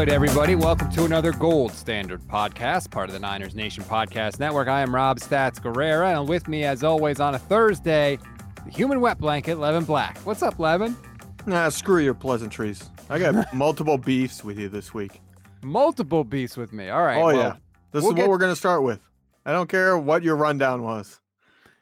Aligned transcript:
good, 0.00 0.08
everybody? 0.08 0.54
Welcome 0.54 0.90
to 0.92 1.04
another 1.04 1.30
Gold 1.30 1.72
Standard 1.72 2.22
podcast, 2.22 2.90
part 2.90 3.10
of 3.10 3.12
the 3.12 3.18
Niners 3.18 3.54
Nation 3.54 3.84
Podcast 3.84 4.40
Network. 4.40 4.66
I 4.66 4.80
am 4.80 4.94
Rob 4.94 5.20
Stats 5.20 5.60
Guerrera, 5.60 6.18
and 6.18 6.26
with 6.26 6.48
me, 6.48 6.64
as 6.64 6.82
always, 6.82 7.20
on 7.20 7.34
a 7.34 7.38
Thursday, 7.38 8.18
the 8.64 8.70
human 8.70 9.02
wet 9.02 9.18
blanket, 9.18 9.56
Levin 9.58 9.84
Black. 9.84 10.16
What's 10.20 10.42
up, 10.42 10.58
Levin? 10.58 10.96
Nah, 11.44 11.68
screw 11.68 11.98
your 11.98 12.14
pleasantries. 12.14 12.88
I 13.10 13.18
got 13.18 13.52
multiple 13.54 13.98
beefs 13.98 14.42
with 14.42 14.58
you 14.58 14.70
this 14.70 14.94
week. 14.94 15.20
Multiple 15.62 16.24
beefs 16.24 16.56
with 16.56 16.72
me. 16.72 16.88
All 16.88 17.02
right. 17.02 17.18
Oh, 17.18 17.26
well, 17.26 17.36
yeah. 17.36 17.56
This 17.92 18.02
we'll 18.02 18.12
is 18.12 18.16
get- 18.16 18.22
what 18.22 18.30
we're 18.30 18.38
going 18.38 18.52
to 18.52 18.56
start 18.56 18.82
with. 18.82 19.00
I 19.44 19.52
don't 19.52 19.68
care 19.68 19.98
what 19.98 20.22
your 20.22 20.36
rundown 20.36 20.82
was. 20.82 21.20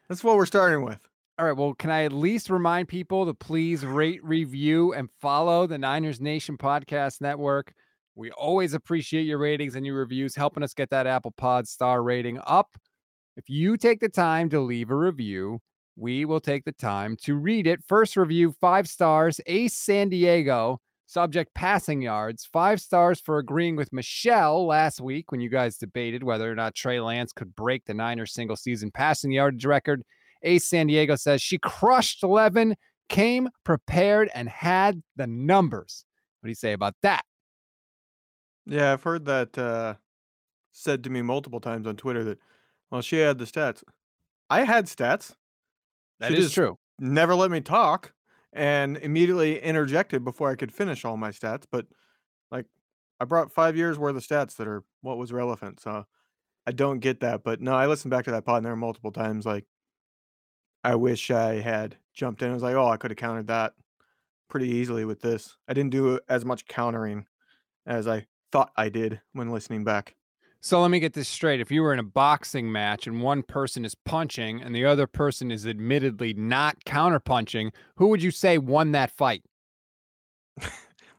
That's 0.09 0.25
what 0.25 0.35
we're 0.35 0.47
starting 0.47 0.85
with. 0.85 0.99
All 1.39 1.47
right. 1.47 1.57
Well, 1.57 1.73
can 1.75 1.91
I 1.91 2.03
at 2.03 2.13
least 2.13 2.51
remind 2.51 2.89
people 2.89 3.27
to 3.27 3.35
please 3.35 3.87
rate, 3.87 4.25
review, 4.25 4.93
and 4.93 5.09
follow 5.21 5.69
the 5.69 5.79
Niners 5.79 6.21
Nation 6.21 6.59
Podcast 6.59 7.21
Network? 7.21 7.75
We 8.19 8.33
always 8.33 8.75
appreciate 8.75 9.27
your 9.27 9.39
ratings 9.39 9.77
and 9.77 9.87
your 9.87 9.95
reviews, 9.95 10.35
helping 10.35 10.65
us 10.65 10.75
get 10.75 10.91
that 10.91 11.07
Apple 11.07 11.33
Pod 11.37 11.69
star 11.69 12.03
rating 12.03 12.41
up. 12.45 12.77
If 13.37 13.49
you 13.49 13.77
take 13.77 14.01
the 14.01 14.09
time 14.09 14.51
to 14.51 14.59
leave 14.59 14.91
a 14.91 14.97
review, 14.97 15.61
we 15.95 16.25
will 16.25 16.41
take 16.41 16.65
the 16.65 16.73
time 16.73 17.17
to 17.23 17.37
read 17.37 17.69
it. 17.69 17.81
First 17.87 18.17
review, 18.17 18.57
five 18.61 18.89
stars, 18.89 19.41
Ace 19.47 19.77
San 19.77 20.09
Diego. 20.09 20.81
Subject 21.07 21.55
passing 21.55 22.03
yards, 22.03 22.45
five 22.53 22.81
stars 22.81 23.21
for 23.21 23.39
agreeing 23.39 23.77
with 23.77 23.93
Michelle 23.93 24.67
last 24.67 25.01
week 25.01 25.31
when 25.31 25.41
you 25.41 25.49
guys 25.49 25.79
debated 25.79 26.25
whether 26.25 26.51
or 26.51 26.57
not 26.57 26.75
Trey 26.75 27.01
Lance 27.01 27.33
could 27.33 27.55
break 27.55 27.85
the 27.85 27.95
Niners 27.95 28.35
single 28.35 28.57
season 28.57 28.91
passing 28.91 29.31
yardage 29.31 29.65
record. 29.65 30.03
Ace 30.43 30.67
San 30.67 30.89
Diego 30.89 31.15
says 31.15 31.41
she 31.41 31.57
crushed 31.57 32.25
Levin, 32.25 32.75
came 33.09 33.49
prepared, 33.65 34.29
and 34.35 34.49
had 34.49 35.05
the 35.15 35.29
numbers. 35.29 36.05
What 36.41 36.49
do 36.49 36.51
you 36.51 36.57
say 36.57 36.73
about 36.73 36.95
that? 37.03 37.23
Yeah, 38.69 38.93
I've 38.93 39.03
heard 39.03 39.25
that 39.25 39.57
uh, 39.57 39.95
said 40.73 41.03
to 41.05 41.11
me 41.11 41.23
multiple 41.23 41.61
times 41.61 41.87
on 41.87 41.97
Twitter 41.97 42.23
that, 42.25 42.39
well, 42.91 43.01
she 43.01 43.17
had 43.17 43.39
the 43.39 43.47
stats. 43.47 43.83
I 44.51 44.65
had 44.65 44.87
stats. 44.87 45.35
That 46.21 46.31
She 46.31 46.39
is 46.39 46.45
just 46.47 46.55
true. 46.55 46.77
Never 46.99 47.35
let 47.35 47.51
me 47.51 47.61
talk 47.61 48.13
and 48.53 48.97
immediately 48.99 49.59
interjected 49.61 50.25
before 50.25 50.51
I 50.51 50.55
could 50.55 50.73
finish 50.73 51.05
all 51.05 51.17
my 51.17 51.31
stats. 51.31 51.65
But 51.71 51.87
like, 52.51 52.67
I 53.21 53.25
brought 53.25 53.53
five 53.53 53.77
years 53.77 53.99
worth 53.99 54.17
of 54.17 54.27
stats 54.27 54.57
that 54.57 54.69
are 54.69 54.85
what 55.01 55.19
was 55.19 55.33
relevant. 55.33 55.81
So 55.81 56.05
I 56.67 56.73
don't 56.73 56.99
get 56.99 57.21
that. 57.21 57.43
But 57.45 57.61
no, 57.61 57.75
I 57.75 57.87
listened 57.87 58.11
back 58.11 58.27
to 58.27 58.33
that 58.33 58.45
pod 58.45 58.59
and 58.59 58.67
there 58.67 58.73
were 58.73 58.77
multiple 58.77 59.13
times 59.13 59.47
like, 59.47 59.65
I 60.85 60.95
wish 60.95 61.31
I 61.31 61.61
had 61.61 61.97
jumped 62.15 62.43
in. 62.43 62.51
I 62.51 62.55
was 62.55 62.63
like, 62.63 62.75
oh, 62.75 62.89
I 62.89 62.97
could 62.97 63.11
have 63.11 63.19
countered 63.19 63.49
that 63.49 63.73
pretty 64.49 64.69
easily 64.69 65.05
with 65.05 65.21
this. 65.21 65.57
I 65.69 65.75
didn't 65.75 65.91
do 65.91 66.21
as 66.29 66.45
much 66.45 66.67
countering 66.67 67.27
as 67.87 68.07
I 68.07 68.27
thought 68.53 68.73
I 68.77 68.89
did 68.89 69.21
when 69.33 69.51
listening 69.51 69.85
back. 69.85 70.15
So 70.61 70.81
let 70.83 70.91
me 70.91 70.99
get 70.99 71.13
this 71.13 71.29
straight. 71.29 71.61
If 71.61 71.71
you 71.71 71.83
were 71.83 71.93
in 71.93 72.01
a 72.01 72.05
boxing 72.05 72.73
match 72.73 73.07
and 73.07 73.23
one 73.23 73.45
person 73.45 73.85
is 73.85 73.95
punching 73.95 74.61
and 74.61 74.75
the 74.75 74.85
other 74.85 75.07
person 75.07 75.53
is 75.53 75.67
admittedly 75.67 76.35
not 76.35 76.85
counterpunching, 76.85 77.73
who 77.97 78.09
would 78.09 78.23
you 78.23 78.33
say 78.33 78.59
won 78.59 78.93
that 78.93 79.11
fight? 79.11 79.43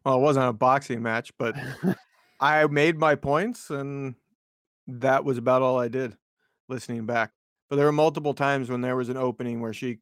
Well, 0.06 0.18
it 0.18 0.22
wasn't 0.22 0.48
a 0.48 0.54
boxing 0.54 1.04
match, 1.04 1.34
but 1.38 1.56
I 2.40 2.66
made 2.68 2.98
my 2.98 3.16
points 3.16 3.70
and 3.70 4.16
that 4.88 5.26
was 5.26 5.38
about 5.38 5.62
all 5.62 5.78
I 5.78 5.90
did 5.90 6.16
listening 6.70 7.06
back. 7.06 7.32
But 7.70 7.76
there 7.76 7.86
were 7.86 7.92
multiple 7.92 8.34
times 8.34 8.70
when 8.70 8.82
there 8.82 8.96
was 8.96 9.10
an 9.10 9.18
opening 9.18 9.60
where 9.60 9.74
she 9.74 10.00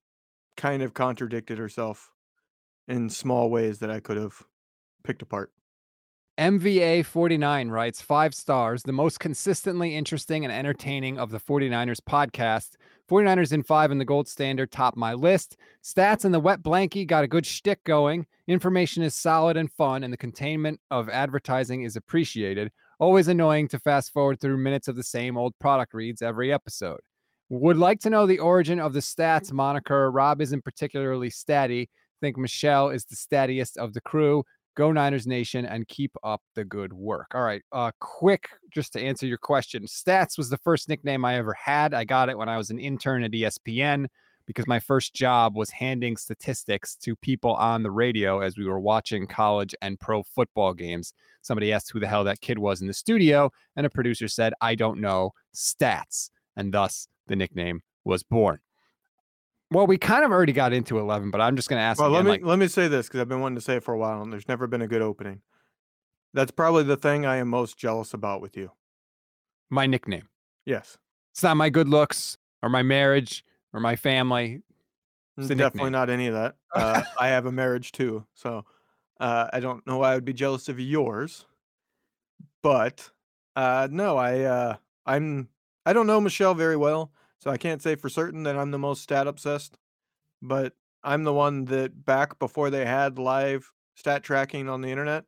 kind 0.56 0.84
of 0.84 0.94
contradicted 0.94 1.58
herself 1.58 2.12
in 2.88 3.10
small 3.10 3.50
ways 3.50 3.80
that 3.80 3.90
I 3.90 4.00
could 4.00 4.18
have 4.18 4.44
picked 5.04 5.24
apart. 5.24 5.52
MVA 6.38 7.04
49 7.04 7.70
writes 7.70 8.00
five 8.00 8.36
stars, 8.36 8.84
the 8.84 8.92
most 8.92 9.20
consistently 9.20 9.96
interesting 9.96 10.46
and 10.46 10.54
entertaining 10.54 11.18
of 11.18 11.32
the 11.32 11.40
49ers 11.40 12.00
podcast. 12.00 12.76
49ers 13.10 13.54
in 13.54 13.64
five 13.64 13.90
in 13.90 13.98
the 13.98 14.06
gold 14.06 14.28
standard, 14.28 14.72
top 14.72 14.96
my 14.96 15.16
list. 15.16 15.58
Stats 15.84 16.26
and 16.26 16.34
the 16.34 16.40
wet 16.40 16.62
blankie 16.62 17.08
got 17.08 17.24
a 17.24 17.28
good 17.28 17.44
shtick 17.44 17.84
going. 17.86 18.28
Information 18.48 19.02
is 19.02 19.16
solid 19.16 19.58
and 19.58 19.72
fun, 19.72 20.04
and 20.04 20.14
the 20.14 20.18
containment 20.18 20.80
of 20.92 21.10
advertising 21.10 21.82
is 21.82 21.96
appreciated. 21.96 22.72
Always 23.00 23.30
annoying 23.30 23.68
to 23.70 23.80
fast 23.80 24.14
forward 24.14 24.40
through 24.40 24.58
minutes 24.58 24.88
of 24.88 24.96
the 24.96 25.02
same 25.02 25.38
old 25.38 25.58
product 25.58 25.96
reads 25.96 26.22
every 26.22 26.54
episode. 26.54 27.00
Would 27.50 27.78
like 27.78 28.00
to 28.02 28.12
know 28.12 28.28
the 28.28 28.40
origin 28.40 28.80
of 28.80 28.94
the 28.94 29.00
stats 29.00 29.52
moniker. 29.52 30.12
Rob 30.12 30.40
isn't 30.40 30.64
particularly 30.64 31.32
statty. 31.32 31.88
Think 32.22 32.38
Michelle 32.38 32.90
is 32.90 33.06
the 33.06 33.16
stattiest 33.16 33.78
of 33.78 33.94
the 33.94 34.02
crew. 34.02 34.44
Go 34.78 34.92
Niners 34.92 35.26
Nation 35.26 35.66
and 35.66 35.88
keep 35.88 36.12
up 36.24 36.44
the 36.54 36.64
good 36.64 36.94
work. 36.94 37.32
All 37.34 37.42
right. 37.42 37.64
Uh 37.72 37.90
quick 38.00 38.48
just 38.72 38.94
to 38.94 39.02
answer 39.02 39.26
your 39.26 39.40
question. 39.40 39.84
Stats 39.86 40.38
was 40.38 40.52
the 40.52 40.60
first 40.60 40.88
nickname 40.88 41.26
I 41.26 41.38
ever 41.38 41.54
had. 41.54 41.96
I 41.96 42.04
got 42.04 42.30
it 42.30 42.38
when 42.38 42.48
I 42.48 42.58
was 42.58 42.70
an 42.70 42.78
intern 42.78 43.24
at 43.24 43.32
ESPN 43.32 44.06
because 44.46 44.68
my 44.68 44.80
first 44.80 45.16
job 45.16 45.56
was 45.56 45.72
handing 45.72 46.16
statistics 46.16 46.96
to 46.98 47.16
people 47.16 47.56
on 47.56 47.82
the 47.82 47.90
radio 47.90 48.40
as 48.42 48.56
we 48.56 48.66
were 48.66 48.80
watching 48.80 49.26
college 49.26 49.74
and 49.82 50.00
pro 50.00 50.22
football 50.22 50.76
games. 50.76 51.12
Somebody 51.42 51.74
asked 51.74 51.90
who 51.92 52.00
the 52.00 52.08
hell 52.08 52.24
that 52.26 52.42
kid 52.42 52.60
was 52.60 52.80
in 52.80 52.86
the 52.86 52.94
studio 52.94 53.50
and 53.76 53.88
a 53.88 53.90
producer 53.90 54.28
said, 54.28 54.54
"I 54.62 54.76
don't 54.76 55.02
know, 55.02 55.32
stats." 55.56 56.30
And 56.56 56.72
thus 56.72 57.08
the 57.26 57.36
nickname 57.36 57.82
was 58.06 58.22
born. 58.22 58.60
Well, 59.70 59.86
we 59.86 59.98
kind 59.98 60.24
of 60.24 60.32
already 60.32 60.54
got 60.54 60.72
into 60.72 60.98
11, 60.98 61.30
but 61.30 61.42
I'm 61.42 61.56
just 61.56 61.70
going 61.70 61.80
to 61.80 61.84
ask 61.84 62.00
Well, 62.00 62.10
let 62.10 62.24
me 62.24 62.32
like, 62.32 62.46
let 62.46 62.58
me 62.58 62.68
say 62.68 62.88
this 62.88 63.08
because 63.08 63.20
I've 63.20 63.28
been 63.28 63.42
wanting 63.42 63.58
to 63.58 63.62
say 63.62 63.76
it 63.76 63.84
for 63.84 63.94
a 63.94 63.98
while 63.98 64.22
and 64.22 64.32
there's 64.32 64.48
never 64.48 64.66
been 64.68 64.82
a 64.82 64.88
good 64.88 65.02
opening. 65.02 65.42
That's 66.34 66.52
probably 66.52 66.84
the 66.84 66.96
thing 66.98 67.26
I 67.26 67.38
am 67.38 67.50
most 67.50 67.78
jealous 67.78 68.14
about 68.14 68.42
with 68.42 68.56
you. 68.56 68.72
my 69.70 69.86
nickname. 69.86 70.30
Yes. 70.66 70.98
It's 71.34 71.44
not 71.44 71.58
my 71.58 71.70
good 71.70 71.90
looks 71.90 72.38
or 72.64 72.70
my 72.70 72.82
marriage 72.84 73.44
or 73.74 73.80
my 73.80 73.96
family. 73.96 74.62
It's 75.38 75.48
Definitely 75.50 75.66
nickname. 75.66 75.92
not 75.92 76.10
any 76.10 76.28
of 76.28 76.34
that. 76.34 76.56
Uh, 76.74 77.02
I 77.20 77.28
have 77.30 77.46
a 77.46 77.52
marriage 77.52 77.92
too, 77.92 78.26
so 78.34 78.66
uh, 79.20 79.48
I 79.54 79.60
don't 79.60 79.86
know 79.86 79.98
why 80.00 80.12
I 80.12 80.16
would 80.16 80.26
be 80.26 80.34
jealous 80.34 80.68
of 80.70 80.80
yours. 80.80 81.46
But 82.64 83.10
uh, 83.56 83.88
no, 83.92 84.18
I 84.18 84.42
uh, 84.42 84.76
I'm 85.06 85.50
I 85.86 85.94
don't 85.94 86.08
know 86.08 86.20
Michelle 86.20 86.56
very 86.56 86.76
well, 86.76 87.12
so 87.40 87.52
I 87.52 87.58
can't 87.58 87.82
say 87.82 87.96
for 87.96 88.10
certain 88.10 88.44
that 88.44 88.58
I'm 88.58 88.72
the 88.72 88.80
most 88.80 89.02
stat 89.02 89.28
obsessed. 89.28 89.78
But 90.42 90.74
I'm 91.04 91.24
the 91.24 91.34
one 91.34 91.66
that 91.66 92.06
back 92.06 92.40
before 92.40 92.70
they 92.70 92.86
had 92.86 93.18
live 93.18 93.72
stat 93.96 94.24
tracking 94.24 94.70
on 94.70 94.82
the 94.82 94.90
internet, 94.90 95.26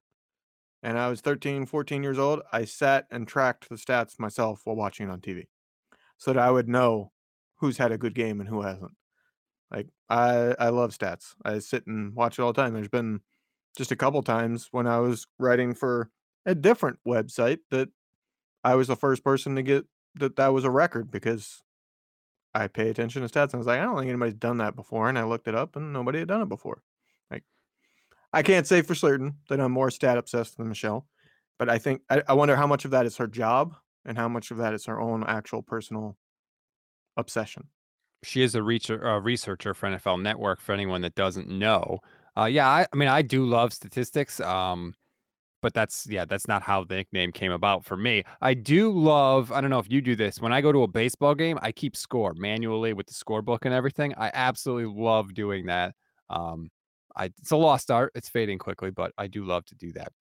and 0.83 0.97
I 0.97 1.09
was 1.09 1.21
13, 1.21 1.65
14 1.65 2.03
years 2.03 2.19
old, 2.19 2.41
I 2.51 2.65
sat 2.65 3.07
and 3.09 3.27
tracked 3.27 3.69
the 3.69 3.75
stats 3.75 4.19
myself 4.19 4.61
while 4.63 4.75
watching 4.75 5.09
on 5.09 5.19
TV, 5.19 5.47
so 6.17 6.33
that 6.33 6.41
I 6.41 6.51
would 6.51 6.67
know 6.67 7.11
who's 7.57 7.77
had 7.77 7.91
a 7.91 7.97
good 7.97 8.15
game 8.15 8.39
and 8.39 8.49
who 8.49 8.61
hasn't. 8.61 8.93
Like 9.71 9.87
I 10.09 10.55
I 10.59 10.69
love 10.69 10.97
stats. 10.97 11.35
I 11.43 11.59
sit 11.59 11.85
and 11.87 12.15
watch 12.15 12.39
it 12.39 12.41
all 12.41 12.53
the 12.53 12.61
time. 12.61 12.73
There's 12.73 12.87
been 12.87 13.21
just 13.77 13.91
a 13.91 13.95
couple 13.95 14.21
times 14.23 14.67
when 14.71 14.87
I 14.87 14.99
was 14.99 15.27
writing 15.37 15.73
for 15.73 16.09
a 16.45 16.55
different 16.55 16.99
website 17.07 17.59
that 17.71 17.89
I 18.63 18.75
was 18.75 18.87
the 18.87 18.95
first 18.95 19.23
person 19.23 19.55
to 19.55 19.61
get 19.63 19.85
that 20.15 20.35
that 20.37 20.47
was 20.53 20.63
a 20.63 20.71
record 20.71 21.11
because 21.11 21.61
I 22.53 22.67
pay 22.67 22.89
attention 22.89 23.21
to 23.21 23.27
stats 23.27 23.45
and 23.45 23.55
I 23.55 23.57
was 23.57 23.67
like, 23.67 23.79
I 23.79 23.83
don't 23.83 23.97
think 23.97 24.09
anybody's 24.09 24.33
done 24.33 24.57
that 24.57 24.75
before. 24.75 25.09
And 25.09 25.17
I 25.17 25.23
looked 25.23 25.47
it 25.47 25.55
up 25.55 25.75
and 25.75 25.93
nobody 25.93 26.19
had 26.19 26.27
done 26.27 26.41
it 26.41 26.49
before. 26.49 26.81
Like 27.29 27.43
I 28.33 28.41
can't 28.41 28.67
say 28.67 28.81
for 28.81 28.95
certain 28.95 29.35
that 29.49 29.59
I'm 29.59 29.71
more 29.71 29.91
stat 29.91 30.17
obsessed 30.17 30.57
than 30.57 30.69
Michelle, 30.69 31.07
but 31.57 31.69
I 31.69 31.77
think 31.77 32.01
I, 32.09 32.23
I 32.27 32.33
wonder 32.33 32.55
how 32.55 32.67
much 32.67 32.85
of 32.85 32.91
that 32.91 33.05
is 33.05 33.17
her 33.17 33.27
job 33.27 33.75
and 34.05 34.17
how 34.17 34.27
much 34.27 34.51
of 34.51 34.57
that 34.57 34.73
is 34.73 34.85
her 34.85 34.99
own 34.99 35.23
actual 35.27 35.61
personal 35.61 36.17
obsession. 37.17 37.67
She 38.23 38.41
is 38.41 38.55
a 38.55 38.63
researcher 38.63 39.73
for 39.73 39.89
NFL 39.89 40.21
Network. 40.21 40.59
For 40.59 40.73
anyone 40.73 41.01
that 41.01 41.15
doesn't 41.15 41.47
know, 41.47 41.99
uh, 42.37 42.45
yeah, 42.45 42.67
I, 42.67 42.85
I 42.91 42.95
mean, 42.95 43.07
I 43.07 43.21
do 43.21 43.45
love 43.45 43.71
statistics. 43.71 44.39
Um, 44.41 44.93
but 45.61 45.73
that's 45.73 46.07
yeah, 46.07 46.25
that's 46.25 46.47
not 46.47 46.61
how 46.63 46.83
the 46.83 46.95
nickname 46.95 47.31
came 47.31 47.51
about 47.51 47.85
for 47.85 47.97
me. 47.97 48.23
I 48.41 48.53
do 48.53 48.91
love. 48.91 49.51
I 49.51 49.61
don't 49.61 49.69
know 49.69 49.79
if 49.79 49.91
you 49.91 50.01
do 50.01 50.15
this. 50.15 50.39
When 50.39 50.53
I 50.53 50.61
go 50.61 50.71
to 50.71 50.83
a 50.83 50.87
baseball 50.87 51.35
game, 51.35 51.57
I 51.61 51.71
keep 51.71 51.95
score 51.95 52.33
manually 52.35 52.93
with 52.93 53.07
the 53.07 53.13
scorebook 53.13 53.59
and 53.63 53.73
everything. 53.73 54.13
I 54.15 54.31
absolutely 54.33 55.01
love 55.01 55.33
doing 55.33 55.65
that. 55.67 55.95
Um, 56.29 56.69
I 57.15 57.25
it's 57.25 57.51
a 57.51 57.57
lost 57.57 57.91
art. 57.91 58.11
It's 58.15 58.29
fading 58.29 58.59
quickly, 58.59 58.91
but 58.91 59.11
I 59.17 59.27
do 59.27 59.43
love 59.43 59.65
to 59.65 59.75
do 59.75 59.91
that. 59.93 60.11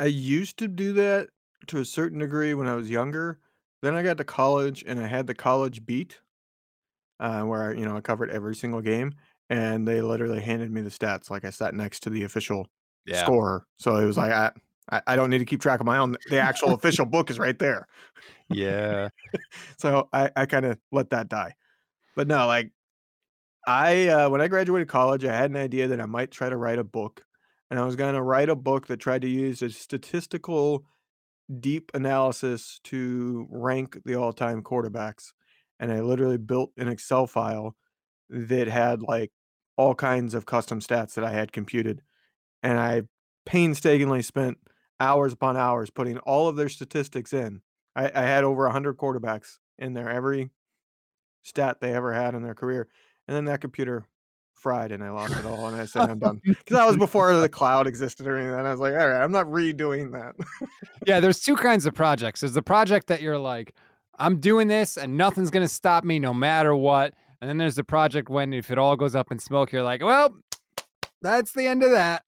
I 0.00 0.06
used 0.06 0.58
to 0.58 0.68
do 0.68 0.92
that 0.94 1.28
to 1.68 1.78
a 1.78 1.84
certain 1.84 2.18
degree 2.18 2.54
when 2.54 2.66
I 2.66 2.74
was 2.74 2.90
younger. 2.90 3.38
Then 3.82 3.94
I 3.94 4.02
got 4.02 4.18
to 4.18 4.24
college 4.24 4.84
and 4.86 5.00
I 5.00 5.06
had 5.06 5.26
the 5.26 5.34
college 5.34 5.84
beat, 5.84 6.20
uh, 7.20 7.42
where 7.42 7.74
you 7.74 7.84
know 7.84 7.96
I 7.96 8.00
covered 8.00 8.30
every 8.30 8.54
single 8.54 8.80
game, 8.80 9.14
and 9.50 9.86
they 9.86 10.00
literally 10.00 10.40
handed 10.40 10.70
me 10.70 10.82
the 10.82 10.90
stats. 10.90 11.30
Like 11.30 11.44
I 11.44 11.50
sat 11.50 11.74
next 11.74 12.00
to 12.00 12.10
the 12.10 12.24
official 12.24 12.68
Yeah. 13.06 13.24
scorer, 13.24 13.66
so 13.78 13.96
it 13.96 14.04
was 14.04 14.16
like 14.16 14.32
I, 14.32 14.52
I 14.90 15.02
I 15.08 15.16
don't 15.16 15.30
need 15.30 15.38
to 15.38 15.44
keep 15.44 15.60
track 15.60 15.80
of 15.80 15.86
my 15.86 15.98
own. 15.98 16.16
The 16.30 16.38
actual 16.38 16.72
official 16.74 17.06
book 17.06 17.30
is 17.30 17.38
right 17.38 17.58
there, 17.58 17.86
Yeah. 18.50 19.08
so 19.78 20.08
I 20.12 20.30
I 20.36 20.46
kind 20.46 20.66
of 20.66 20.78
let 20.90 21.10
that 21.10 21.28
die. 21.28 21.54
But 22.16 22.28
no, 22.28 22.46
like 22.46 22.72
I 23.66 24.08
uh, 24.08 24.30
when 24.30 24.40
I 24.40 24.48
graduated 24.48 24.88
college, 24.88 25.24
I 25.24 25.36
had 25.36 25.50
an 25.50 25.56
idea 25.56 25.88
that 25.88 26.00
I 26.00 26.06
might 26.06 26.30
try 26.30 26.48
to 26.48 26.56
write 26.56 26.78
a 26.78 26.84
book 26.84 27.24
and 27.70 27.78
I 27.80 27.84
was 27.84 27.96
going 27.96 28.14
to 28.14 28.22
write 28.22 28.50
a 28.50 28.56
book 28.56 28.88
that 28.88 28.98
tried 28.98 29.22
to 29.22 29.28
use 29.28 29.62
a 29.62 29.70
statistical 29.70 30.84
deep 31.60 31.90
analysis 31.94 32.80
to 32.84 33.46
rank 33.50 33.98
the 34.04 34.14
all-time 34.14 34.62
quarterbacks. 34.62 35.32
And 35.80 35.92
I 35.92 36.00
literally 36.00 36.38
built 36.38 36.72
an 36.76 36.88
Excel 36.88 37.26
file 37.26 37.76
that 38.28 38.68
had 38.68 39.02
like 39.02 39.32
all 39.76 39.94
kinds 39.94 40.34
of 40.34 40.46
custom 40.46 40.80
stats 40.80 41.14
that 41.14 41.24
I 41.24 41.32
had 41.32 41.52
computed. 41.52 42.02
And 42.62 42.78
I 42.78 43.02
painstakingly 43.44 44.22
spent 44.22 44.58
hours 45.00 45.32
upon 45.32 45.56
hours 45.56 45.90
putting 45.90 46.18
all 46.18 46.48
of 46.48 46.56
their 46.56 46.68
statistics 46.68 47.32
in. 47.32 47.60
I, 47.96 48.10
I 48.14 48.22
had 48.22 48.44
over 48.44 48.64
100 48.64 48.96
quarterbacks 48.96 49.58
in 49.78 49.94
there, 49.94 50.08
every 50.08 50.50
stat 51.42 51.78
they 51.80 51.92
ever 51.92 52.12
had 52.12 52.34
in 52.34 52.42
their 52.42 52.54
career. 52.54 52.88
And 53.26 53.36
then 53.36 53.44
that 53.46 53.60
computer 53.60 54.06
fried 54.54 54.92
and 54.92 55.02
I 55.02 55.10
lost 55.10 55.36
it 55.36 55.44
all. 55.44 55.66
And 55.66 55.80
I 55.80 55.84
said, 55.86 56.08
I'm 56.08 56.18
done. 56.18 56.40
Because 56.44 56.76
that 56.76 56.86
was 56.86 56.96
before 56.96 57.34
the 57.36 57.48
cloud 57.48 57.86
existed 57.86 58.26
or 58.26 58.36
anything. 58.36 58.54
And 58.54 58.66
I 58.66 58.70
was 58.70 58.80
like, 58.80 58.92
all 58.92 59.08
right, 59.08 59.22
I'm 59.22 59.32
not 59.32 59.46
redoing 59.46 60.12
that. 60.12 60.34
yeah, 61.06 61.20
there's 61.20 61.40
two 61.40 61.56
kinds 61.56 61.84
of 61.84 61.94
projects. 61.94 62.40
There's 62.40 62.54
the 62.54 62.62
project 62.62 63.08
that 63.08 63.20
you're 63.20 63.38
like, 63.38 63.74
I'm 64.18 64.38
doing 64.38 64.68
this 64.68 64.96
and 64.96 65.16
nothing's 65.16 65.50
going 65.50 65.64
to 65.64 65.72
stop 65.72 66.04
me 66.04 66.18
no 66.18 66.32
matter 66.32 66.74
what. 66.76 67.14
And 67.40 67.48
then 67.48 67.58
there's 67.58 67.74
the 67.74 67.84
project 67.84 68.30
when 68.30 68.52
if 68.52 68.70
it 68.70 68.78
all 68.78 68.96
goes 68.96 69.16
up 69.16 69.32
in 69.32 69.40
smoke, 69.40 69.72
you're 69.72 69.82
like, 69.82 70.02
well, 70.02 70.36
that's 71.20 71.52
the 71.52 71.66
end 71.66 71.82
of 71.82 71.90
that. 71.90 72.22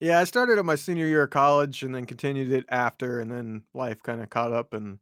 Yeah, 0.00 0.18
I 0.18 0.24
started 0.24 0.58
at 0.58 0.64
my 0.64 0.76
senior 0.76 1.06
year 1.06 1.24
of 1.24 1.30
college 1.30 1.82
and 1.82 1.94
then 1.94 2.06
continued 2.06 2.50
it 2.52 2.64
after, 2.70 3.20
and 3.20 3.30
then 3.30 3.62
life 3.74 4.02
kind 4.02 4.22
of 4.22 4.30
caught 4.30 4.52
up 4.52 4.72
and 4.72 4.98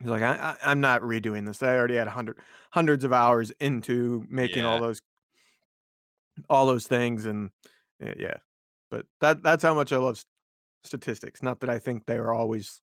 he's 0.00 0.08
like, 0.08 0.22
I, 0.22 0.56
I, 0.62 0.72
am 0.72 0.80
not 0.80 1.02
redoing 1.02 1.46
this. 1.46 1.62
I 1.62 1.76
already 1.76 1.96
had 1.96 2.08
hundred 2.08 2.38
hundreds 2.70 3.04
of 3.04 3.12
hours 3.12 3.52
into 3.60 4.24
making 4.28 4.64
yeah. 4.64 4.70
all 4.70 4.80
those 4.80 5.02
all 6.48 6.66
those 6.66 6.86
things, 6.86 7.26
and 7.26 7.50
eh, 8.02 8.14
yeah, 8.18 8.36
but 8.90 9.06
that 9.20 9.42
that's 9.42 9.62
how 9.62 9.74
much 9.74 9.92
I 9.92 9.96
love 9.96 10.22
statistics. 10.84 11.42
Not 11.42 11.60
that 11.60 11.70
I 11.70 11.78
think 11.78 12.06
they 12.06 12.16
are 12.16 12.32
always 12.32 12.80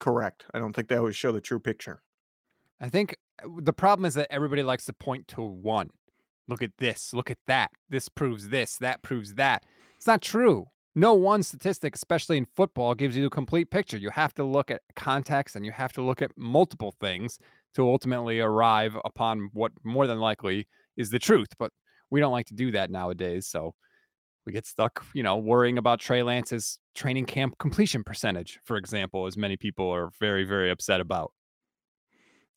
correct. 0.00 0.44
I 0.52 0.58
don't 0.58 0.74
think 0.74 0.88
they 0.88 0.96
always 0.96 1.16
show 1.16 1.32
the 1.32 1.40
true 1.40 1.60
picture. 1.60 2.02
I 2.80 2.88
think 2.88 3.16
uh, 3.42 3.48
the 3.58 3.72
problem 3.72 4.04
is 4.04 4.14
that 4.14 4.28
everybody 4.30 4.62
likes 4.62 4.84
to 4.86 4.92
point 4.92 5.28
to 5.28 5.42
one. 5.42 5.90
Look 6.48 6.62
at 6.62 6.72
this. 6.78 7.12
Look 7.14 7.30
at 7.30 7.38
that. 7.46 7.70
This 7.88 8.08
proves 8.08 8.48
this. 8.48 8.76
That 8.78 9.02
proves 9.02 9.34
that. 9.34 9.64
It's 10.02 10.06
not 10.08 10.20
true. 10.20 10.66
No 10.96 11.14
one 11.14 11.44
statistic, 11.44 11.94
especially 11.94 12.36
in 12.36 12.44
football, 12.56 12.92
gives 12.92 13.16
you 13.16 13.26
a 13.26 13.30
complete 13.30 13.70
picture. 13.70 13.96
You 13.96 14.10
have 14.10 14.34
to 14.34 14.42
look 14.42 14.68
at 14.68 14.82
context 14.96 15.54
and 15.54 15.64
you 15.64 15.70
have 15.70 15.92
to 15.92 16.02
look 16.02 16.20
at 16.20 16.32
multiple 16.36 16.92
things 17.00 17.38
to 17.76 17.88
ultimately 17.88 18.40
arrive 18.40 18.96
upon 19.04 19.50
what 19.52 19.70
more 19.84 20.08
than 20.08 20.18
likely 20.18 20.66
is 20.96 21.10
the 21.10 21.20
truth. 21.20 21.50
But 21.56 21.70
we 22.10 22.18
don't 22.18 22.32
like 22.32 22.46
to 22.46 22.54
do 22.54 22.72
that 22.72 22.90
nowadays. 22.90 23.46
So 23.46 23.76
we 24.44 24.52
get 24.52 24.66
stuck, 24.66 25.06
you 25.14 25.22
know, 25.22 25.36
worrying 25.36 25.78
about 25.78 26.00
Trey 26.00 26.24
Lance's 26.24 26.80
training 26.96 27.26
camp 27.26 27.54
completion 27.60 28.02
percentage, 28.02 28.58
for 28.64 28.76
example, 28.76 29.26
as 29.26 29.36
many 29.36 29.56
people 29.56 29.88
are 29.88 30.10
very, 30.18 30.42
very 30.42 30.72
upset 30.72 31.00
about. 31.00 31.30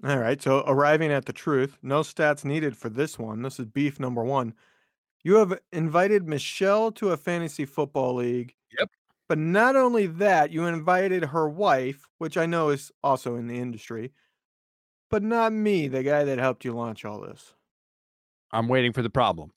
All 0.03 0.17
right. 0.17 0.41
So 0.41 0.63
arriving 0.65 1.11
at 1.11 1.25
the 1.25 1.33
truth, 1.33 1.77
no 1.83 2.01
stats 2.01 2.43
needed 2.43 2.75
for 2.75 2.89
this 2.89 3.19
one. 3.19 3.43
This 3.43 3.59
is 3.59 3.67
beef 3.67 3.99
number 3.99 4.23
one. 4.23 4.55
You 5.25 5.37
have 5.37 5.59
invited 5.73 6.27
Michelle 6.27 6.91
to 6.91 7.09
a 7.09 7.17
fantasy 7.17 7.65
football 7.65 8.13
league. 8.13 8.53
Yep. 8.77 8.91
But 9.27 9.39
not 9.39 9.75
only 9.75 10.05
that, 10.05 10.51
you 10.51 10.65
invited 10.65 11.25
her 11.25 11.49
wife, 11.49 12.07
which 12.19 12.37
I 12.37 12.45
know 12.45 12.69
is 12.69 12.91
also 13.03 13.35
in 13.35 13.47
the 13.47 13.57
industry, 13.57 14.13
but 15.09 15.23
not 15.23 15.51
me, 15.51 15.87
the 15.87 16.03
guy 16.03 16.25
that 16.25 16.37
helped 16.37 16.63
you 16.63 16.73
launch 16.73 17.05
all 17.05 17.21
this. 17.21 17.55
I'm 18.51 18.67
waiting 18.67 18.93
for 18.93 19.01
the 19.01 19.09
problem. 19.09 19.51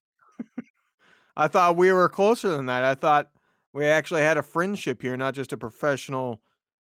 I 1.37 1.49
thought 1.49 1.77
we 1.77 1.93
were 1.93 2.09
closer 2.09 2.49
than 2.49 2.65
that. 2.65 2.83
I 2.83 2.95
thought 2.95 3.29
we 3.75 3.85
actually 3.85 4.23
had 4.23 4.39
a 4.39 4.43
friendship 4.43 5.03
here, 5.03 5.19
not 5.19 5.35
just 5.35 5.53
a 5.53 5.59
professional 5.59 6.41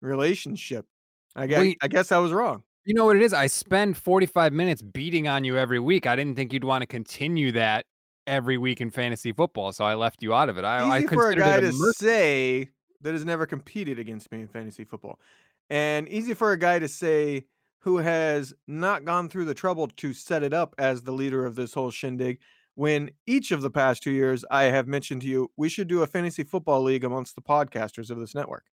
relationship. 0.02 0.84
I 1.34 1.46
guess 1.46 1.61
Wait, 1.61 1.79
I 1.81 1.88
guess 1.88 2.12
I 2.12 2.19
was 2.19 2.31
wrong. 2.31 2.62
You 2.84 2.93
know 2.93 3.06
what 3.06 3.17
it 3.17 3.22
is? 3.22 3.32
I 3.32 3.46
spend 3.46 3.96
45 3.96 4.52
minutes 4.52 4.82
beating 4.82 5.29
on 5.29 5.44
you 5.44 5.56
every 5.56 5.81
week. 5.81 6.06
I 6.06 6.14
didn't 6.14 6.37
think 6.37 6.52
you'd 6.52 6.62
want 6.62 6.82
to 6.82 6.87
continue 6.87 7.52
that 7.52 7.87
every 8.26 8.58
week 8.58 8.81
in 8.81 8.90
fantasy 8.90 9.32
football, 9.32 9.73
so 9.73 9.84
I 9.84 9.94
left 9.94 10.23
you 10.23 10.34
out 10.34 10.49
of 10.49 10.58
it. 10.58 10.64
I, 10.64 10.99
Easy 10.99 11.06
I 11.06 11.11
for 11.11 11.31
a 11.31 11.37
guy 11.37 11.61
to 11.61 11.73
say 11.94 12.70
that 13.00 13.12
has 13.12 13.25
never 13.25 13.46
competed 13.46 13.99
against 13.99 14.31
me 14.32 14.40
in 14.40 14.49
fantasy 14.49 14.84
football, 14.84 15.19
and 15.70 16.08
easy 16.08 16.34
for 16.34 16.52
a 16.52 16.58
guy 16.58 16.78
to 16.78 16.88
say 16.88 17.46
who 17.81 17.99
has 17.99 18.52
not 18.67 19.05
gone 19.05 19.28
through 19.28 19.44
the 19.44 19.55
trouble 19.55 19.87
to 19.87 20.12
set 20.12 20.43
it 20.43 20.52
up 20.52 20.75
as 20.78 21.02
the 21.02 21.12
leader 21.12 21.46
of 21.46 21.55
this 21.55 21.73
whole 21.73 21.90
shindig. 21.90 22.40
When 22.75 23.11
each 23.26 23.52
of 23.52 23.62
the 23.62 23.70
past 23.70 24.02
two 24.02 24.11
years, 24.11 24.44
I 24.50 24.64
have 24.64 24.87
mentioned 24.87 25.22
to 25.22 25.29
you, 25.29 25.50
we 25.56 25.69
should 25.69 25.88
do 25.88 26.02
a 26.02 26.06
fantasy 26.06 26.44
football 26.44 26.82
league 26.82 27.05
amongst 27.05 27.34
the 27.34 27.43
podcasters 27.43 28.11
of 28.11 28.19
this 28.19 28.34
network. 28.34 28.64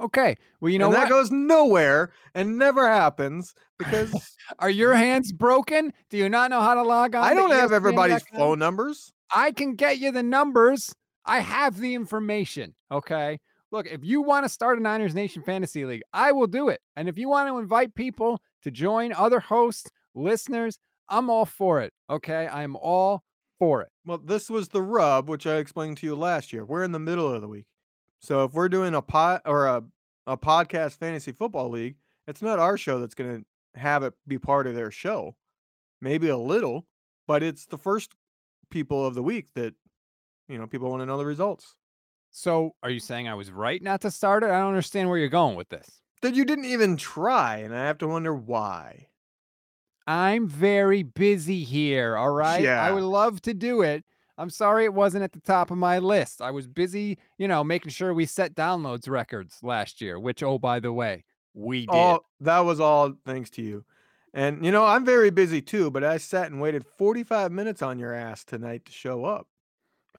Okay. 0.00 0.36
Well, 0.60 0.70
you 0.70 0.78
know 0.78 0.86
and 0.86 0.94
that 0.94 1.04
what? 1.04 1.10
goes 1.10 1.30
nowhere 1.30 2.12
and 2.34 2.56
never 2.56 2.88
happens 2.88 3.54
because 3.78 4.36
are 4.58 4.70
your 4.70 4.94
hands 4.94 5.32
broken? 5.32 5.92
Do 6.10 6.16
you 6.16 6.28
not 6.28 6.50
know 6.50 6.60
how 6.60 6.74
to 6.74 6.82
log 6.82 7.14
on? 7.14 7.24
I 7.24 7.34
don't 7.34 7.50
have 7.50 7.72
everybody's 7.72 8.22
phone 8.22 8.58
numbers. 8.58 9.12
I 9.34 9.50
can 9.52 9.74
get 9.74 9.98
you 9.98 10.12
the 10.12 10.22
numbers. 10.22 10.94
I 11.24 11.40
have 11.40 11.78
the 11.78 11.94
information. 11.94 12.74
Okay. 12.90 13.38
Look, 13.70 13.86
if 13.86 14.02
you 14.02 14.22
want 14.22 14.44
to 14.44 14.48
start 14.48 14.78
a 14.78 14.82
Niners 14.82 15.14
Nation 15.14 15.42
Fantasy 15.42 15.84
League, 15.84 16.02
I 16.12 16.32
will 16.32 16.46
do 16.46 16.68
it. 16.68 16.80
And 16.96 17.08
if 17.08 17.18
you 17.18 17.28
want 17.28 17.48
to 17.48 17.58
invite 17.58 17.94
people 17.94 18.40
to 18.62 18.70
join 18.70 19.12
other 19.12 19.40
hosts, 19.40 19.90
listeners, 20.14 20.78
I'm 21.08 21.28
all 21.28 21.44
for 21.44 21.82
it. 21.82 21.92
Okay. 22.08 22.46
I 22.46 22.62
am 22.62 22.76
all 22.76 23.24
for 23.58 23.82
it. 23.82 23.88
Well, 24.06 24.18
this 24.18 24.48
was 24.48 24.68
the 24.68 24.82
rub, 24.82 25.28
which 25.28 25.46
I 25.46 25.56
explained 25.56 25.98
to 25.98 26.06
you 26.06 26.14
last 26.14 26.52
year. 26.52 26.64
We're 26.64 26.84
in 26.84 26.92
the 26.92 26.98
middle 26.98 27.30
of 27.30 27.42
the 27.42 27.48
week. 27.48 27.66
So 28.20 28.44
if 28.44 28.52
we're 28.52 28.68
doing 28.68 28.94
a 28.94 29.02
pot 29.02 29.42
or 29.44 29.66
a, 29.66 29.84
a 30.26 30.36
podcast 30.36 30.96
fantasy 30.98 31.32
football 31.32 31.70
league, 31.70 31.96
it's 32.26 32.42
not 32.42 32.58
our 32.58 32.76
show 32.76 33.00
that's 33.00 33.14
going 33.14 33.44
to 33.74 33.80
have 33.80 34.02
it 34.02 34.14
be 34.26 34.38
part 34.38 34.66
of 34.66 34.74
their 34.74 34.90
show. 34.90 35.36
Maybe 36.00 36.28
a 36.28 36.36
little, 36.36 36.86
but 37.26 37.42
it's 37.42 37.66
the 37.66 37.78
first 37.78 38.12
people 38.70 39.06
of 39.06 39.14
the 39.14 39.22
week 39.22 39.46
that 39.54 39.74
you 40.48 40.58
know 40.58 40.66
people 40.66 40.90
want 40.90 41.02
to 41.02 41.06
know 41.06 41.18
the 41.18 41.26
results. 41.26 41.74
So, 42.30 42.74
are 42.82 42.90
you 42.90 43.00
saying 43.00 43.26
I 43.26 43.34
was 43.34 43.50
right 43.50 43.82
not 43.82 44.02
to 44.02 44.10
start 44.10 44.42
it? 44.42 44.50
I 44.50 44.58
don't 44.58 44.68
understand 44.68 45.08
where 45.08 45.18
you're 45.18 45.28
going 45.28 45.56
with 45.56 45.70
this. 45.70 46.02
That 46.22 46.34
you 46.34 46.44
didn't 46.44 46.66
even 46.66 46.96
try, 46.96 47.58
and 47.58 47.74
I 47.74 47.86
have 47.86 47.98
to 47.98 48.08
wonder 48.08 48.34
why. 48.34 49.08
I'm 50.06 50.48
very 50.48 51.02
busy 51.02 51.64
here, 51.64 52.16
all 52.16 52.30
right? 52.30 52.62
Yeah. 52.62 52.82
I 52.82 52.92
would 52.92 53.02
love 53.02 53.42
to 53.42 53.54
do 53.54 53.82
it, 53.82 54.04
I'm 54.38 54.50
sorry 54.50 54.84
it 54.84 54.94
wasn't 54.94 55.24
at 55.24 55.32
the 55.32 55.40
top 55.40 55.72
of 55.72 55.78
my 55.78 55.98
list. 55.98 56.40
I 56.40 56.52
was 56.52 56.68
busy, 56.68 57.18
you 57.38 57.48
know, 57.48 57.64
making 57.64 57.90
sure 57.90 58.14
we 58.14 58.24
set 58.24 58.54
downloads 58.54 59.08
records 59.08 59.58
last 59.62 60.00
year, 60.00 60.18
which, 60.18 60.44
oh, 60.44 60.58
by 60.58 60.78
the 60.78 60.92
way, 60.92 61.24
we 61.54 61.80
did. 61.80 61.94
Oh, 61.94 62.20
that 62.40 62.60
was 62.60 62.78
all 62.78 63.14
thanks 63.26 63.50
to 63.50 63.62
you. 63.62 63.84
And, 64.32 64.64
you 64.64 64.70
know, 64.70 64.86
I'm 64.86 65.04
very 65.04 65.30
busy 65.30 65.60
too, 65.60 65.90
but 65.90 66.04
I 66.04 66.18
sat 66.18 66.52
and 66.52 66.60
waited 66.60 66.84
45 66.98 67.50
minutes 67.50 67.82
on 67.82 67.98
your 67.98 68.14
ass 68.14 68.44
tonight 68.44 68.84
to 68.84 68.92
show 68.92 69.24
up. 69.24 69.48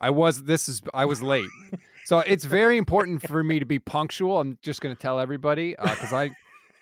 I 0.01 0.09
was, 0.09 0.43
this 0.43 0.67
is, 0.67 0.81
I 0.93 1.05
was 1.05 1.21
late. 1.21 1.49
so 2.05 2.19
it's 2.19 2.43
very 2.43 2.77
important 2.77 3.25
for 3.25 3.41
me 3.41 3.59
to 3.59 3.65
be 3.65 3.79
punctual. 3.79 4.39
I'm 4.39 4.57
just 4.61 4.81
going 4.81 4.93
to 4.93 5.01
tell 5.01 5.19
everybody 5.19 5.75
because 5.81 6.11
uh, 6.11 6.17
I 6.17 6.31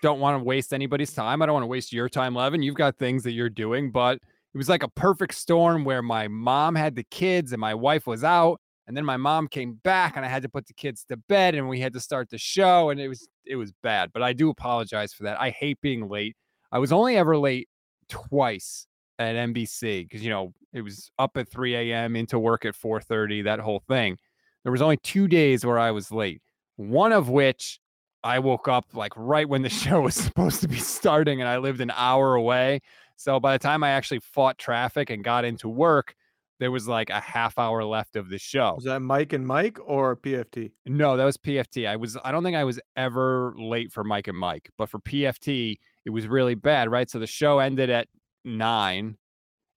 don't 0.02 0.20
want 0.20 0.40
to 0.40 0.44
waste 0.44 0.74
anybody's 0.74 1.14
time. 1.14 1.42
I 1.42 1.46
don't 1.46 1.54
want 1.54 1.64
to 1.64 1.68
waste 1.68 1.94
your 1.94 2.10
time, 2.10 2.34
Levin. 2.34 2.64
You've 2.64 2.76
got 2.76 2.98
things 2.98 3.24
that 3.24 3.34
you're 3.34 3.50
doing, 3.50 3.92
but 3.92 4.20
it 4.54 4.58
was 4.58 4.70
like 4.70 4.84
a 4.84 4.90
perfect 4.90 5.36
storm 5.36 5.84
where 5.84 6.02
my 6.02 6.28
mom 6.28 6.76
had 6.76 6.96
the 6.96 7.04
kids 7.04 7.52
and 7.52 7.60
my 7.60 7.74
wife 7.74 8.08
was 8.08 8.24
out 8.24 8.60
and 8.88 8.96
then 8.96 9.06
my 9.06 9.18
mom 9.18 9.48
came 9.48 9.74
back 9.84 10.16
and 10.16 10.26
I 10.26 10.30
had 10.30 10.44
to 10.44 10.50
put 10.50 10.66
the 10.66 10.74
kids 10.74 11.04
to 11.10 11.18
bed 11.18 11.56
and 11.56 11.68
we 11.68 11.80
had 11.80 11.94
to 11.94 12.00
start 12.00 12.30
the 12.30 12.38
show 12.38 12.90
and 12.90 13.00
it 13.00 13.08
was 13.08 13.28
it 13.46 13.56
was 13.56 13.72
bad 13.84 14.12
but 14.14 14.24
I 14.24 14.34
do 14.34 14.50
apologize 14.50 15.14
for 15.14 15.24
that. 15.24 15.40
I 15.40 15.50
hate 15.50 15.80
being 15.82 16.08
late. 16.08 16.36
I 16.72 16.80
was 16.80 16.92
only 16.92 17.18
ever 17.18 17.38
late 17.38 17.68
twice 18.10 18.88
at 19.20 19.36
NBC 19.36 20.04
because 20.04 20.24
you 20.24 20.30
know 20.30 20.54
it 20.74 20.82
was 20.82 21.12
up 21.20 21.38
at 21.38 21.50
3 21.50 21.76
a.m. 21.76 22.16
into 22.16 22.40
work 22.40 22.66
at 22.66 22.76
4:30 22.76 23.44
that 23.44 23.60
whole 23.60 23.84
thing. 23.88 24.18
There 24.64 24.72
was 24.72 24.82
only 24.82 24.98
two 24.98 25.28
days 25.28 25.66
where 25.66 25.80
I 25.80 25.92
was 25.92 26.12
late. 26.12 26.42
One 26.76 27.12
of 27.12 27.30
which 27.30 27.80
I 28.24 28.40
woke 28.40 28.68
up 28.68 28.86
like 28.94 29.14
right 29.16 29.48
when 29.48 29.62
the 29.62 29.70
show 29.84 30.02
was 30.02 30.16
supposed 30.16 30.62
to 30.62 30.68
be 30.68 30.78
starting 30.78 31.42
and 31.42 31.50
I 31.50 31.58
lived 31.58 31.82
an 31.82 31.92
hour 31.96 32.36
away. 32.36 32.82
So 33.18 33.40
by 33.40 33.54
the 33.54 33.60
time 33.60 33.84
I 33.84 33.90
actually 33.90 34.20
fought 34.20 34.58
traffic 34.58 35.10
and 35.10 35.24
got 35.24 35.44
into 35.44 35.68
work, 35.68 36.16
there 36.60 36.72
was 36.72 36.88
like 36.88 37.10
a 37.10 37.20
half 37.20 37.58
hour 37.58 37.84
left 37.84 38.16
of 38.16 38.30
the 38.30 38.38
show. 38.38 38.74
Was 38.76 38.86
that 38.86 39.02
Mike 39.02 39.34
and 39.34 39.46
Mike 39.46 39.78
or 39.84 40.16
PFT? 40.16 40.72
No, 40.86 41.18
that 41.18 41.26
was 41.26 41.38
PFT. 41.38 41.88
I 41.88 41.96
was 41.96 42.18
I 42.24 42.32
don't 42.32 42.44
think 42.44 42.56
I 42.56 42.64
was 42.64 42.80
ever 42.96 43.54
late 43.58 43.92
for 43.92 44.04
Mike 44.04 44.28
and 44.28 44.38
Mike, 44.38 44.70
but 44.78 44.90
for 44.90 45.00
PFT, 45.00 45.78
it 46.06 46.10
was 46.12 46.28
really 46.28 46.56
bad, 46.56 46.90
right? 46.90 47.10
So 47.10 47.20
the 47.20 47.28
show 47.28 47.60
ended 47.60 47.90
at 47.90 48.08
9 48.46 49.18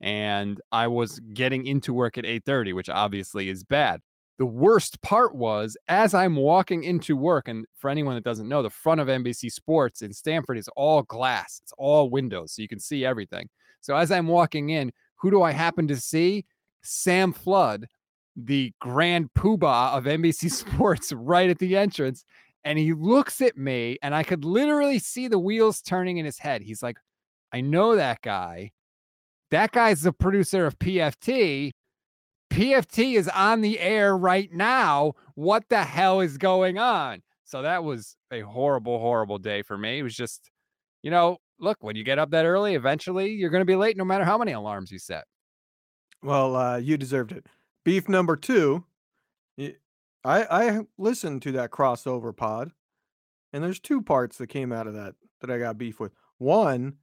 and 0.01 0.61
I 0.73 0.87
was 0.87 1.21
getting 1.35 1.67
into 1.67 1.93
work 1.93 2.17
at 2.17 2.25
8:30, 2.25 2.73
which 2.73 2.89
obviously 2.89 3.49
is 3.49 3.65
bad. 3.65 4.01
The 4.41 4.47
worst 4.47 5.03
part 5.03 5.35
was 5.35 5.77
as 5.87 6.15
I'm 6.15 6.35
walking 6.35 6.83
into 6.83 7.15
work, 7.15 7.47
and 7.47 7.67
for 7.77 7.91
anyone 7.91 8.15
that 8.15 8.25
doesn't 8.25 8.49
know, 8.49 8.63
the 8.63 8.71
front 8.71 8.99
of 8.99 9.07
NBC 9.07 9.53
Sports 9.53 10.01
in 10.01 10.15
Stamford 10.15 10.57
is 10.57 10.67
all 10.77 11.03
glass, 11.03 11.61
it's 11.63 11.75
all 11.77 12.09
windows, 12.09 12.53
so 12.53 12.63
you 12.63 12.69
can 12.69 12.81
see 12.81 13.05
everything. 13.05 13.51
So 13.83 13.95
as 13.95 14.11
I'm 14.11 14.27
walking 14.27 14.71
in, 14.71 14.93
who 15.17 15.31
do 15.31 15.43
I 15.43 15.53
happen 15.53 15.87
to 15.89 15.97
see? 15.97 16.47
Sam 16.83 17.35
Flood, 17.35 17.87
the 18.35 18.73
grand 18.81 19.29
poobah 19.35 19.93
of 19.93 20.05
NBC 20.05 20.51
Sports 20.73 21.13
right 21.13 21.51
at 21.51 21.59
the 21.59 21.77
entrance. 21.77 22.25
And 22.65 22.79
he 22.79 22.95
looks 22.95 23.43
at 23.43 23.59
me, 23.59 23.99
and 24.03 24.15
I 24.15 24.23
could 24.23 24.47
literally 24.47 25.01
see 25.01 25.29
the 25.29 25.39
wheels 25.39 25.83
turning 25.83 26.17
in 26.17 26.25
his 26.25 26.39
head. 26.39 26.63
He's 26.63 26.83
like, 26.83 26.97
I 27.53 27.61
know 27.61 27.95
that 27.95 28.23
guy. 28.23 28.71
That 29.51 29.73
guy's 29.73 30.01
the 30.01 30.15
producer 30.15 30.65
of 30.65 30.79
PFT. 30.79 31.73
PFT 32.51 33.17
is 33.17 33.29
on 33.29 33.61
the 33.61 33.79
air 33.81 34.17
right 34.17 34.53
now. 34.53 35.15
What 35.35 35.65
the 35.69 35.85
hell 35.85 36.21
is 36.21 36.37
going 36.37 36.79
on? 36.79 37.23
So 37.45 37.63
that 37.63 37.85
was 37.85 38.17
a 38.33 38.41
horrible, 38.41 38.99
horrible 38.99 39.39
day 39.39 39.63
for 39.63 39.79
me. 39.79 39.99
It 39.99 40.03
was 40.03 40.15
just, 40.15 40.51
you 41.03 41.11
know, 41.11 41.39
look, 41.59 41.79
when 41.81 41.97
you 41.97 42.05
get 42.05 42.19
up 42.19 42.31
that 42.31 42.45
early, 42.45 42.75
eventually 42.75 43.31
you're 43.33 43.51
going 43.51 43.63
to 43.63 43.67
be 43.67 43.77
late 43.77 43.97
no 43.97 44.05
matter 44.05 44.25
how 44.25 44.39
many 44.39 44.53
alarms 44.53 44.91
you 44.91 44.99
set. 44.99 45.25
Well, 46.23 46.55
uh, 46.57 46.77
you 46.77 46.97
deserved 46.97 47.33
it. 47.33 47.47
Beef 47.85 48.09
number 48.09 48.37
two. 48.37 48.85
I 50.23 50.45
I 50.69 50.81
listened 50.99 51.43
to 51.43 51.53
that 51.53 51.71
crossover 51.71 52.37
pod, 52.37 52.73
and 53.53 53.65
there's 53.65 53.81
two 53.81 54.03
parts 54.03 54.37
that 54.39 54.49
came 54.49 54.73
out 54.73 54.87
of 54.87 54.95
that 54.95 55.15
that 55.41 55.51
I 55.51 55.59
got 55.59 55.79
beef 55.79 55.99
with. 55.99 56.13
One, 56.39 56.97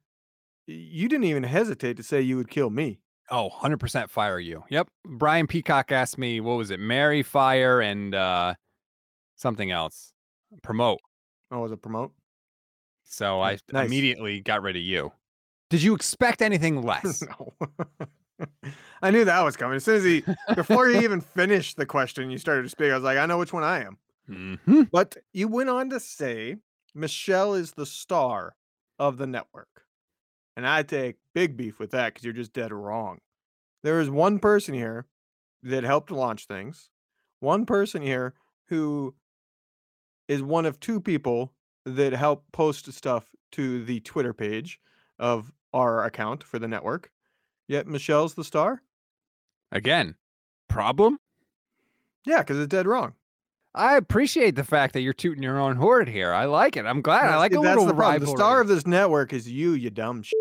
you 0.66 1.08
didn't 1.08 1.24
even 1.24 1.42
hesitate 1.42 1.96
to 1.96 2.02
say 2.02 2.20
you 2.20 2.36
would 2.36 2.50
kill 2.50 2.70
me. 2.70 3.00
Oh, 3.30 3.50
100% 3.62 4.08
fire 4.08 4.38
you. 4.38 4.64
Yep. 4.70 4.88
Brian 5.04 5.46
Peacock 5.46 5.92
asked 5.92 6.18
me, 6.18 6.40
what 6.40 6.56
was 6.56 6.70
it? 6.70 6.80
Marry, 6.80 7.22
fire, 7.22 7.80
and 7.80 8.14
uh, 8.14 8.54
something 9.36 9.70
else. 9.70 10.12
Promote. 10.62 11.00
Oh, 11.50 11.60
was 11.60 11.72
it 11.72 11.82
promote? 11.82 12.12
So 13.04 13.40
I 13.40 13.58
nice. 13.72 13.86
immediately 13.86 14.40
got 14.40 14.62
rid 14.62 14.76
of 14.76 14.82
you. 14.82 15.12
Did 15.70 15.82
you 15.82 15.94
expect 15.94 16.42
anything 16.42 16.82
less? 16.86 17.22
no. 17.22 17.54
I 19.02 19.10
knew 19.10 19.24
that 19.24 19.42
was 19.42 19.56
coming. 19.56 19.76
As 19.76 19.84
soon 19.84 19.96
as 19.96 20.04
he, 20.04 20.24
before 20.54 20.88
he 20.88 20.98
even 20.98 21.20
finished 21.20 21.76
the 21.76 21.86
question, 21.86 22.30
you 22.30 22.38
started 22.38 22.62
to 22.62 22.68
speak. 22.68 22.90
I 22.90 22.94
was 22.94 23.02
like, 23.02 23.18
I 23.18 23.26
know 23.26 23.38
which 23.38 23.52
one 23.52 23.64
I 23.64 23.84
am. 23.84 23.98
Mm-hmm. 24.30 24.82
But 24.92 25.16
you 25.32 25.48
went 25.48 25.70
on 25.70 25.90
to 25.90 26.00
say 26.00 26.56
Michelle 26.94 27.54
is 27.54 27.72
the 27.72 27.86
star 27.86 28.54
of 28.98 29.16
the 29.18 29.26
network. 29.26 29.68
And 30.58 30.66
I 30.66 30.82
take 30.82 31.18
big 31.36 31.56
beef 31.56 31.78
with 31.78 31.92
that 31.92 32.06
because 32.12 32.24
you're 32.24 32.32
just 32.32 32.52
dead 32.52 32.72
wrong. 32.72 33.20
There 33.84 34.00
is 34.00 34.10
one 34.10 34.40
person 34.40 34.74
here 34.74 35.06
that 35.62 35.84
helped 35.84 36.10
launch 36.10 36.46
things, 36.46 36.90
one 37.38 37.64
person 37.64 38.02
here 38.02 38.34
who 38.66 39.14
is 40.26 40.42
one 40.42 40.66
of 40.66 40.80
two 40.80 41.00
people 41.00 41.52
that 41.84 42.12
help 42.12 42.42
post 42.50 42.92
stuff 42.92 43.26
to 43.52 43.84
the 43.84 44.00
Twitter 44.00 44.34
page 44.34 44.80
of 45.16 45.52
our 45.72 46.04
account 46.04 46.42
for 46.42 46.58
the 46.58 46.66
network. 46.66 47.12
Yet 47.68 47.86
Michelle's 47.86 48.34
the 48.34 48.42
star? 48.42 48.82
Again, 49.70 50.16
problem? 50.66 51.20
Yeah, 52.24 52.38
because 52.38 52.58
it's 52.58 52.66
dead 52.66 52.88
wrong. 52.88 53.14
I 53.74 53.96
appreciate 53.96 54.56
the 54.56 54.64
fact 54.64 54.94
that 54.94 55.02
you're 55.02 55.12
tooting 55.12 55.42
your 55.42 55.58
own 55.58 55.76
horn 55.76 56.06
here. 56.06 56.32
I 56.32 56.46
like 56.46 56.76
it. 56.76 56.86
I'm 56.86 57.02
glad. 57.02 57.24
That's, 57.24 57.34
I 57.34 57.36
like 57.36 57.52
a 57.52 57.60
that's 57.60 57.84
the 57.84 57.94
problem. 57.94 58.20
The 58.22 58.26
star 58.26 58.60
of 58.60 58.68
this 58.68 58.86
network 58.86 59.32
is 59.32 59.48
you, 59.48 59.72
you 59.72 59.90
dumb 59.90 60.24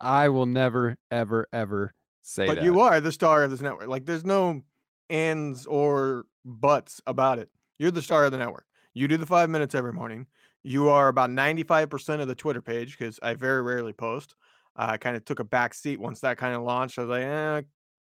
I 0.00 0.28
will 0.28 0.46
never, 0.46 0.96
ever, 1.10 1.48
ever 1.52 1.94
say 2.22 2.46
that. 2.46 2.50
but 2.50 2.54
that. 2.56 2.64
you 2.64 2.80
are 2.80 3.00
the 3.00 3.12
star 3.12 3.44
of 3.44 3.50
this 3.50 3.60
network. 3.60 3.88
Like, 3.88 4.04
there's 4.04 4.24
no 4.24 4.62
ands 5.10 5.66
or 5.66 6.24
buts 6.44 7.00
about 7.06 7.38
it. 7.38 7.48
You're 7.78 7.90
the 7.90 8.02
star 8.02 8.24
of 8.24 8.32
the 8.32 8.38
network. 8.38 8.66
You 8.94 9.08
do 9.08 9.16
the 9.16 9.26
five 9.26 9.48
minutes 9.48 9.74
every 9.74 9.92
morning. 9.92 10.26
You 10.62 10.90
are 10.90 11.08
about 11.08 11.30
95% 11.30 12.20
of 12.20 12.28
the 12.28 12.34
Twitter 12.34 12.62
page 12.62 12.96
because 12.96 13.18
I 13.22 13.34
very 13.34 13.62
rarely 13.62 13.92
post. 13.92 14.34
Uh, 14.76 14.86
I 14.90 14.96
kind 14.96 15.16
of 15.16 15.24
took 15.24 15.40
a 15.40 15.44
back 15.44 15.74
seat 15.74 15.98
once 16.00 16.20
that 16.20 16.38
kind 16.38 16.54
of 16.54 16.62
launched. 16.62 16.98
I 16.98 17.02
was 17.02 17.10
like, 17.10 17.22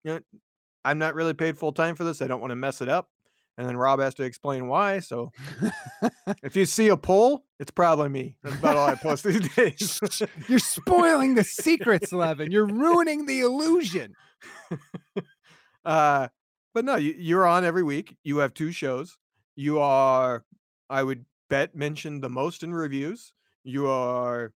eh, 0.05 0.19
I'm 0.85 0.97
not 0.97 1.15
really 1.15 1.33
paid 1.33 1.57
full 1.57 1.73
time 1.73 1.95
for 1.95 2.03
this. 2.03 2.21
I 2.21 2.27
don't 2.27 2.41
want 2.41 2.51
to 2.51 2.55
mess 2.55 2.81
it 2.81 2.89
up. 2.89 3.09
And 3.57 3.67
then 3.67 3.75
Rob 3.75 3.99
has 3.99 4.15
to 4.15 4.23
explain 4.23 4.69
why. 4.69 4.99
So 4.99 5.33
if 6.43 6.55
you 6.55 6.65
see 6.65 6.87
a 6.87 6.95
poll, 6.95 7.43
it's 7.59 7.71
probably 7.71 8.07
me. 8.07 8.35
That's 8.41 8.55
about 8.55 8.77
all 8.77 8.87
I 8.87 8.95
post 8.95 9.25
these 9.25 9.49
days. 9.55 9.99
You're 10.47 10.59
spoiling 10.59 11.35
the 11.35 11.43
secrets, 11.43 12.13
Levin. 12.13 12.51
You're 12.51 12.67
ruining 12.67 13.25
the 13.25 13.41
illusion. 13.41 14.13
uh, 15.85 16.29
but 16.73 16.85
no, 16.85 16.95
you, 16.95 17.13
you're 17.17 17.45
on 17.45 17.65
every 17.65 17.83
week. 17.83 18.15
You 18.23 18.37
have 18.37 18.53
two 18.53 18.71
shows. 18.71 19.17
You 19.57 19.79
are, 19.79 20.45
I 20.89 21.03
would 21.03 21.25
bet, 21.49 21.75
mentioned 21.75 22.23
the 22.23 22.29
most 22.29 22.63
in 22.63 22.73
reviews. 22.73 23.33
You 23.65 23.87
are 23.87 24.53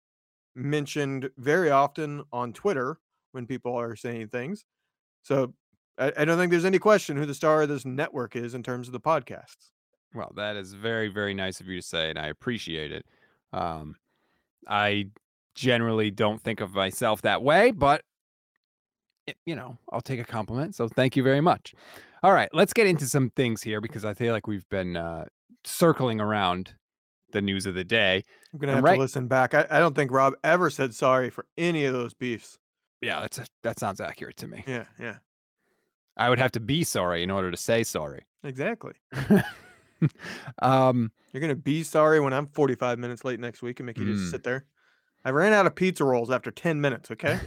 mentioned 0.55 1.31
very 1.39 1.71
often 1.71 2.23
on 2.35 2.53
Twitter 2.53 2.99
when 3.33 3.47
people 3.47 3.75
are 3.75 3.97
saying 3.97 4.29
things. 4.29 4.67
So 5.23 5.55
I, 6.01 6.13
I 6.17 6.25
don't 6.25 6.39
think 6.39 6.51
there's 6.51 6.65
any 6.65 6.79
question 6.79 7.17
who 7.17 7.27
the 7.27 7.35
star 7.35 7.63
of 7.63 7.69
this 7.69 7.85
network 7.85 8.35
is 8.35 8.55
in 8.55 8.63
terms 8.63 8.89
of 8.89 8.93
the 8.93 9.01
podcasts. 9.01 9.71
Well, 10.15 10.33
that 10.37 10.57
is 10.57 10.73
very, 10.73 11.09
very 11.09 11.35
nice 11.35 11.61
of 11.61 11.69
you 11.69 11.81
to 11.81 11.87
say, 11.87 12.11
and 12.11 12.19
I 12.19 12.29
appreciate 12.29 12.91
it. 12.91 13.07
Um, 13.53 13.95
I 14.67 15.09
generally 15.55 16.11
don't 16.11 16.43
think 16.43 16.61
of 16.61 16.75
myself 16.75 17.23
that 17.23 17.43
way, 17.43 17.71
but 17.71 18.03
it, 19.27 19.37
you 19.47 19.55
know, 19.55 19.79
I'll 19.93 20.01
take 20.01 20.21
a 20.21 20.25
compliment. 20.25 20.75
So 20.75 20.89
thank 20.89 21.17
you 21.17 21.23
very 21.23 21.41
much. 21.41 21.75
All 22.23 22.33
right, 22.33 22.49
let's 22.53 22.73
get 22.73 22.87
into 22.87 23.07
some 23.07 23.31
things 23.31 23.63
here 23.63 23.81
because 23.81 24.05
I 24.05 24.15
feel 24.15 24.33
like 24.33 24.47
we've 24.47 24.69
been 24.69 24.97
uh, 24.97 25.27
circling 25.65 26.21
around 26.21 26.75
the 27.33 27.41
news 27.41 27.67
of 27.67 27.75
the 27.75 27.85
day. 27.85 28.25
I'm 28.53 28.59
gonna 28.59 28.75
have 28.75 28.85
right. 28.85 28.97
to 28.97 29.01
listen 29.01 29.29
back. 29.29 29.55
I, 29.55 29.67
I 29.71 29.79
don't 29.79 29.95
think 29.95 30.11
Rob 30.11 30.35
ever 30.43 30.69
said 30.71 30.95
sorry 30.95 31.31
for 31.31 31.47
any 31.57 31.85
of 31.85 31.93
those 31.93 32.13
beefs. 32.15 32.59
Yeah, 33.01 33.21
that's 33.21 33.39
a, 33.39 33.47
that 33.63 33.79
sounds 33.79 34.01
accurate 34.01 34.37
to 34.39 34.49
me. 34.49 34.65
Yeah, 34.67 34.85
yeah. 34.99 35.17
I 36.21 36.29
would 36.29 36.39
have 36.39 36.53
to 36.53 36.61
be 36.61 36.85
sorry 36.85 37.23
in 37.23 37.31
order 37.31 37.51
to 37.51 37.57
say 37.57 37.83
sorry. 37.83 38.27
Exactly. 38.45 38.93
um, 40.63 41.11
You're 41.33 41.41
gonna 41.41 41.55
be 41.55 41.83
sorry 41.83 42.21
when 42.21 42.35
I'm 42.35 42.47
45 42.47 42.99
minutes 42.99 43.25
late 43.25 43.41
next 43.41 43.63
week 43.63 43.81
and 43.81 43.87
make 43.87 43.97
you 43.97 44.05
mm. 44.05 44.19
just 44.19 44.31
sit 44.31 44.45
there. 44.45 44.67
I 45.25 45.31
ran 45.31 45.55
out 45.55 45.67
of 45.67 45.75
pizza 45.75 46.05
rolls 46.05 46.31
after 46.31 46.51
10 46.51 46.79
minutes. 46.79 47.11
Okay. 47.11 47.41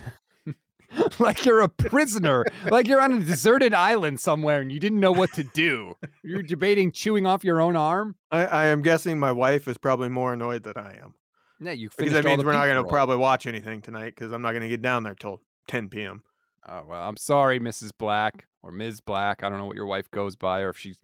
like 1.20 1.46
you're 1.46 1.62
a 1.62 1.70
prisoner, 1.70 2.46
like 2.72 2.88
you're 2.88 3.00
on 3.00 3.14
a 3.14 3.20
deserted 3.20 3.76
island 3.76 4.20
somewhere 4.20 4.62
and 4.62 4.72
you 4.72 4.80
didn't 4.80 5.00
know 5.00 5.12
what 5.12 5.32
to 5.34 5.44
do. 5.44 5.94
You're 6.24 6.42
debating 6.42 6.92
chewing 6.92 7.28
off 7.28 7.44
your 7.44 7.62
own 7.62 7.76
arm. 7.76 8.16
I, 8.32 8.46
I 8.46 8.66
am 8.66 8.82
guessing 8.82 9.20
my 9.20 9.32
wife 9.32 9.68
is 9.68 9.78
probably 9.78 10.10
more 10.10 10.34
annoyed 10.34 10.64
than 10.64 10.78
I 10.78 10.98
am. 10.98 11.14
Yeah, 11.60 11.74
you 11.74 11.90
because 11.96 12.14
that 12.14 12.26
means 12.26 12.44
we're 12.44 12.54
not 12.54 12.66
going 12.66 12.84
to 12.84 12.90
probably 12.90 13.18
watch 13.18 13.46
anything 13.46 13.84
tonight 13.84 14.16
because 14.16 14.32
I'm 14.32 14.42
not 14.42 14.52
going 14.52 14.64
to 14.64 14.70
get 14.70 14.82
down 14.82 15.04
there 15.04 15.14
till 15.14 15.42
10 15.68 15.90
p.m. 15.90 16.24
Oh 16.68 16.84
well, 16.88 17.08
I'm 17.08 17.18
sorry, 17.18 17.60
Mrs. 17.60 17.92
Black 17.96 18.48
or 18.64 18.72
Ms. 18.72 19.02
Black. 19.02 19.44
I 19.44 19.50
don't 19.50 19.60
know 19.60 19.66
what 19.66 19.76
your 19.76 19.86
wife 19.86 20.10
goes 20.10 20.36
by 20.36 20.62
or 20.62 20.70
if 20.70 20.78
she 20.78 20.96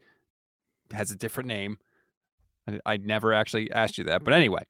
has 0.91 1.11
a 1.11 1.15
different 1.15 1.47
name. 1.47 1.77
I, 2.67 2.79
I 2.85 2.97
never 2.97 3.33
actually 3.33 3.71
asked 3.71 3.97
you 3.97 4.05
that, 4.05 4.23
but 4.23 4.33
anyway. 4.41 4.63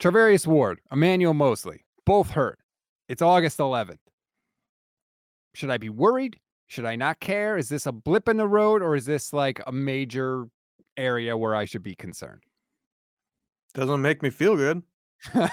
Charvarius 0.00 0.46
Ward, 0.46 0.80
Emmanuel 0.92 1.34
Moseley, 1.34 1.84
both 2.06 2.30
hurt. 2.30 2.60
It's 3.08 3.20
August 3.20 3.58
11th. 3.58 3.98
Should 5.54 5.70
I 5.70 5.78
be 5.78 5.88
worried? 5.88 6.38
Should 6.68 6.84
I 6.84 6.94
not 6.94 7.18
care? 7.18 7.56
Is 7.56 7.68
this 7.68 7.86
a 7.86 7.92
blip 7.92 8.28
in 8.28 8.36
the 8.36 8.46
road 8.46 8.80
or 8.82 8.94
is 8.94 9.06
this 9.06 9.32
like 9.32 9.60
a 9.66 9.72
major 9.72 10.44
area 10.96 11.36
where 11.36 11.56
I 11.56 11.64
should 11.64 11.82
be 11.82 11.96
concerned? 11.96 12.42
Doesn't 13.74 14.02
make 14.02 14.22
me 14.22 14.30
feel 14.30 14.56
good. 14.56 14.82
I 15.34 15.50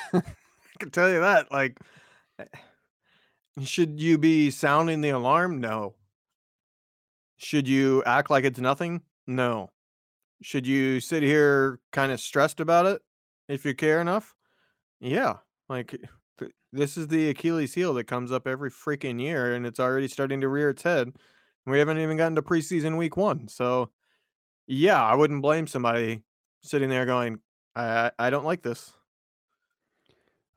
can 0.80 0.92
tell 0.92 1.10
you 1.10 1.22
that. 1.22 1.52
Like, 1.52 1.80
eh, 2.38 2.46
should 3.64 4.00
you 4.00 4.18
be 4.18 4.52
sounding 4.52 5.02
the 5.02 5.10
alarm? 5.10 5.60
No. 5.60 5.96
Should 7.38 7.68
you 7.68 8.04
act 8.06 8.30
like 8.30 8.44
it's 8.44 8.60
nothing? 8.60 9.02
No. 9.28 9.72
Should 10.42 10.68
you 10.68 11.00
sit 11.00 11.24
here 11.24 11.80
kind 11.92 12.12
of 12.12 12.20
stressed 12.20 12.60
about 12.60 12.86
it 12.86 13.02
if 13.48 13.66
you 13.66 13.74
care 13.74 14.02
enough? 14.02 14.36
Yeah. 15.00 15.36
Like, 15.70 15.94
eh, 16.42 16.48
this 16.72 16.98
is 16.98 17.08
the 17.08 17.30
Achilles 17.30 17.74
heel 17.74 17.94
that 17.96 18.06
comes 18.06 18.32
up 18.32 18.48
every 18.48 18.70
freaking 18.70 19.22
year, 19.22 19.54
and 19.54 19.66
it's 19.66 19.80
already 19.80 20.08
starting 20.08 20.42
to 20.42 20.50
rear 20.50 20.70
its 20.70 20.84
head. 20.84 21.14
We 21.66 21.80
haven't 21.80 22.00
even 22.00 22.18
gotten 22.18 22.36
to 22.36 22.42
preseason 22.42 22.98
week 22.98 23.18
one. 23.18 23.48
So, 23.48 23.90
yeah, 24.68 25.02
I 25.02 25.16
wouldn't 25.16 25.42
blame 25.42 25.68
somebody 25.68 26.22
sitting 26.62 26.90
there 26.90 27.06
going, 27.06 27.40
I, 27.76 28.12
I 28.20 28.30
don't 28.30 28.46
like 28.46 28.62
this. 28.62 28.92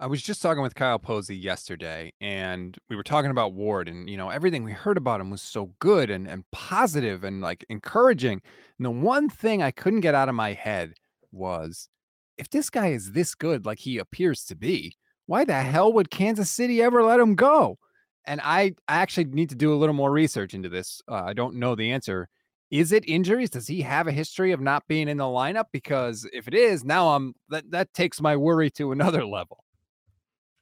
I 0.00 0.06
was 0.06 0.22
just 0.22 0.40
talking 0.40 0.62
with 0.62 0.76
Kyle 0.76 1.00
Posey 1.00 1.36
yesterday, 1.36 2.12
and 2.20 2.78
we 2.88 2.94
were 2.94 3.02
talking 3.02 3.32
about 3.32 3.54
Ward, 3.54 3.88
and 3.88 4.08
you 4.08 4.16
know 4.16 4.30
everything 4.30 4.62
we 4.62 4.70
heard 4.70 4.96
about 4.96 5.20
him 5.20 5.28
was 5.28 5.42
so 5.42 5.72
good 5.80 6.08
and 6.08 6.28
and 6.28 6.44
positive 6.52 7.24
and 7.24 7.40
like 7.40 7.64
encouraging. 7.68 8.40
And 8.78 8.86
the 8.86 8.92
one 8.92 9.28
thing 9.28 9.60
I 9.60 9.72
couldn't 9.72 10.00
get 10.00 10.14
out 10.14 10.28
of 10.28 10.36
my 10.36 10.52
head 10.52 10.92
was, 11.32 11.88
if 12.36 12.48
this 12.48 12.70
guy 12.70 12.88
is 12.88 13.10
this 13.10 13.34
good, 13.34 13.66
like 13.66 13.80
he 13.80 13.98
appears 13.98 14.44
to 14.44 14.54
be, 14.54 14.96
why 15.26 15.44
the 15.44 15.54
hell 15.54 15.92
would 15.92 16.10
Kansas 16.10 16.48
City 16.48 16.80
ever 16.80 17.02
let 17.02 17.18
him 17.18 17.34
go? 17.34 17.78
And 18.24 18.40
I, 18.44 18.74
I 18.86 18.98
actually 18.98 19.24
need 19.24 19.48
to 19.50 19.56
do 19.56 19.72
a 19.74 19.76
little 19.76 19.94
more 19.94 20.12
research 20.12 20.54
into 20.54 20.68
this. 20.68 21.02
Uh, 21.10 21.24
I 21.26 21.32
don't 21.32 21.56
know 21.56 21.74
the 21.74 21.90
answer. 21.90 22.28
Is 22.70 22.92
it 22.92 23.08
injuries? 23.08 23.50
Does 23.50 23.66
he 23.66 23.82
have 23.82 24.06
a 24.06 24.12
history 24.12 24.52
of 24.52 24.60
not 24.60 24.86
being 24.86 25.08
in 25.08 25.16
the 25.16 25.24
lineup? 25.24 25.66
Because 25.72 26.28
if 26.32 26.46
it 26.46 26.54
is, 26.54 26.84
now 26.84 27.16
I'm 27.16 27.34
that 27.48 27.70
that 27.72 27.94
takes 27.94 28.20
my 28.20 28.36
worry 28.36 28.70
to 28.72 28.92
another 28.92 29.26
level. 29.26 29.64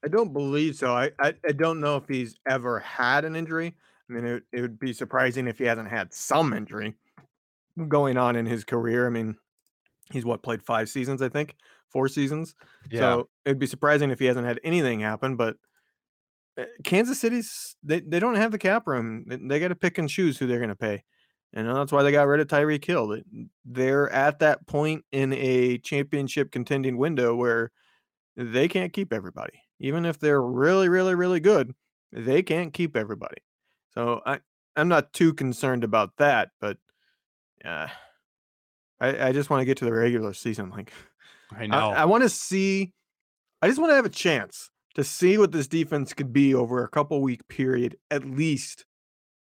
I 0.06 0.08
don't 0.08 0.32
believe 0.32 0.76
so. 0.76 0.94
I, 0.94 1.10
I, 1.18 1.34
I 1.48 1.50
don't 1.50 1.80
know 1.80 1.96
if 1.96 2.06
he's 2.06 2.36
ever 2.48 2.78
had 2.78 3.24
an 3.24 3.34
injury. 3.34 3.74
I 4.08 4.12
mean, 4.12 4.24
it, 4.24 4.44
it 4.52 4.60
would 4.60 4.78
be 4.78 4.92
surprising 4.92 5.48
if 5.48 5.58
he 5.58 5.64
hasn't 5.64 5.90
had 5.90 6.14
some 6.14 6.52
injury 6.52 6.94
going 7.88 8.16
on 8.16 8.36
in 8.36 8.46
his 8.46 8.62
career. 8.62 9.08
I 9.08 9.10
mean, 9.10 9.34
he's 10.12 10.24
what 10.24 10.44
played 10.44 10.62
five 10.62 10.88
seasons, 10.88 11.22
I 11.22 11.28
think, 11.28 11.56
four 11.90 12.06
seasons. 12.06 12.54
Yeah. 12.88 13.00
So 13.00 13.28
it'd 13.44 13.58
be 13.58 13.66
surprising 13.66 14.10
if 14.12 14.20
he 14.20 14.26
hasn't 14.26 14.46
had 14.46 14.60
anything 14.62 15.00
happen. 15.00 15.34
But 15.34 15.56
uh, 16.56 16.66
Kansas 16.84 17.18
City's 17.18 17.74
they, 17.82 17.98
they 17.98 18.20
don't 18.20 18.36
have 18.36 18.52
the 18.52 18.58
cap 18.58 18.86
room. 18.86 19.24
They, 19.26 19.38
they 19.42 19.58
got 19.58 19.68
to 19.68 19.74
pick 19.74 19.98
and 19.98 20.08
choose 20.08 20.38
who 20.38 20.46
they're 20.46 20.60
going 20.60 20.68
to 20.68 20.76
pay. 20.76 21.02
And 21.52 21.68
that's 21.68 21.90
why 21.90 22.04
they 22.04 22.12
got 22.12 22.28
rid 22.28 22.38
of 22.38 22.46
Tyreek 22.46 22.84
Hill. 22.84 23.22
They're 23.64 24.08
at 24.10 24.38
that 24.38 24.68
point 24.68 25.04
in 25.10 25.32
a 25.32 25.78
championship 25.78 26.52
contending 26.52 26.96
window 26.96 27.34
where 27.34 27.72
they 28.36 28.68
can't 28.68 28.92
keep 28.92 29.12
everybody. 29.12 29.62
Even 29.78 30.04
if 30.04 30.18
they're 30.18 30.42
really, 30.42 30.88
really, 30.88 31.14
really 31.14 31.40
good, 31.40 31.74
they 32.12 32.42
can't 32.42 32.72
keep 32.72 32.96
everybody. 32.96 33.36
So 33.94 34.22
I, 34.24 34.40
I'm 34.76 34.88
not 34.88 35.12
too 35.12 35.34
concerned 35.34 35.84
about 35.84 36.16
that, 36.18 36.50
but 36.60 36.78
uh, 37.64 37.88
I, 39.00 39.28
I 39.28 39.32
just 39.32 39.50
want 39.50 39.60
to 39.60 39.64
get 39.64 39.78
to 39.78 39.84
the 39.84 39.92
regular 39.92 40.32
season. 40.32 40.70
Like 40.70 40.92
I 41.56 41.66
know. 41.66 41.90
I, 41.90 42.02
I 42.02 42.04
want 42.04 42.22
to 42.22 42.28
see. 42.28 42.92
I 43.62 43.68
just 43.68 43.78
want 43.78 43.90
to 43.90 43.96
have 43.96 44.04
a 44.06 44.10
chance 44.10 44.70
to 44.94 45.04
see 45.04 45.38
what 45.38 45.52
this 45.52 45.66
defense 45.66 46.12
could 46.12 46.32
be 46.32 46.54
over 46.54 46.84
a 46.84 46.88
couple 46.88 47.20
week 47.22 47.46
period, 47.48 47.96
at 48.10 48.24
least. 48.24 48.84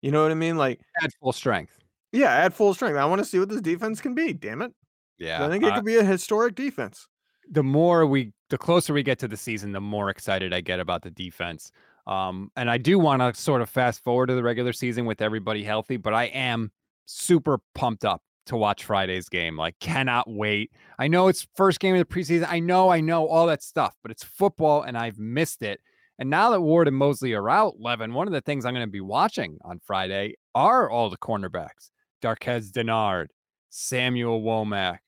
You 0.03 0.11
know 0.11 0.23
what 0.23 0.31
I 0.31 0.35
mean? 0.35 0.57
Like 0.57 0.81
at 1.03 1.11
full 1.21 1.33
strength. 1.33 1.79
Yeah, 2.13 2.33
at 2.35 2.55
full 2.55 2.73
strength. 2.75 2.97
I 2.97 3.05
want 3.05 3.19
to 3.19 3.25
see 3.25 3.39
what 3.39 3.49
this 3.49 3.61
defense 3.61 4.01
can 4.01 4.15
be. 4.15 4.33
Damn 4.33 4.63
it. 4.63 4.73
Yeah. 5.19 5.45
I 5.45 5.49
think 5.49 5.65
it 5.65 5.73
uh, 5.73 5.77
could 5.77 5.85
be 5.85 5.97
a 5.97 6.05
historic 6.05 6.55
defense. 6.55 7.07
the 7.51 7.63
more 7.63 8.07
we 8.07 8.33
the 8.51 8.59
closer 8.59 8.93
we 8.93 9.03
get 9.03 9.19
to 9.21 9.29
the 9.29 9.37
season, 9.37 9.73
the 9.73 9.81
more 9.81 10.11
excited 10.11 10.55
I 10.55 10.61
get 10.61 10.81
about 10.81 11.03
the 11.03 11.11
defense. 11.11 11.73
Um, 12.07 12.51
and 12.57 12.71
I 12.71 12.79
do 12.79 12.99
want 12.99 13.21
to 13.21 13.41
sort 13.41 13.63
of 13.63 13.69
fast 13.69 14.03
forward 14.05 14.27
to 14.27 14.35
the 14.35 14.43
regular 14.43 14.73
season 14.73 15.07
with 15.07 15.21
everybody 15.21 15.65
healthy, 15.65 15.97
but 15.97 16.15
I 16.15 16.25
am 16.25 16.71
super 17.07 17.59
pumped 17.75 18.05
up 18.05 18.23
to 18.47 18.57
watch 18.57 18.85
Friday's 18.85 19.29
game. 19.29 19.57
Like, 19.57 19.77
cannot 19.81 20.31
wait. 20.31 20.71
I 20.99 21.09
know 21.09 21.27
it's 21.29 21.47
first 21.57 21.81
game 21.81 21.97
of 21.97 21.99
the 21.99 22.05
preseason. 22.05 22.47
I 22.49 22.61
know, 22.61 22.89
I 22.91 23.01
know 23.01 23.27
all 23.27 23.47
that 23.49 23.63
stuff, 23.63 23.95
but 24.03 24.13
it's 24.13 24.23
football 24.23 24.83
and 24.83 24.97
I've 24.97 25.19
missed 25.19 25.63
it. 25.63 25.81
And 26.19 26.31
now 26.31 26.51
that 26.51 26.61
Ward 26.61 26.89
and 26.89 26.97
Moseley 26.97 27.35
are 27.35 27.51
out, 27.51 27.75
Levin, 27.79 28.15
one 28.15 28.27
of 28.27 28.33
the 28.33 28.41
things 28.41 28.65
I'm 28.65 28.73
going 28.73 28.87
to 28.87 28.91
be 28.91 29.01
watching 29.01 29.59
on 29.65 29.81
Friday 29.85 30.37
are 30.55 30.89
all 30.89 31.11
the 31.11 31.19
cornerbacks. 31.19 31.91
Darquez 32.23 32.73
Denard, 32.73 33.27
Samuel 33.69 34.41
Womack, 34.41 34.99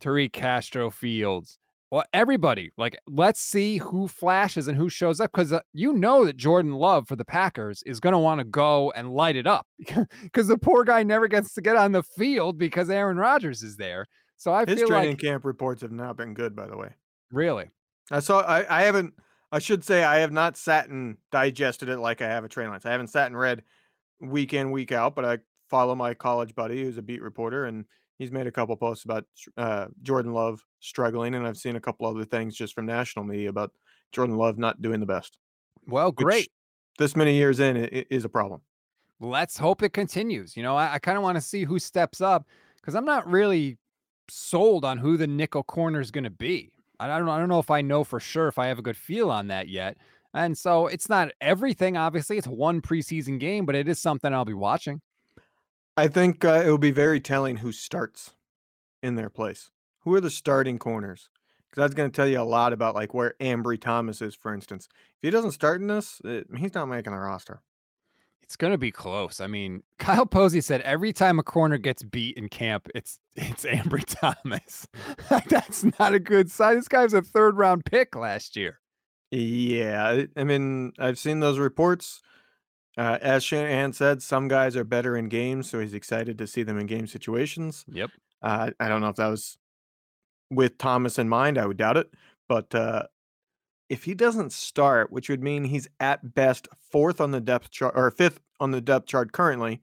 Tariq 0.00 0.32
Castro 0.32 0.90
Fields, 0.90 1.58
well, 1.94 2.04
everybody, 2.12 2.72
like, 2.76 2.98
let's 3.06 3.38
see 3.38 3.76
who 3.78 4.08
flashes 4.08 4.66
and 4.66 4.76
who 4.76 4.88
shows 4.88 5.20
up 5.20 5.30
because 5.30 5.52
uh, 5.52 5.60
you 5.72 5.92
know 5.92 6.24
that 6.24 6.36
Jordan 6.36 6.72
Love 6.72 7.06
for 7.06 7.14
the 7.14 7.24
Packers 7.24 7.84
is 7.86 8.00
going 8.00 8.14
to 8.14 8.18
want 8.18 8.40
to 8.40 8.44
go 8.44 8.92
and 8.96 9.14
light 9.14 9.36
it 9.36 9.46
up 9.46 9.68
because 10.20 10.48
the 10.48 10.58
poor 10.58 10.82
guy 10.82 11.04
never 11.04 11.28
gets 11.28 11.54
to 11.54 11.60
get 11.60 11.76
on 11.76 11.92
the 11.92 12.02
field 12.02 12.58
because 12.58 12.90
Aaron 12.90 13.16
Rodgers 13.16 13.62
is 13.62 13.76
there. 13.76 14.08
So 14.36 14.52
I 14.52 14.64
His 14.66 14.80
feel 14.80 14.88
training 14.88 15.10
like 15.10 15.20
camp 15.20 15.44
reports 15.44 15.82
have 15.82 15.92
not 15.92 16.16
been 16.16 16.34
good, 16.34 16.56
by 16.56 16.66
the 16.66 16.76
way. 16.76 16.88
really, 17.30 17.70
I 18.10 18.18
saw. 18.18 18.40
I, 18.40 18.80
I 18.80 18.82
haven't. 18.82 19.14
I 19.52 19.60
should 19.60 19.84
say 19.84 20.02
I 20.02 20.16
have 20.16 20.32
not 20.32 20.56
sat 20.56 20.88
and 20.88 21.16
digested 21.30 21.88
it 21.88 21.98
like 21.98 22.20
I 22.22 22.26
have 22.26 22.42
a 22.42 22.48
Trey 22.48 22.66
Lance. 22.66 22.84
I 22.84 22.90
haven't 22.90 23.10
sat 23.10 23.28
and 23.28 23.38
read 23.38 23.62
week 24.20 24.52
in 24.52 24.72
week 24.72 24.90
out, 24.90 25.14
but 25.14 25.24
I 25.24 25.38
follow 25.70 25.94
my 25.94 26.12
college 26.14 26.56
buddy 26.56 26.82
who's 26.82 26.98
a 26.98 27.02
beat 27.02 27.22
reporter, 27.22 27.66
and 27.66 27.84
he's 28.18 28.30
made 28.32 28.46
a 28.46 28.52
couple 28.52 28.76
posts 28.76 29.04
about 29.04 29.24
uh, 29.56 29.86
Jordan 30.02 30.32
Love 30.32 30.62
struggling, 30.80 31.34
and 31.34 31.46
I've 31.46 31.56
seen 31.56 31.76
a 31.76 31.80
couple 31.80 32.06
other 32.06 32.24
things 32.24 32.56
just 32.56 32.74
from 32.74 32.86
national 32.86 33.24
media 33.24 33.48
about 33.48 33.72
Jordan 34.12 34.36
Love 34.36 34.58
not 34.58 34.80
doing 34.80 35.00
the 35.00 35.06
best. 35.06 35.38
well, 35.86 36.12
great. 36.12 36.50
This 36.98 37.16
many 37.16 37.34
years 37.34 37.58
in, 37.58 37.76
it, 37.76 37.92
it 37.92 38.06
is 38.10 38.24
a 38.24 38.28
problem. 38.28 38.60
let's 39.18 39.58
hope 39.58 39.82
it 39.82 39.92
continues. 39.92 40.56
You 40.56 40.62
know, 40.62 40.76
I, 40.76 40.94
I 40.94 40.98
kind 40.98 41.16
of 41.16 41.24
want 41.24 41.36
to 41.36 41.40
see 41.40 41.64
who 41.64 41.78
steps 41.78 42.20
up 42.20 42.46
because 42.76 42.94
I'm 42.94 43.04
not 43.04 43.28
really 43.28 43.78
sold 44.30 44.84
on 44.84 44.98
who 44.98 45.16
the 45.16 45.26
nickel 45.26 45.64
corner 45.64 46.00
is 46.00 46.10
going 46.10 46.24
to 46.24 46.30
be. 46.30 46.70
I 47.00 47.08
don't, 47.08 47.28
I 47.28 47.38
don't 47.38 47.48
know 47.48 47.58
if 47.58 47.70
I 47.70 47.80
know 47.82 48.04
for 48.04 48.20
sure 48.20 48.46
if 48.46 48.58
I 48.58 48.68
have 48.68 48.78
a 48.78 48.82
good 48.82 48.96
feel 48.96 49.30
on 49.30 49.48
that 49.48 49.68
yet. 49.68 49.96
And 50.34 50.56
so 50.56 50.86
it's 50.86 51.08
not 51.08 51.30
everything, 51.40 51.96
obviously. 51.96 52.38
It's 52.38 52.46
one 52.46 52.80
preseason 52.80 53.38
game, 53.38 53.66
but 53.66 53.74
it 53.74 53.88
is 53.88 54.00
something 54.00 54.32
I'll 54.32 54.44
be 54.44 54.54
watching. 54.54 55.00
I 55.96 56.08
think 56.08 56.44
uh, 56.44 56.62
it 56.66 56.70
will 56.70 56.78
be 56.78 56.90
very 56.90 57.20
telling 57.20 57.56
who 57.58 57.72
starts 57.72 58.32
in 59.02 59.14
their 59.14 59.30
place. 59.30 59.70
Who 60.00 60.14
are 60.14 60.20
the 60.20 60.30
starting 60.30 60.78
corners? 60.78 61.28
Because 61.70 61.82
that's 61.82 61.94
going 61.94 62.10
to 62.10 62.14
tell 62.14 62.26
you 62.28 62.40
a 62.40 62.42
lot 62.42 62.72
about 62.72 62.94
like 62.94 63.14
where 63.14 63.34
Ambry 63.40 63.80
Thomas 63.80 64.20
is, 64.22 64.34
for 64.34 64.52
instance. 64.52 64.88
If 64.90 65.28
he 65.28 65.30
doesn't 65.30 65.52
start 65.52 65.80
in 65.80 65.86
this, 65.86 66.20
it, 66.24 66.46
he's 66.56 66.74
not 66.74 66.86
making 66.86 67.12
the 67.12 67.18
roster. 67.18 67.62
It's 68.42 68.56
going 68.56 68.72
to 68.72 68.78
be 68.78 68.90
close. 68.90 69.40
I 69.40 69.46
mean, 69.46 69.82
Kyle 69.98 70.26
Posey 70.26 70.60
said 70.60 70.80
every 70.82 71.12
time 71.12 71.38
a 71.38 71.42
corner 71.42 71.78
gets 71.78 72.02
beat 72.02 72.36
in 72.36 72.48
camp, 72.48 72.88
it's 72.94 73.18
it's 73.36 73.64
Ambry 73.64 74.04
Thomas. 74.06 74.86
That's 75.48 75.84
not 75.98 76.12
a 76.14 76.18
good 76.20 76.50
sign. 76.50 76.76
This 76.76 76.88
guy's 76.88 77.14
a 77.14 77.22
third 77.22 77.56
round 77.56 77.84
pick 77.84 78.14
last 78.16 78.56
year. 78.56 78.80
Yeah, 79.30 80.06
I- 80.08 80.40
I 80.40 80.44
mean, 80.44 80.92
I've 80.98 81.18
seen 81.18 81.40
those 81.40 81.58
reports. 81.58 82.20
Uh, 82.96 83.18
as 83.20 83.42
Shanahan 83.42 83.92
said, 83.92 84.22
some 84.22 84.46
guys 84.46 84.76
are 84.76 84.84
better 84.84 85.16
in 85.16 85.28
games, 85.28 85.68
so 85.68 85.80
he's 85.80 85.94
excited 85.94 86.38
to 86.38 86.46
see 86.46 86.62
them 86.62 86.78
in 86.78 86.86
game 86.86 87.06
situations. 87.06 87.84
Yep. 87.92 88.10
Uh, 88.42 88.70
I 88.78 88.88
don't 88.88 89.00
know 89.00 89.08
if 89.08 89.16
that 89.16 89.28
was 89.28 89.58
with 90.50 90.78
Thomas 90.78 91.18
in 91.18 91.28
mind. 91.28 91.58
I 91.58 91.66
would 91.66 91.76
doubt 91.76 91.96
it. 91.96 92.08
But 92.48 92.72
uh, 92.74 93.04
if 93.88 94.04
he 94.04 94.14
doesn't 94.14 94.52
start, 94.52 95.10
which 95.10 95.28
would 95.28 95.42
mean 95.42 95.64
he's 95.64 95.88
at 95.98 96.34
best 96.34 96.68
fourth 96.90 97.20
on 97.20 97.32
the 97.32 97.40
depth 97.40 97.70
chart 97.70 97.94
or 97.96 98.10
fifth 98.10 98.40
on 98.60 98.70
the 98.70 98.80
depth 98.80 99.06
chart 99.06 99.32
currently, 99.32 99.80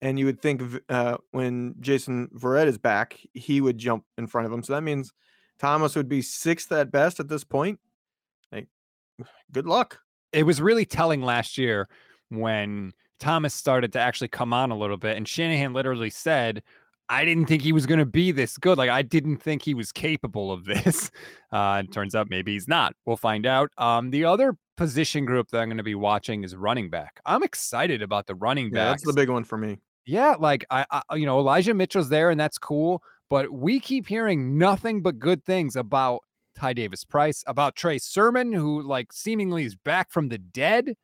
and 0.00 0.18
you 0.18 0.26
would 0.26 0.40
think 0.40 0.62
uh, 0.88 1.18
when 1.30 1.76
Jason 1.80 2.28
Verrett 2.34 2.66
is 2.66 2.78
back, 2.78 3.20
he 3.34 3.60
would 3.60 3.78
jump 3.78 4.04
in 4.18 4.26
front 4.26 4.46
of 4.46 4.52
him. 4.52 4.64
So 4.64 4.72
that 4.72 4.82
means 4.82 5.12
Thomas 5.60 5.94
would 5.94 6.08
be 6.08 6.22
sixth 6.22 6.72
at 6.72 6.90
best 6.90 7.20
at 7.20 7.28
this 7.28 7.44
point. 7.44 7.78
Like, 8.50 8.66
good 9.52 9.66
luck. 9.66 10.00
it 10.32 10.42
was 10.42 10.60
really 10.60 10.84
telling 10.84 11.22
last 11.22 11.56
year 11.56 11.88
when 12.36 12.92
Thomas 13.20 13.54
started 13.54 13.92
to 13.92 14.00
actually 14.00 14.28
come 14.28 14.52
on 14.52 14.70
a 14.70 14.76
little 14.76 14.96
bit, 14.96 15.16
and 15.16 15.26
Shanahan 15.26 15.72
literally 15.72 16.10
said, 16.10 16.62
"I 17.08 17.24
didn't 17.24 17.46
think 17.46 17.62
he 17.62 17.72
was 17.72 17.86
going 17.86 18.00
to 18.00 18.06
be 18.06 18.32
this 18.32 18.58
good. 18.58 18.78
Like 18.78 18.90
I 18.90 19.02
didn't 19.02 19.38
think 19.38 19.62
he 19.62 19.74
was 19.74 19.92
capable 19.92 20.50
of 20.50 20.64
this." 20.66 21.10
Uh, 21.52 21.82
it 21.84 21.92
turns 21.92 22.14
out 22.14 22.30
maybe 22.30 22.52
he's 22.52 22.68
not. 22.68 22.94
We'll 23.06 23.16
find 23.16 23.46
out. 23.46 23.70
Um, 23.78 24.10
the 24.10 24.24
other 24.24 24.56
position 24.76 25.24
group 25.24 25.48
that 25.50 25.60
I'm 25.60 25.68
going 25.68 25.76
to 25.76 25.84
be 25.84 25.94
watching 25.94 26.44
is 26.44 26.56
running 26.56 26.90
back. 26.90 27.20
I'm 27.26 27.42
excited 27.42 28.02
about 28.02 28.26
the 28.26 28.34
running 28.34 28.70
Yeah, 28.72 28.86
that's 28.86 29.04
the 29.04 29.12
big 29.12 29.28
one 29.28 29.44
for 29.44 29.56
me. 29.58 29.78
Yeah, 30.04 30.34
like 30.38 30.64
I, 30.70 30.84
I, 30.90 31.14
you 31.14 31.26
know, 31.26 31.38
Elijah 31.38 31.74
Mitchell's 31.74 32.08
there, 32.08 32.30
and 32.30 32.40
that's 32.40 32.58
cool. 32.58 33.02
But 33.30 33.52
we 33.52 33.80
keep 33.80 34.08
hearing 34.08 34.58
nothing 34.58 35.00
but 35.00 35.18
good 35.18 35.44
things 35.44 35.76
about 35.76 36.20
Ty 36.54 36.74
Davis 36.74 37.04
Price, 37.04 37.42
about 37.46 37.76
Trey 37.76 37.98
Sermon, 37.98 38.52
who 38.52 38.82
like 38.82 39.12
seemingly 39.12 39.64
is 39.64 39.74
back 39.74 40.10
from 40.10 40.28
the 40.28 40.38
dead. 40.38 40.94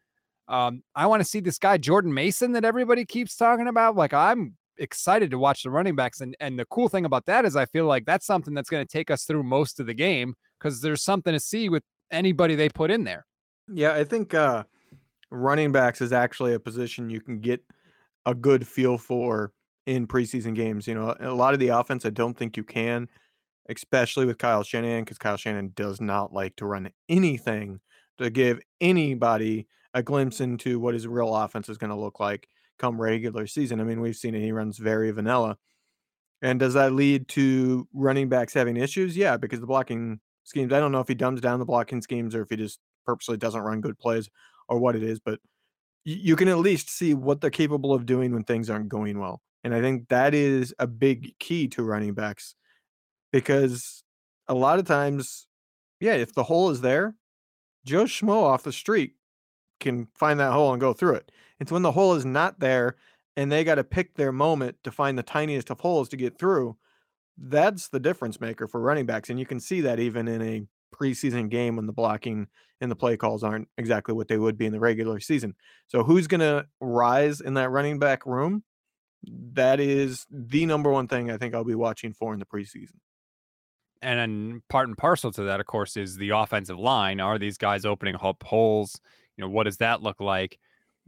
Um, 0.49 0.83
I 0.95 1.07
want 1.07 1.21
to 1.21 1.29
see 1.29 1.41
this 1.41 1.59
guy 1.59 1.77
Jordan 1.79 2.13
Mason 2.13 2.53
that 2.53 2.65
everybody 2.65 3.05
keeps 3.05 3.37
talking 3.37 3.69
about. 3.69 3.97
Like 3.97 4.15
I'm 4.15 4.55
excited 4.79 5.31
to 5.31 5.39
watch 5.39 5.63
the 5.63 5.71
running 5.71 5.95
backs, 5.95 6.21
and 6.21 6.37
and 6.41 6.59
the 6.59 6.65
cool 6.67 6.89
thing 6.89 7.05
about 7.05 7.27
that 7.27 7.45
is 7.45 7.57
I 7.57 7.67
feel 7.67 7.85
like 7.85 8.07
that's 8.07 8.27
something 8.27 8.55
that's 8.55 8.71
going 8.71 8.85
to 8.85 8.91
take 8.91 9.11
us 9.11 9.25
through 9.25 9.43
most 9.43 9.81
of 9.81 9.87
the 9.87 9.95
game 9.95 10.35
because 10.59 10.81
there's 10.81 11.03
something 11.03 11.33
to 11.33 11.41
see 11.41 11.69
with 11.69 11.83
anybody 12.11 12.55
they 12.55 12.69
put 12.69 12.91
in 12.91 13.05
there. 13.05 13.27
Yeah, 13.73 13.93
I 13.93 14.05
think 14.05 14.33
uh, 14.35 14.65
running 15.31 15.73
backs 15.73 16.01
is 16.01 16.13
actually 16.13 16.55
a 16.55 16.61
position 16.61 17.11
you 17.11 17.21
can 17.21 17.41
get 17.41 17.63
a 18.27 18.35
good 18.35 18.67
feel 18.67 18.99
for 18.99 19.53
in 19.87 20.07
preseason 20.07 20.55
games. 20.55 20.87
You 20.87 20.95
know, 20.95 21.15
a 21.21 21.33
lot 21.33 21.55
of 21.55 21.61
the 21.61 21.69
offense, 21.69 22.07
I 22.07 22.11
don't 22.11 22.37
think 22.37 22.57
you 22.57 22.65
can, 22.65 23.09
especially 23.69 24.27
with 24.27 24.39
Kyle 24.39 24.63
Shanahan, 24.63 25.05
because 25.05 25.19
Kyle 25.19 25.37
Shanahan 25.37 25.73
does 25.75 26.01
not 26.01 26.33
like 26.33 26.57
to 26.57 26.67
run 26.67 26.91
anything 27.09 27.81
to 28.19 28.31
give 28.31 28.61
anybody 28.81 29.67
a 29.95 30.03
glimpse 30.03 30.41
into 30.41 30.79
what 30.79 30.95
his 30.95 31.07
real 31.07 31.35
offense 31.35 31.69
is 31.69 31.79
going 31.79 31.91
to 31.91 31.97
look 31.97 32.21
like 32.21 32.49
come 32.79 33.01
regular 33.01 33.47
season. 33.47 33.81
I 33.81 33.85
mean, 33.85 34.01
we've 34.01 34.17
seen 34.17 34.35
it; 34.35 34.41
he 34.41 34.53
runs 34.53 34.79
very 34.79 35.11
vanilla. 35.11 35.57
And 36.41 36.61
does 36.61 36.75
that 36.75 36.93
lead 36.93 37.29
to 37.29 37.89
running 37.93 38.29
backs 38.29 38.55
having 38.55 38.77
issues? 38.77 39.17
Yeah, 39.17 39.37
because 39.37 39.61
the 39.61 39.67
blocking 39.67 40.21
schemes. 40.45 40.73
I 40.73 40.81
don't 40.81 40.93
know 40.93 41.01
if 41.01 41.09
he 41.09 41.15
dumbs 41.15 41.41
down 41.41 41.59
the 41.59 41.65
blocking 41.65 42.03
schemes 42.03 42.35
or 42.35 42.43
if 42.43 42.51
he 42.51 42.57
just 42.57 42.79
purposely 43.05 43.37
doesn't 43.37 43.61
run 43.61 43.81
good 43.81 43.99
plays 43.99 44.29
or 44.69 44.79
what 44.79 44.97
it 44.97 45.03
is, 45.03 45.19
but 45.19 45.41
you 46.05 46.37
can 46.37 46.49
at 46.49 46.59
least 46.59 46.91
see 46.91 47.15
what 47.15 47.41
they're 47.41 47.51
capable 47.51 47.93
of 47.93 48.07
doing 48.07 48.33
when 48.33 48.45
things 48.45 48.71
aren't 48.71 48.89
going 48.89 49.19
well. 49.19 49.43
And 49.65 49.75
I 49.75 49.81
think 49.81 50.09
that 50.09 50.35
is 50.35 50.75
a 50.79 50.87
big 50.87 51.39
key 51.39 51.69
to 51.69 51.83
running 51.83 52.15
backs 52.15 52.55
because 53.33 54.03
a 54.47 54.55
lot 54.55 54.79
of 54.79 54.87
times, 54.87 55.47
yeah, 56.01 56.15
if 56.15 56.33
the 56.33 56.45
hole 56.45 56.71
is 56.71 56.81
there, 56.81 57.15
Joe 57.85 58.05
Schmo 58.05 58.43
off 58.43 58.63
the 58.63 58.73
street 58.73 59.15
can 59.81 60.09
find 60.15 60.41
that 60.41 60.53
hole 60.53 60.73
and 60.73 60.81
go 60.81 60.93
through 60.93 61.15
it. 61.15 61.33
It's 61.61 61.73
when 61.73 61.83
the 61.83 61.93
hole 61.93 62.15
is 62.15 62.25
not 62.25 62.61
there 62.61 62.97
and 63.37 63.51
they 63.51 63.65
got 63.65 63.77
to 63.77 63.85
pick 63.85 64.15
their 64.15 64.33
moment 64.33 64.77
to 64.85 64.91
find 64.91 65.17
the 65.17 65.23
tiniest 65.23 65.71
of 65.71 65.81
holes 65.81 66.09
to 66.09 66.17
get 66.17 66.39
through. 66.39 66.77
That's 67.37 67.89
the 67.89 68.01
difference 68.01 68.41
maker 68.41 68.67
for 68.67 68.81
running 68.81 69.07
backs. 69.07 69.31
And 69.31 69.39
you 69.39 69.47
can 69.47 69.61
see 69.61 69.81
that 69.83 70.01
even 70.01 70.27
in 70.27 70.43
a 70.43 70.67
preseason 70.95 71.49
game 71.49 71.77
when 71.77 71.87
the 71.87 71.93
blocking 71.93 72.49
and 72.81 72.91
the 72.91 72.97
play 72.97 73.17
calls 73.17 73.43
aren't 73.43 73.69
exactly 73.77 74.15
what 74.15 74.29
they 74.29 74.39
would 74.39 74.57
be 74.57 74.67
in 74.67 74.73
the 74.73 74.81
regular 74.81 75.21
season. 75.21 75.55
So 75.87 76.03
who's 76.03 76.27
going 76.27 76.41
to 76.41 76.67
rise 76.81 77.41
in 77.41 77.55
that 77.55 77.71
running 77.71 77.99
back 77.99 78.27
room? 78.27 78.65
That 79.53 79.81
is 79.81 80.27
the 80.31 80.67
number 80.67 80.91
one 80.91 81.09
thing 81.09 81.31
I 81.31 81.37
think 81.37 81.55
I'll 81.55 81.65
be 81.65 81.75
watching 81.75 82.13
for 82.13 82.33
in 82.33 82.39
the 82.39 82.47
preseason. 82.47 82.99
And 84.01 84.63
part 84.69 84.87
and 84.87 84.97
parcel 84.97 85.33
to 85.33 85.43
that, 85.45 85.59
of 85.59 85.67
course, 85.67 85.97
is 85.97 86.17
the 86.17 86.31
offensive 86.31 86.79
line. 86.79 87.21
Are 87.21 87.39
these 87.39 87.59
guys 87.59 87.85
opening 87.85 88.17
up 88.21 88.43
holes? 88.45 89.01
You 89.39 89.45
know, 89.45 89.51
what 89.51 89.65
does 89.65 89.79
that 89.79 90.03
look 90.03 90.21
like? 90.21 90.59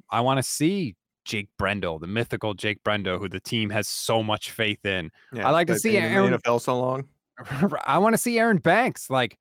I 0.08 0.20
want 0.22 0.38
to 0.38 0.42
see 0.42 0.96
Jake 1.24 1.48
Brendel, 1.58 1.98
the 1.98 2.06
mythical 2.06 2.54
Jake 2.54 2.82
Brendel, 2.84 3.18
who 3.18 3.28
the 3.28 3.40
team 3.40 3.70
has 3.70 3.88
so 3.88 4.22
much 4.22 4.52
faith 4.52 4.86
in. 4.86 5.10
Yeah, 5.32 5.46
I 5.46 5.50
like 5.50 5.66
to 5.66 5.78
see 5.78 5.96
Aaron 5.96 6.32
NFL 6.32 6.60
so 6.62 6.80
long. 6.80 7.04
I 7.84 7.98
want 7.98 8.14
to 8.14 8.18
see 8.18 8.38
Aaron 8.38 8.58
Banks. 8.58 9.10
Like, 9.10 9.36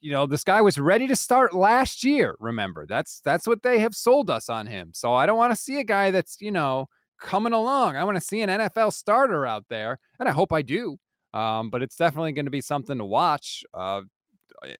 you 0.00 0.10
know, 0.10 0.26
this 0.26 0.44
guy 0.44 0.60
was 0.60 0.76
ready 0.76 1.06
to 1.06 1.16
start 1.16 1.54
last 1.54 2.04
year. 2.04 2.36
Remember, 2.40 2.84
that's 2.86 3.20
that's 3.24 3.46
what 3.46 3.62
they 3.62 3.78
have 3.78 3.94
sold 3.94 4.28
us 4.28 4.48
on 4.48 4.66
him. 4.66 4.90
So 4.92 5.14
I 5.14 5.26
don't 5.26 5.38
want 5.38 5.52
to 5.52 5.60
see 5.60 5.78
a 5.78 5.84
guy 5.84 6.10
that's 6.10 6.40
you 6.40 6.50
know 6.50 6.88
coming 7.20 7.52
along. 7.52 7.96
I 7.96 8.04
want 8.04 8.16
to 8.16 8.20
see 8.20 8.42
an 8.42 8.50
NFL 8.50 8.92
starter 8.92 9.46
out 9.46 9.64
there, 9.70 9.98
and 10.18 10.28
I 10.28 10.32
hope 10.32 10.52
I 10.52 10.62
do. 10.62 10.98
Um, 11.32 11.70
but 11.70 11.82
it's 11.82 11.96
definitely 11.96 12.32
going 12.32 12.46
to 12.46 12.50
be 12.50 12.60
something 12.60 12.98
to 12.98 13.04
watch. 13.04 13.62
Uh, 13.72 14.02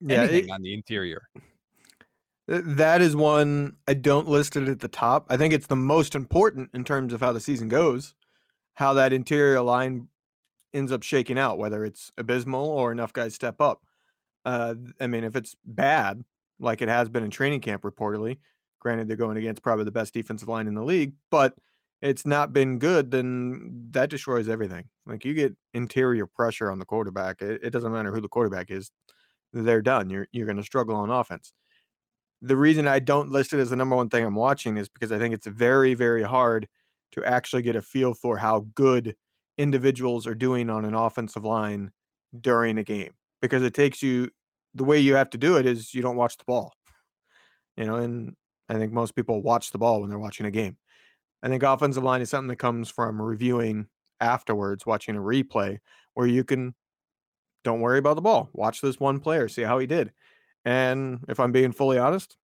yeah, 0.01 0.25
it, 0.25 0.51
on 0.51 0.63
the 0.63 0.75
interior. 0.75 1.23
That 2.51 3.01
is 3.01 3.15
one 3.15 3.77
I 3.87 3.95
don't 3.95 4.27
list 4.27 4.57
it 4.57 4.67
at 4.67 4.81
the 4.81 4.89
top. 4.89 5.27
I 5.29 5.37
think 5.37 5.55
it's 5.55 5.69
the 5.69 5.77
most 5.77 6.17
important 6.17 6.71
in 6.75 6.83
terms 6.83 7.13
of 7.13 7.21
how 7.21 7.33
the 7.33 7.39
season 7.39 7.69
goes, 7.69 8.13
how 8.75 8.93
that 8.95 9.13
interior 9.13 9.61
line 9.61 10.09
ends 10.75 10.91
up 10.91 11.05
shaking 11.05 11.39
out, 11.39 11.59
whether 11.59 11.85
it's 11.85 12.11
abysmal 12.19 12.67
or 12.67 12.91
enough 12.91 13.13
guys 13.13 13.37
step 13.37 13.61
up. 13.61 13.83
Uh, 14.45 14.75
I 15.01 15.07
mean, 15.07 15.23
if 15.23 15.37
it's 15.37 15.55
bad, 15.65 16.25
like 16.59 16.83
it 16.83 16.89
has 16.89 17.09
been 17.09 17.23
in 17.23 17.31
training 17.31 17.61
camp 17.61 17.83
reportedly, 17.83 18.39
granted 18.81 19.07
they're 19.07 19.17
going 19.17 19.37
against 19.37 19.63
probably 19.63 19.85
the 19.85 19.93
best 19.93 20.13
defensive 20.13 20.49
line 20.49 20.67
in 20.67 20.75
the 20.75 20.83
league, 20.83 21.13
but 21.31 21.55
it's 22.03 22.27
not 22.27 22.53
been 22.53 22.81
good, 22.81 23.13
then 23.13 23.91
that 23.93 24.11
destroys 24.11 24.49
everything. 24.49 24.87
Like 25.07 25.25
you 25.25 25.35
get 25.35 25.55
interior 25.73 26.27
pressure 26.27 26.69
on 26.69 26.81
the 26.81 26.85
quarterback. 26.85 27.43
It, 27.43 27.61
it 27.63 27.71
doesn't 27.71 27.93
matter 27.93 28.13
who 28.13 28.21
the 28.21 28.29
quarterback 28.29 28.73
is. 28.73 28.91
They're 29.53 29.83
done. 29.83 30.11
You're 30.11 30.27
you're 30.33 30.47
going 30.47 30.57
to 30.57 30.65
struggle 30.65 30.97
on 30.97 31.11
offense 31.11 31.53
the 32.43 32.57
reason 32.57 32.89
I 32.89 32.99
don't 32.99 33.31
list 33.31 33.53
it 33.53 33.61
as 33.61 33.71
the 33.71 33.77
number 33.77 33.97
one 33.97 34.09
thing 34.09 34.25
I'm 34.25 34.35
watching 34.35 34.77
is 34.77 34.89
because 34.89 35.13
I 35.13 35.19
think 35.19 35.35
it's 35.35 35.47
very, 35.47 35.95
very 35.95 36.23
hard 36.23 36.69
to 37.13 37.25
actually 37.25 37.63
get 37.63 37.77
a 37.77 37.83
feel 37.83 38.15
for 38.15 38.39
how 38.39 38.67
good 38.75 39.17
individuals 39.59 40.27
are 40.27 40.35
doing 40.35 40.71
on 40.71 40.85
an 40.85 40.95
offensive 40.95 41.45
line 41.45 41.91
during 42.41 42.79
a 42.79 42.85
game 42.85 43.13
because 43.43 43.63
it 43.63 43.75
takes 43.75 44.03
you 44.03 44.31
the 44.75 44.85
way 44.85 44.99
you 44.99 45.15
have 45.15 45.31
to 45.31 45.39
do 45.39 45.57
it 45.57 45.67
is 45.67 45.93
you 45.93 46.03
don't 46.03 46.17
watch 46.17 46.37
the 46.39 46.45
ball. 46.45 46.73
You 47.77 47.85
know, 47.85 47.97
and 47.97 48.37
I 48.69 48.75
think 48.75 48.93
most 48.93 49.15
people 49.15 49.43
watch 49.43 49.71
the 49.71 49.79
ball 49.79 50.01
when 50.01 50.09
they're 50.11 50.19
watching 50.19 50.47
a 50.47 50.51
game. 50.51 50.77
I 51.43 51.49
think 51.49 51.63
offensive 51.63 52.03
line 52.03 52.21
is 52.21 52.31
something 52.31 52.49
that 52.49 52.57
comes 52.57 52.89
from 52.89 53.21
reviewing 53.21 53.87
afterwards, 54.21 54.87
watching 54.87 55.17
a 55.17 55.21
replay 55.21 55.79
where 56.15 56.27
you 56.27 56.45
can 56.45 56.75
don't 57.65 57.81
worry 57.81 57.99
about 57.99 58.15
the 58.15 58.23
ball. 58.23 58.49
Watch 58.53 58.81
this 58.81 59.01
one 59.01 59.21
player, 59.21 59.49
see 59.49 59.63
how 59.63 59.79
he 59.79 59.87
did. 59.87 60.13
And 60.65 61.25
if 61.29 61.41
I'm 61.41 61.53
being 61.53 61.73
fully 61.73 61.99
honest, 61.99 62.37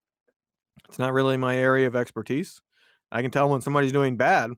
it's 0.88 0.98
not 0.98 1.12
really 1.12 1.36
my 1.36 1.56
area 1.56 1.86
of 1.86 1.96
expertise. 1.96 2.60
I 3.12 3.22
can 3.22 3.30
tell 3.30 3.48
when 3.48 3.60
somebody's 3.60 3.92
doing 3.92 4.16
bad. 4.16 4.52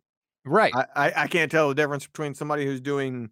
Right. 0.44 0.75
I, 0.75 0.87
I, 0.94 1.12
I 1.25 1.27
can't 1.27 1.51
tell 1.51 1.68
the 1.68 1.75
difference 1.75 2.07
between 2.07 2.35
somebody 2.35 2.64
who's 2.64 2.81
doing 2.81 3.31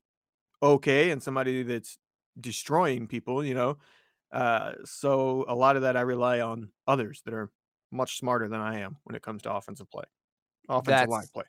okay 0.63 1.11
and 1.11 1.23
somebody 1.23 1.63
that's 1.63 1.99
destroying 2.41 3.07
people, 3.07 3.45
you 3.45 3.55
know. 3.55 3.79
Uh, 4.33 4.73
so 4.85 5.45
a 5.49 5.55
lot 5.55 5.77
of 5.77 5.83
that 5.83 5.97
I 5.97 6.03
rely 6.03 6.41
on 6.41 6.71
others 6.87 7.23
that 7.25 7.35
are 7.35 7.51
much 7.93 8.19
smarter 8.19 8.49
than 8.49 8.61
I 8.61 8.81
am 8.81 8.97
when 9.05 9.15
it 9.15 9.23
comes 9.23 9.43
to 9.43 9.53
offensive 9.53 9.91
play, 9.91 10.05
offensive 10.69 10.87
that's 10.87 11.11
line 11.11 11.27
play. 11.33 11.45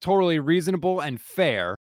Totally 0.00 0.40
reasonable 0.40 1.00
and 1.00 1.20
fair. 1.20 1.76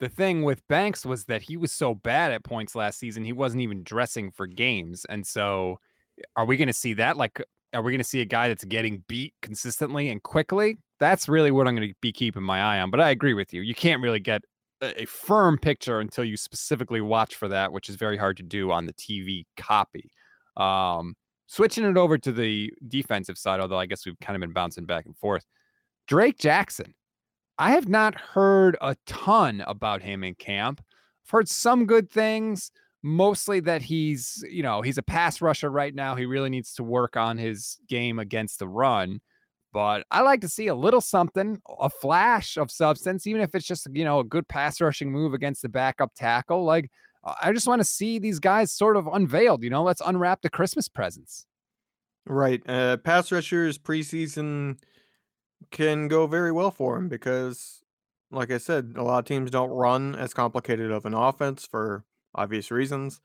The 0.00 0.08
thing 0.08 0.42
with 0.42 0.66
Banks 0.68 1.06
was 1.06 1.26
that 1.26 1.42
he 1.42 1.56
was 1.56 1.72
so 1.72 1.94
bad 1.94 2.32
at 2.32 2.44
points 2.44 2.74
last 2.74 2.98
season, 2.98 3.24
he 3.24 3.32
wasn't 3.32 3.62
even 3.62 3.84
dressing 3.84 4.32
for 4.32 4.46
games. 4.46 5.06
And 5.08 5.26
so 5.26 5.78
are 6.36 6.44
we 6.44 6.56
going 6.56 6.68
to 6.68 6.72
see 6.72 6.94
that? 6.94 7.16
Like, 7.16 7.42
are 7.74 7.82
we 7.82 7.92
going 7.92 7.98
to 7.98 8.04
see 8.04 8.20
a 8.20 8.26
guy 8.26 8.48
that's 8.48 8.64
getting 8.64 9.02
beat 9.08 9.34
consistently 9.42 10.08
and 10.10 10.22
quickly? 10.22 10.78
That's 11.00 11.28
really 11.28 11.50
what 11.50 11.66
I'm 11.66 11.74
going 11.74 11.88
to 11.88 11.94
be 12.00 12.12
keeping 12.12 12.42
my 12.42 12.60
eye 12.60 12.80
on. 12.80 12.90
But 12.90 13.00
I 13.00 13.10
agree 13.10 13.34
with 13.34 13.52
you. 13.52 13.62
You 13.62 13.74
can't 13.74 14.02
really 14.02 14.20
get 14.20 14.42
a, 14.82 15.06
firm 15.06 15.58
picture 15.58 16.00
until 16.00 16.24
you 16.24 16.36
specifically 16.36 17.00
watch 17.00 17.34
for 17.34 17.48
that, 17.48 17.72
which 17.72 17.88
is 17.88 17.96
very 17.96 18.16
hard 18.16 18.36
to 18.38 18.42
do 18.42 18.70
on 18.70 18.86
the 18.86 18.92
TV 18.94 19.44
copy. 19.56 20.10
Um, 20.56 21.14
switching 21.46 21.84
it 21.84 21.96
over 21.96 22.18
to 22.18 22.32
the 22.32 22.72
defensive 22.88 23.38
side, 23.38 23.60
although 23.60 23.78
I 23.78 23.86
guess 23.86 24.04
we've 24.04 24.18
kind 24.20 24.36
of 24.36 24.40
been 24.40 24.52
bouncing 24.52 24.86
back 24.86 25.06
and 25.06 25.16
forth. 25.16 25.44
Drake 26.06 26.38
Jackson. 26.38 26.94
I 27.58 27.72
have 27.72 27.88
not 27.88 28.14
heard 28.14 28.76
a 28.80 28.96
ton 29.06 29.62
about 29.66 30.02
him 30.02 30.24
in 30.24 30.34
camp. 30.34 30.80
I've 31.24 31.30
heard 31.30 31.48
some 31.48 31.86
good 31.86 32.10
things 32.10 32.70
mostly 33.02 33.60
that 33.60 33.82
he's, 33.82 34.44
you 34.48 34.62
know, 34.62 34.82
he's 34.82 34.98
a 34.98 35.02
pass 35.02 35.40
rusher 35.40 35.70
right 35.70 35.94
now. 35.94 36.14
He 36.14 36.26
really 36.26 36.50
needs 36.50 36.74
to 36.74 36.84
work 36.84 37.16
on 37.16 37.38
his 37.38 37.78
game 37.88 38.18
against 38.18 38.58
the 38.58 38.68
run. 38.68 39.20
But 39.72 40.04
I 40.10 40.20
like 40.20 40.42
to 40.42 40.48
see 40.48 40.66
a 40.66 40.74
little 40.74 41.00
something, 41.00 41.60
a 41.80 41.88
flash 41.88 42.58
of 42.58 42.70
substance, 42.70 43.26
even 43.26 43.40
if 43.40 43.54
it's 43.54 43.66
just, 43.66 43.88
you 43.92 44.04
know, 44.04 44.20
a 44.20 44.24
good 44.24 44.46
pass 44.46 44.80
rushing 44.80 45.10
move 45.10 45.32
against 45.32 45.62
the 45.62 45.68
backup 45.68 46.12
tackle. 46.14 46.64
Like, 46.64 46.90
I 47.40 47.52
just 47.52 47.66
want 47.66 47.80
to 47.80 47.84
see 47.84 48.18
these 48.18 48.38
guys 48.38 48.70
sort 48.70 48.96
of 48.96 49.06
unveiled. 49.06 49.62
You 49.62 49.70
know, 49.70 49.82
let's 49.82 50.02
unwrap 50.04 50.42
the 50.42 50.50
Christmas 50.50 50.88
presents. 50.88 51.46
Right. 52.26 52.62
Uh, 52.68 52.98
pass 52.98 53.32
rushers 53.32 53.78
preseason 53.78 54.78
can 55.70 56.08
go 56.08 56.26
very 56.26 56.52
well 56.52 56.70
for 56.70 56.96
him 56.96 57.08
because, 57.08 57.82
like 58.30 58.50
I 58.50 58.58
said, 58.58 58.94
a 58.96 59.02
lot 59.02 59.20
of 59.20 59.24
teams 59.24 59.50
don't 59.50 59.70
run 59.70 60.14
as 60.14 60.34
complicated 60.34 60.90
of 60.90 61.06
an 61.06 61.14
offense 61.14 61.66
for 61.66 62.04
obvious 62.34 62.70
reasons. 62.70 63.20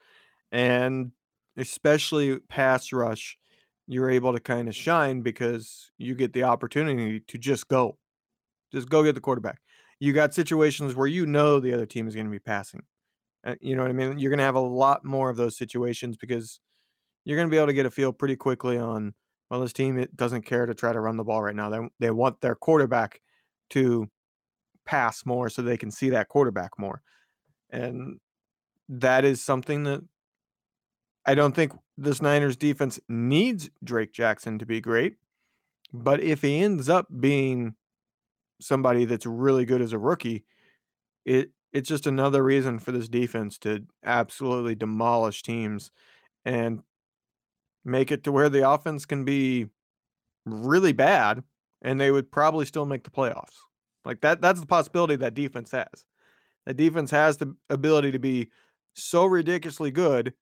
And 0.51 1.11
especially 1.57 2.39
pass 2.39 2.91
rush, 2.93 3.37
you're 3.87 4.09
able 4.09 4.33
to 4.33 4.39
kind 4.39 4.67
of 4.67 4.75
shine 4.75 5.21
because 5.21 5.91
you 5.97 6.13
get 6.15 6.33
the 6.33 6.43
opportunity 6.43 7.21
to 7.21 7.37
just 7.37 7.67
go, 7.67 7.97
just 8.71 8.89
go 8.89 9.03
get 9.03 9.15
the 9.15 9.21
quarterback. 9.21 9.59
You 9.99 10.13
got 10.13 10.33
situations 10.33 10.93
where 10.93 11.07
you 11.07 11.25
know 11.25 11.59
the 11.59 11.73
other 11.73 11.85
team 11.85 12.07
is 12.07 12.13
going 12.13 12.27
to 12.27 12.31
be 12.31 12.39
passing. 12.39 12.83
Uh, 13.45 13.55
you 13.61 13.75
know 13.75 13.81
what 13.81 13.89
I 13.89 13.93
mean? 13.93 14.19
You're 14.19 14.29
going 14.29 14.39
to 14.39 14.43
have 14.43 14.55
a 14.55 14.59
lot 14.59 15.05
more 15.05 15.29
of 15.29 15.37
those 15.37 15.57
situations 15.57 16.17
because 16.17 16.59
you're 17.23 17.37
going 17.37 17.47
to 17.47 17.51
be 17.51 17.57
able 17.57 17.67
to 17.67 17.73
get 17.73 17.85
a 17.85 17.91
feel 17.91 18.13
pretty 18.13 18.35
quickly 18.35 18.77
on, 18.77 19.13
well, 19.49 19.61
this 19.61 19.73
team 19.73 19.97
it 19.97 20.15
doesn't 20.15 20.43
care 20.43 20.65
to 20.65 20.73
try 20.73 20.91
to 20.91 20.99
run 20.99 21.17
the 21.17 21.23
ball 21.23 21.41
right 21.41 21.55
now. 21.55 21.69
They, 21.69 21.79
they 21.99 22.11
want 22.11 22.41
their 22.41 22.55
quarterback 22.55 23.21
to 23.71 24.09
pass 24.85 25.25
more 25.25 25.49
so 25.49 25.61
they 25.61 25.77
can 25.77 25.91
see 25.91 26.09
that 26.11 26.29
quarterback 26.29 26.71
more. 26.77 27.01
And 27.69 28.19
that 28.89 29.25
is 29.25 29.41
something 29.41 29.83
that 29.83 30.01
I 31.25 31.35
don't 31.35 31.53
think 31.53 31.73
this 31.97 32.21
Niners 32.21 32.55
defense 32.55 32.99
needs 33.09 33.69
Drake 33.83 34.13
Jackson 34.13 34.59
to 34.59 34.65
be 34.65 34.79
great. 34.79 35.15
But 35.93 36.21
if 36.21 36.41
he 36.41 36.59
ends 36.59 36.89
up 36.89 37.07
being 37.19 37.75
somebody 38.61 39.05
that's 39.05 39.25
really 39.25 39.65
good 39.65 39.81
as 39.81 39.93
a 39.93 39.99
rookie, 39.99 40.45
it 41.25 41.51
it's 41.73 41.89
just 41.89 42.07
another 42.07 42.43
reason 42.43 42.79
for 42.79 42.91
this 42.91 43.09
defense 43.09 43.57
to 43.59 43.83
absolutely 44.03 44.73
demolish 44.73 45.43
teams 45.43 45.91
and 46.45 46.81
make 47.83 48.11
it 48.11 48.23
to 48.23 48.31
where 48.31 48.49
the 48.49 48.67
offense 48.67 49.05
can 49.05 49.25
be 49.25 49.67
really 50.45 50.93
bad 50.93 51.43
and 51.81 51.99
they 51.99 52.09
would 52.09 52.31
probably 52.31 52.65
still 52.65 52.85
make 52.85 53.03
the 53.03 53.09
playoffs. 53.09 53.57
Like 54.05 54.21
that 54.21 54.41
that's 54.41 54.61
the 54.61 54.65
possibility 54.65 55.17
that 55.17 55.33
defense 55.33 55.71
has. 55.71 56.05
That 56.65 56.77
defense 56.77 57.11
has 57.11 57.37
the 57.37 57.55
ability 57.69 58.11
to 58.11 58.19
be 58.19 58.49
so 58.97 59.25
ridiculously 59.25 59.91
good 59.91 60.33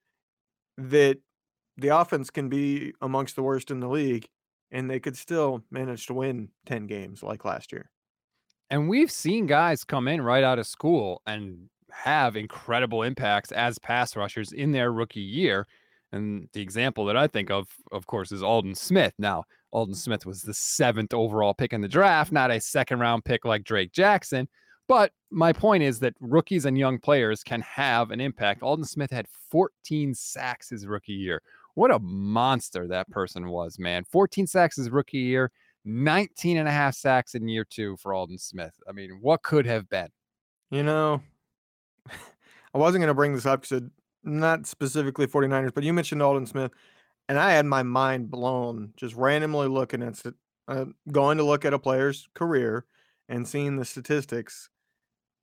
that 0.78 1.18
the 1.78 1.90
offense 1.90 2.30
can 2.30 2.50
be 2.50 2.94
amongst 3.02 3.36
the 3.36 3.44
worst 3.44 3.72
in 3.72 3.80
the 3.80 3.90
league 3.90 4.28
and 4.72 4.90
they 4.90 5.00
could 5.00 5.18
still 5.18 5.64
manage 5.72 6.08
to 6.08 6.14
win 6.14 6.50
10 6.66 6.88
games 6.88 7.22
like 7.22 7.46
last 7.46 7.72
year. 7.72 7.90
And 8.70 8.90
we've 8.90 9.12
seen 9.12 9.46
guys 9.46 9.84
come 9.84 10.08
in 10.08 10.22
right 10.22 10.44
out 10.44 10.60
of 10.60 10.68
school 10.68 11.22
and 11.28 11.70
have 11.92 12.36
incredible 12.36 13.04
impacts 13.04 13.52
as 13.52 13.78
pass 13.80 14.16
rushers 14.16 14.52
in 14.52 14.72
their 14.72 14.92
rookie 14.92 15.20
year. 15.20 15.68
And 16.12 16.50
the 16.54 16.62
example 16.62 17.06
that 17.06 17.18
I 17.18 17.28
think 17.28 17.52
of, 17.52 17.68
of 17.92 18.08
course, 18.08 18.32
is 18.32 18.42
Aldon 18.42 18.76
Smith. 18.76 19.14
Now, 19.18 19.44
Aldon 19.72 19.96
Smith 19.96 20.26
was 20.26 20.42
the 20.42 20.54
seventh 20.54 21.14
overall 21.14 21.54
pick 21.54 21.74
in 21.74 21.82
the 21.82 21.88
draft, 21.88 22.32
not 22.32 22.52
a 22.52 22.60
second 22.60 23.00
round 23.00 23.26
pick 23.26 23.46
like 23.46 23.64
Drake 23.64 23.92
Jackson. 23.92 24.48
But 24.88 25.12
my 25.32 25.52
point 25.52 25.84
is 25.84 26.00
that 26.00 26.14
rookies 26.20 26.66
and 26.66 26.78
young 26.78 27.00
players 27.00 27.44
can 27.44 27.62
have 27.62 28.12
an 28.12 28.22
impact. 28.22 28.62
Aldon 28.62 28.86
Smith 28.86 29.12
had 29.12 29.28
14 29.50 30.14
sacks 30.14 30.70
his 30.70 30.86
rookie 30.86 31.14
year. 31.14 31.42
What 31.74 31.92
a 31.92 32.00
monster 32.00 32.88
that 32.88 33.10
person 33.10 33.50
was, 33.50 33.80
man. 33.80 34.04
14 34.06 34.48
sacks 34.48 34.78
his 34.78 34.90
rookie 34.90 35.18
year, 35.18 35.52
19 35.84 36.58
and 36.58 36.68
a 36.68 36.72
half 36.72 36.96
sacks 36.96 37.36
in 37.36 37.48
year 37.48 37.66
two 37.66 37.98
for 37.98 38.14
Aldon 38.14 38.38
Smith. 38.38 38.74
I 38.88 38.92
mean, 38.92 39.18
what 39.22 39.44
could 39.44 39.66
have 39.66 39.90
been? 39.90 40.10
You 40.70 40.84
know, 40.84 41.22
I 42.10 42.78
wasn't 42.78 43.02
going 43.02 43.10
to 43.10 43.16
bring 43.16 43.34
this 43.34 43.46
up 43.46 43.62
because 43.62 43.84
not 44.24 44.68
specifically 44.68 45.28
49ers, 45.28 45.74
but 45.74 45.84
you 45.84 45.94
mentioned 45.94 46.22
Aldon 46.22 46.46
Smith, 46.46 46.72
and 47.28 47.40
I 47.40 47.52
had 47.52 47.66
my 47.66 47.84
mind 47.84 48.30
blown 48.32 48.94
just 48.96 49.16
randomly 49.16 49.68
looking 49.68 50.02
at 50.02 50.22
uh, 50.68 50.86
going 51.12 51.38
to 51.38 51.44
look 51.44 51.66
at 51.66 51.74
a 51.74 51.80
player's 51.80 52.28
career 52.34 52.86
and 53.30 53.48
seeing 53.48 53.76
the 53.76 53.86
statistics 53.86 54.70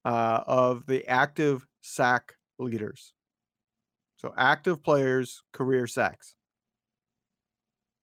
uh, 0.05 0.41
of 0.47 0.87
the 0.87 1.07
active 1.09 1.67
sack 1.81 2.35
leaders. 2.59 3.15
So 4.17 4.33
active 4.37 4.83
players, 4.83 5.43
career 5.53 5.87
sacks. 5.87 6.35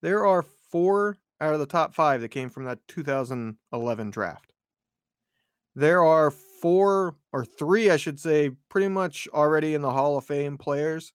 There 0.02 0.26
are 0.26 0.44
four 0.72 1.18
out 1.42 1.54
of 1.54 1.60
the 1.60 1.66
top 1.66 1.94
five 1.94 2.22
that 2.22 2.30
came 2.30 2.50
from 2.50 2.66
that 2.66 2.80
2011 2.88 4.12
draft. 4.12 4.54
There 5.76 6.04
are 6.04 6.32
four 6.32 7.16
or 7.32 7.46
three, 7.46 7.90
I 7.90 7.98
should 7.98 8.20
say, 8.20 8.52
pretty 8.70 8.90
much 8.90 9.28
already 9.34 9.76
in 9.76 9.82
the 9.82 9.92
Hall 9.92 10.18
of 10.18 10.26
Fame 10.26 10.58
players. 10.58 11.14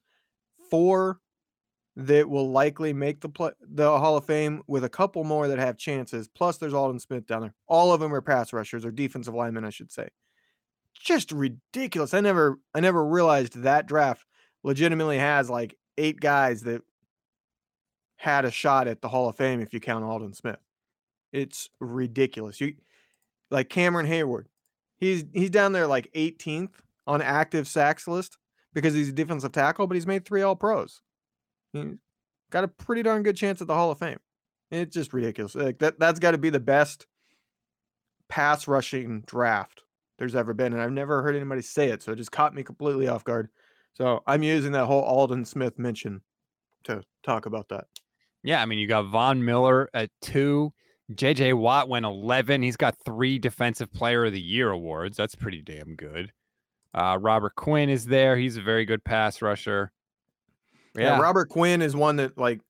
Four 0.71 1.21
that 1.97 2.29
will 2.29 2.51
likely 2.51 2.93
make 2.93 3.21
the 3.21 3.29
play, 3.29 3.51
the 3.61 3.99
Hall 3.99 4.17
of 4.17 4.25
Fame 4.25 4.63
with 4.67 4.85
a 4.85 4.89
couple 4.89 5.23
more 5.23 5.49
that 5.49 5.59
have 5.59 5.77
chances. 5.77 6.29
Plus, 6.29 6.57
there's 6.57 6.75
Aldon 6.75 6.99
Smith 6.99 7.27
down 7.27 7.43
there. 7.43 7.55
All 7.69 7.93
of 7.93 8.01
them 8.01 8.15
are 8.15 8.21
pass 8.21 8.53
rushers 8.53 8.85
or 8.85 8.91
defensive 8.91 9.35
linemen, 9.35 9.65
I 9.65 9.71
should 9.71 9.93
say. 9.93 10.09
Just 11.05 11.33
ridiculous. 11.33 12.15
I 12.15 12.21
never 12.21 12.59
I 12.75 12.81
never 12.81 13.05
realized 13.05 13.63
that 13.63 13.87
draft 13.87 14.25
legitimately 14.63 15.19
has 15.19 15.51
like 15.51 15.77
eight 15.99 16.19
guys 16.19 16.63
that 16.63 16.83
had 18.17 18.47
a 18.47 18.51
shot 18.51 18.89
at 18.89 19.03
the 19.03 19.09
Hall 19.09 19.29
of 19.29 19.37
Fame 19.37 19.61
if 19.61 19.75
you 19.75 19.81
count 19.81 20.05
Aldon 20.05 20.33
Smith. 20.33 20.59
It's 21.31 21.69
ridiculous. 21.79 22.59
You 22.61 22.75
like 23.51 23.69
Cameron 23.69 24.07
Heyward. 24.07 24.47
He's 24.97 25.25
he's 25.35 25.51
down 25.51 25.73
there 25.73 25.87
like 25.87 26.11
18th 26.15 26.73
on 27.07 27.21
active 27.21 27.69
sacks 27.69 28.09
list 28.09 28.39
because 28.73 28.95
he's 28.95 29.11
a 29.11 29.13
defensive 29.13 29.53
tackle, 29.53 29.87
but 29.87 29.95
he's 29.95 30.07
made 30.07 30.25
three 30.25 30.41
all 30.41 30.57
pros. 30.57 31.03
He's 31.75 31.97
got 32.51 32.65
a 32.65 32.69
pretty 32.69 33.03
darn 33.03 33.23
good 33.23 33.37
chance 33.37 33.61
at 33.61 33.67
the 33.67 33.75
Hall 33.75 33.91
of 33.91 33.99
Fame. 33.99 34.21
It's 34.71 34.95
just 34.95 35.13
ridiculous. 35.13 35.55
Like 35.55 35.79
that 35.81 36.01
that's 36.01 36.19
got 36.19 36.31
to 36.31 36.39
be 36.39 36.51
the 36.51 36.61
best 36.61 37.07
pass 38.31 38.67
rushing 38.67 39.23
draft 39.27 39.84
there's 40.25 40.35
ever 40.35 40.55
been. 40.55 40.73
And 40.73 40.81
I've 40.81 40.91
never 40.91 41.23
heard 41.23 41.37
anybody 41.37 41.61
say 41.61 41.91
it. 41.91 42.03
So 42.03 42.13
it 42.13 42.17
just 42.17 42.33
caught 42.33 42.55
me 42.55 42.63
completely 42.63 43.09
off 43.09 43.25
guard. 43.25 43.51
So 43.93 44.23
I'm 44.27 44.43
using 44.43 44.73
that 44.73 44.87
whole 44.87 45.03
Aldon 45.03 45.45
Smith 45.45 45.79
mention 45.79 46.23
to 46.85 47.03
talk 47.23 47.47
about 47.47 47.69
that. 47.69 47.85
Yeah, 48.43 48.61
I 48.61 48.67
mean, 48.67 48.79
you 48.79 48.89
got 48.89 49.07
Von 49.07 49.45
Miller 49.45 49.89
at 49.93 50.11
two. 50.23 50.73
JJ 51.13 51.55
Watt 51.55 51.89
went 51.91 52.07
11. 52.07 52.63
He's 52.63 52.77
got 52.77 52.97
three 53.05 53.39
Defensive 53.39 53.93
Player 53.93 54.25
of 54.25 54.33
the 54.33 54.41
Year 54.41 54.71
awards. 54.71 55.17
That's 55.17 55.35
pretty 55.35 55.61
damn 55.61 55.95
good. 55.95 56.33
Uh, 56.95 57.19
Robert 57.21 57.55
Quinn 57.57 57.91
is 57.91 58.07
there. 58.07 58.37
He's 58.37 58.57
a 58.57 58.63
very 58.63 58.87
good 58.87 59.05
pass 59.05 59.43
rusher. 59.43 59.93
Yeah. 60.97 61.17
yeah. 61.17 61.21
Robert 61.21 61.51
Quinn 61.51 61.83
is 61.83 61.95
one 61.95 62.17
that, 62.17 62.39
like, 62.39 62.61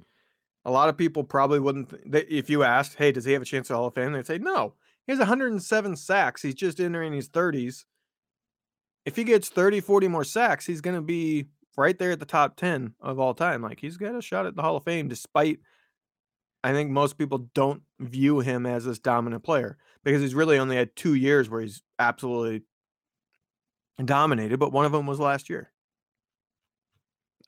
a 0.65 0.71
lot 0.71 0.89
of 0.89 0.97
people 0.97 1.23
probably 1.23 1.61
wouldn't. 1.61 1.91
Th- 2.11 2.27
if 2.29 2.51
you 2.51 2.65
asked, 2.65 2.97
hey, 2.97 3.13
does 3.13 3.25
he 3.25 3.33
have 3.33 3.43
a 3.43 3.47
chance 3.47 3.71
at 3.71 3.75
Hall 3.75 3.87
of 3.87 3.95
Fame? 3.95 4.13
They'd 4.13 4.27
say, 4.27 4.39
no. 4.39 4.75
He 5.07 5.13
has 5.13 5.19
107 5.19 5.97
sacks. 5.97 6.43
He's 6.43 6.55
just 6.55 6.81
entering 6.81 7.13
his 7.13 7.29
30s. 7.29 7.85
If 9.05 9.17
he 9.17 9.25
gets 9.25 9.49
30, 9.49 9.81
40 9.81 10.09
more 10.09 10.25
sacks, 10.25 10.65
he's 10.65 10.81
going 10.81 10.97
to 10.97 11.03
be 11.03 11.47
right 11.77 11.99
there 11.99 12.13
at 12.13 12.21
the 12.21 12.27
top 12.27 12.57
10 12.57 12.95
of 13.01 13.19
all 13.19 13.35
time. 13.35 13.63
Like 13.63 13.81
he's 13.81 13.97
got 13.97 14.15
a 14.15 14.23
shot 14.23 14.47
at 14.47 14.57
the 14.57 14.63
Hall 14.63 14.77
of 14.77 14.85
Fame, 14.85 15.09
despite 15.09 15.59
I 16.63 16.73
think 16.73 16.91
most 16.91 17.19
people 17.19 17.51
don't 17.55 17.83
view 18.01 18.41
him 18.41 18.65
as 18.65 18.87
this 18.87 18.99
dominant 18.99 19.45
player 19.45 19.77
because 20.03 20.23
he's 20.23 20.35
really 20.35 20.59
only 20.59 20.77
had 20.77 20.97
two 20.97 21.15
years 21.15 21.51
where 21.51 21.61
he's 21.61 21.83
absolutely 21.99 22.63
dominated, 24.03 24.59
but 24.59 24.73
one 24.73 24.87
of 24.87 24.93
them 24.93 25.07
was 25.07 25.21
last 25.21 25.51
year. 25.51 25.71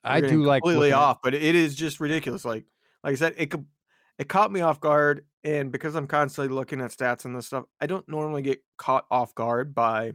I 0.03 0.21
do 0.21 0.43
like 0.43 0.61
completely 0.61 0.91
off, 0.91 1.17
but 1.23 1.33
it 1.33 1.55
is 1.55 1.75
just 1.75 1.99
ridiculous. 1.99 2.45
Like, 2.45 2.65
like 3.03 3.13
I 3.13 3.15
said, 3.15 3.33
it 3.37 3.53
it 4.17 4.27
caught 4.29 4.51
me 4.51 4.61
off 4.61 4.79
guard, 4.79 5.25
and 5.43 5.71
because 5.71 5.95
I'm 5.95 6.07
constantly 6.07 6.53
looking 6.53 6.81
at 6.81 6.91
stats 6.91 7.25
and 7.25 7.35
this 7.35 7.47
stuff, 7.47 7.65
I 7.79 7.85
don't 7.85 8.07
normally 8.09 8.41
get 8.41 8.63
caught 8.77 9.05
off 9.11 9.35
guard 9.35 9.75
by 9.75 10.13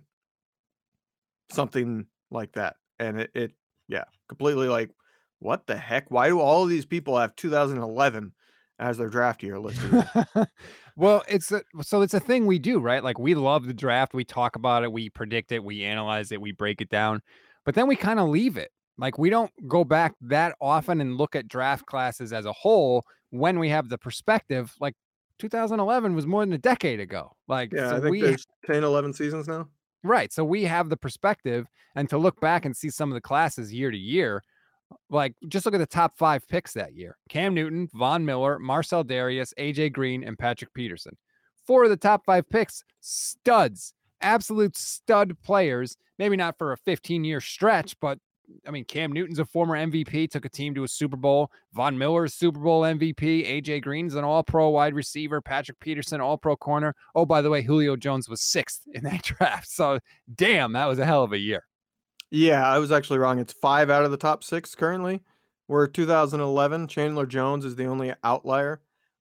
something 1.50 2.06
like 2.30 2.52
that, 2.52 2.76
and 2.98 3.20
it, 3.20 3.30
it 3.34 3.52
yeah, 3.88 4.04
completely 4.28 4.68
like, 4.68 4.90
what 5.38 5.66
the 5.66 5.76
heck? 5.76 6.10
Why 6.10 6.28
do 6.28 6.40
all 6.40 6.64
of 6.64 6.68
these 6.68 6.86
people 6.86 7.18
have 7.18 7.36
2011 7.36 8.32
as 8.78 8.98
their 8.98 9.08
draft 9.08 9.42
year 9.42 9.58
listed? 9.60 10.04
well, 10.96 11.22
it's 11.28 11.52
a, 11.52 11.62
so 11.82 12.02
it's 12.02 12.14
a 12.14 12.20
thing 12.20 12.46
we 12.46 12.58
do, 12.58 12.80
right? 12.80 13.04
Like 13.04 13.18
we 13.18 13.34
love 13.34 13.66
the 13.66 13.74
draft, 13.74 14.14
we 14.14 14.24
talk 14.24 14.56
about 14.56 14.82
it, 14.82 14.92
we 14.92 15.10
predict 15.10 15.52
it, 15.52 15.62
we 15.62 15.84
analyze 15.84 16.32
it, 16.32 16.40
we 16.40 16.52
break 16.52 16.80
it 16.80 16.88
down, 16.88 17.20
but 17.64 17.74
then 17.74 17.86
we 17.86 17.96
kind 17.96 18.18
of 18.18 18.28
leave 18.28 18.56
it. 18.56 18.72
Like 19.02 19.18
we 19.18 19.30
don't 19.30 19.50
go 19.66 19.82
back 19.82 20.14
that 20.20 20.54
often 20.60 21.00
and 21.00 21.18
look 21.18 21.34
at 21.34 21.48
draft 21.48 21.86
classes 21.86 22.32
as 22.32 22.46
a 22.46 22.52
whole 22.52 23.04
when 23.30 23.58
we 23.58 23.68
have 23.68 23.88
the 23.88 23.98
perspective. 23.98 24.72
Like 24.80 24.94
2011 25.40 26.14
was 26.14 26.24
more 26.24 26.42
than 26.42 26.52
a 26.52 26.58
decade 26.58 27.00
ago. 27.00 27.32
Like 27.48 27.72
yeah, 27.72 27.90
so 27.90 27.96
I 27.96 28.00
think 28.00 28.12
we, 28.12 28.20
there's 28.20 28.46
10, 28.66 28.84
11 28.84 29.12
seasons 29.12 29.48
now. 29.48 29.66
Right. 30.04 30.32
So 30.32 30.44
we 30.44 30.62
have 30.66 30.88
the 30.88 30.96
perspective 30.96 31.66
and 31.96 32.08
to 32.10 32.16
look 32.16 32.40
back 32.40 32.64
and 32.64 32.76
see 32.76 32.90
some 32.90 33.10
of 33.10 33.14
the 33.14 33.20
classes 33.20 33.72
year 33.72 33.90
to 33.90 33.98
year. 33.98 34.40
Like, 35.10 35.34
just 35.48 35.66
look 35.66 35.74
at 35.74 35.78
the 35.78 35.86
top 35.86 36.16
five 36.16 36.46
picks 36.46 36.72
that 36.74 36.94
year 36.94 37.16
Cam 37.28 37.54
Newton, 37.54 37.88
Von 37.94 38.24
Miller, 38.24 38.60
Marcell 38.60 39.04
Dareus, 39.04 39.52
AJ 39.58 39.94
Green, 39.94 40.22
and 40.22 40.38
Patrick 40.38 40.72
Peterson. 40.74 41.16
Four 41.66 41.82
of 41.82 41.90
the 41.90 41.96
top 41.96 42.24
five 42.24 42.48
picks, 42.48 42.84
studs, 43.00 43.94
absolute 44.20 44.76
stud 44.76 45.36
players. 45.42 45.96
Maybe 46.20 46.36
not 46.36 46.56
for 46.56 46.70
a 46.70 46.76
15 46.76 47.24
year 47.24 47.40
stretch, 47.40 47.98
but 47.98 48.18
I 48.66 48.70
mean, 48.70 48.84
Cam 48.84 49.12
Newton's 49.12 49.38
a 49.38 49.44
former 49.44 49.76
MVP, 49.76 50.30
took 50.30 50.44
a 50.44 50.48
team 50.48 50.74
to 50.74 50.84
a 50.84 50.88
Super 50.88 51.16
Bowl. 51.16 51.50
Von 51.72 51.96
Miller's 51.96 52.34
Super 52.34 52.60
Bowl 52.60 52.82
MVP. 52.82 53.48
AJ 53.48 53.82
Green's 53.82 54.14
an 54.14 54.24
all 54.24 54.42
pro 54.42 54.68
wide 54.70 54.94
receiver. 54.94 55.40
Patrick 55.40 55.78
Peterson, 55.80 56.20
all 56.20 56.38
pro 56.38 56.56
corner. 56.56 56.94
Oh, 57.14 57.26
by 57.26 57.42
the 57.42 57.50
way, 57.50 57.62
Julio 57.62 57.96
Jones 57.96 58.28
was 58.28 58.40
sixth 58.40 58.82
in 58.92 59.04
that 59.04 59.22
draft. 59.22 59.68
So, 59.70 59.98
damn, 60.34 60.72
that 60.72 60.86
was 60.86 60.98
a 60.98 61.04
hell 61.04 61.22
of 61.22 61.32
a 61.32 61.38
year. 61.38 61.64
Yeah, 62.30 62.66
I 62.66 62.78
was 62.78 62.92
actually 62.92 63.18
wrong. 63.18 63.38
It's 63.38 63.52
five 63.52 63.90
out 63.90 64.04
of 64.04 64.10
the 64.10 64.16
top 64.16 64.42
six 64.44 64.74
currently. 64.74 65.22
Where 65.66 65.86
2011, 65.86 66.88
Chandler 66.88 67.26
Jones 67.26 67.64
is 67.64 67.76
the 67.76 67.86
only 67.86 68.12
outlier. 68.24 68.80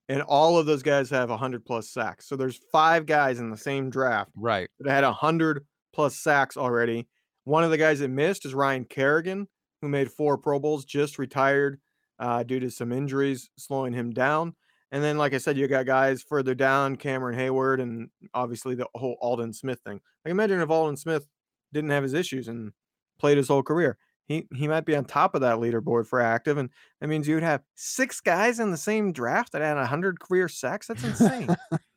And 0.09 0.21
all 0.23 0.57
of 0.57 0.65
those 0.65 0.83
guys 0.83 1.09
have 1.11 1.29
100 1.29 1.65
plus 1.65 1.89
sacks. 1.89 2.27
So 2.27 2.35
there's 2.35 2.59
five 2.71 3.05
guys 3.05 3.39
in 3.39 3.49
the 3.49 3.57
same 3.57 3.89
draft 3.89 4.31
right. 4.35 4.69
that 4.79 4.91
had 4.91 5.03
100 5.03 5.65
plus 5.93 6.17
sacks 6.17 6.57
already 6.57 7.07
one 7.51 7.65
of 7.65 7.69
the 7.69 7.77
guys 7.77 7.99
that 7.99 8.07
missed 8.07 8.45
is 8.45 8.53
Ryan 8.53 8.85
Kerrigan, 8.85 9.45
who 9.81 9.89
made 9.89 10.09
four 10.09 10.37
Pro 10.37 10.57
Bowls, 10.57 10.85
just 10.85 11.19
retired 11.19 11.81
uh, 12.17 12.43
due 12.43 12.61
to 12.61 12.71
some 12.71 12.93
injuries 12.93 13.49
slowing 13.57 13.91
him 13.91 14.11
down. 14.11 14.55
And 14.93 15.03
then, 15.03 15.17
like 15.17 15.33
I 15.33 15.37
said, 15.37 15.57
you 15.57 15.67
got 15.67 15.85
guys 15.85 16.23
further 16.23 16.55
down, 16.55 16.95
Cameron 16.95 17.37
Heyward, 17.37 17.81
and 17.81 18.09
obviously 18.33 18.75
the 18.75 18.87
whole 18.95 19.17
Aldon 19.19 19.51
Smith 19.51 19.81
thing. 19.85 19.99
Like 20.23 20.31
imagine 20.31 20.61
if 20.61 20.69
Aldon 20.69 20.95
Smith 20.95 21.27
didn't 21.73 21.89
have 21.89 22.03
his 22.03 22.13
issues 22.13 22.47
and 22.47 22.71
played 23.19 23.37
his 23.37 23.49
whole 23.49 23.63
career. 23.63 23.97
He 24.27 24.47
he 24.55 24.69
might 24.69 24.85
be 24.85 24.95
on 24.95 25.03
top 25.03 25.35
of 25.35 25.41
that 25.41 25.57
leaderboard 25.57 26.07
for 26.07 26.21
active, 26.21 26.57
and 26.57 26.69
that 27.01 27.07
means 27.07 27.27
you'd 27.27 27.43
have 27.43 27.63
six 27.75 28.21
guys 28.21 28.61
in 28.61 28.71
the 28.71 28.77
same 28.77 29.11
draft 29.11 29.51
that 29.51 29.61
had 29.61 29.77
hundred 29.87 30.21
career 30.21 30.47
sacks. 30.47 30.87
That's 30.87 31.03
insane. 31.03 31.53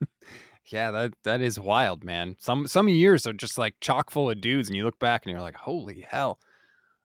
Yeah, 0.66 0.90
that 0.92 1.12
that 1.24 1.40
is 1.40 1.60
wild, 1.60 2.04
man. 2.04 2.36
Some 2.40 2.66
some 2.66 2.88
years 2.88 3.26
are 3.26 3.32
just 3.32 3.58
like 3.58 3.74
chock 3.80 4.10
full 4.10 4.30
of 4.30 4.40
dudes, 4.40 4.68
and 4.68 4.76
you 4.76 4.84
look 4.84 4.98
back 4.98 5.22
and 5.24 5.32
you're 5.32 5.42
like, 5.42 5.56
holy 5.56 6.06
hell. 6.08 6.38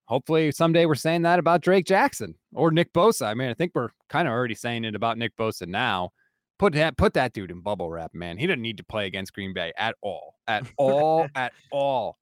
Hopefully 0.05 0.51
someday 0.51 0.85
we're 0.85 0.95
saying 0.95 1.21
that 1.23 1.39
about 1.39 1.61
Drake 1.61 1.85
Jackson 1.85 2.35
or 2.53 2.71
Nick 2.71 2.93
Bosa. 2.93 3.27
I 3.27 3.33
mean, 3.33 3.49
I 3.49 3.53
think 3.53 3.73
we're 3.75 3.89
kind 4.07 4.27
of 4.27 4.31
already 4.31 4.55
saying 4.55 4.85
it 4.85 4.95
about 4.95 5.17
Nick 5.17 5.35
Bosa 5.37 5.67
now. 5.67 6.11
Put 6.57 6.73
that 6.73 6.97
put 6.97 7.13
that 7.13 7.33
dude 7.33 7.51
in 7.51 7.61
bubble 7.61 7.89
wrap, 7.91 8.13
man. 8.13 8.37
He 8.37 8.47
doesn't 8.47 8.61
need 8.61 8.77
to 8.77 8.83
play 8.83 9.07
against 9.07 9.33
Green 9.33 9.53
Bay 9.53 9.73
at 9.77 9.95
all. 10.01 10.35
At 10.47 10.65
all, 10.77 11.27
at 11.35 11.53
all. 11.71 12.17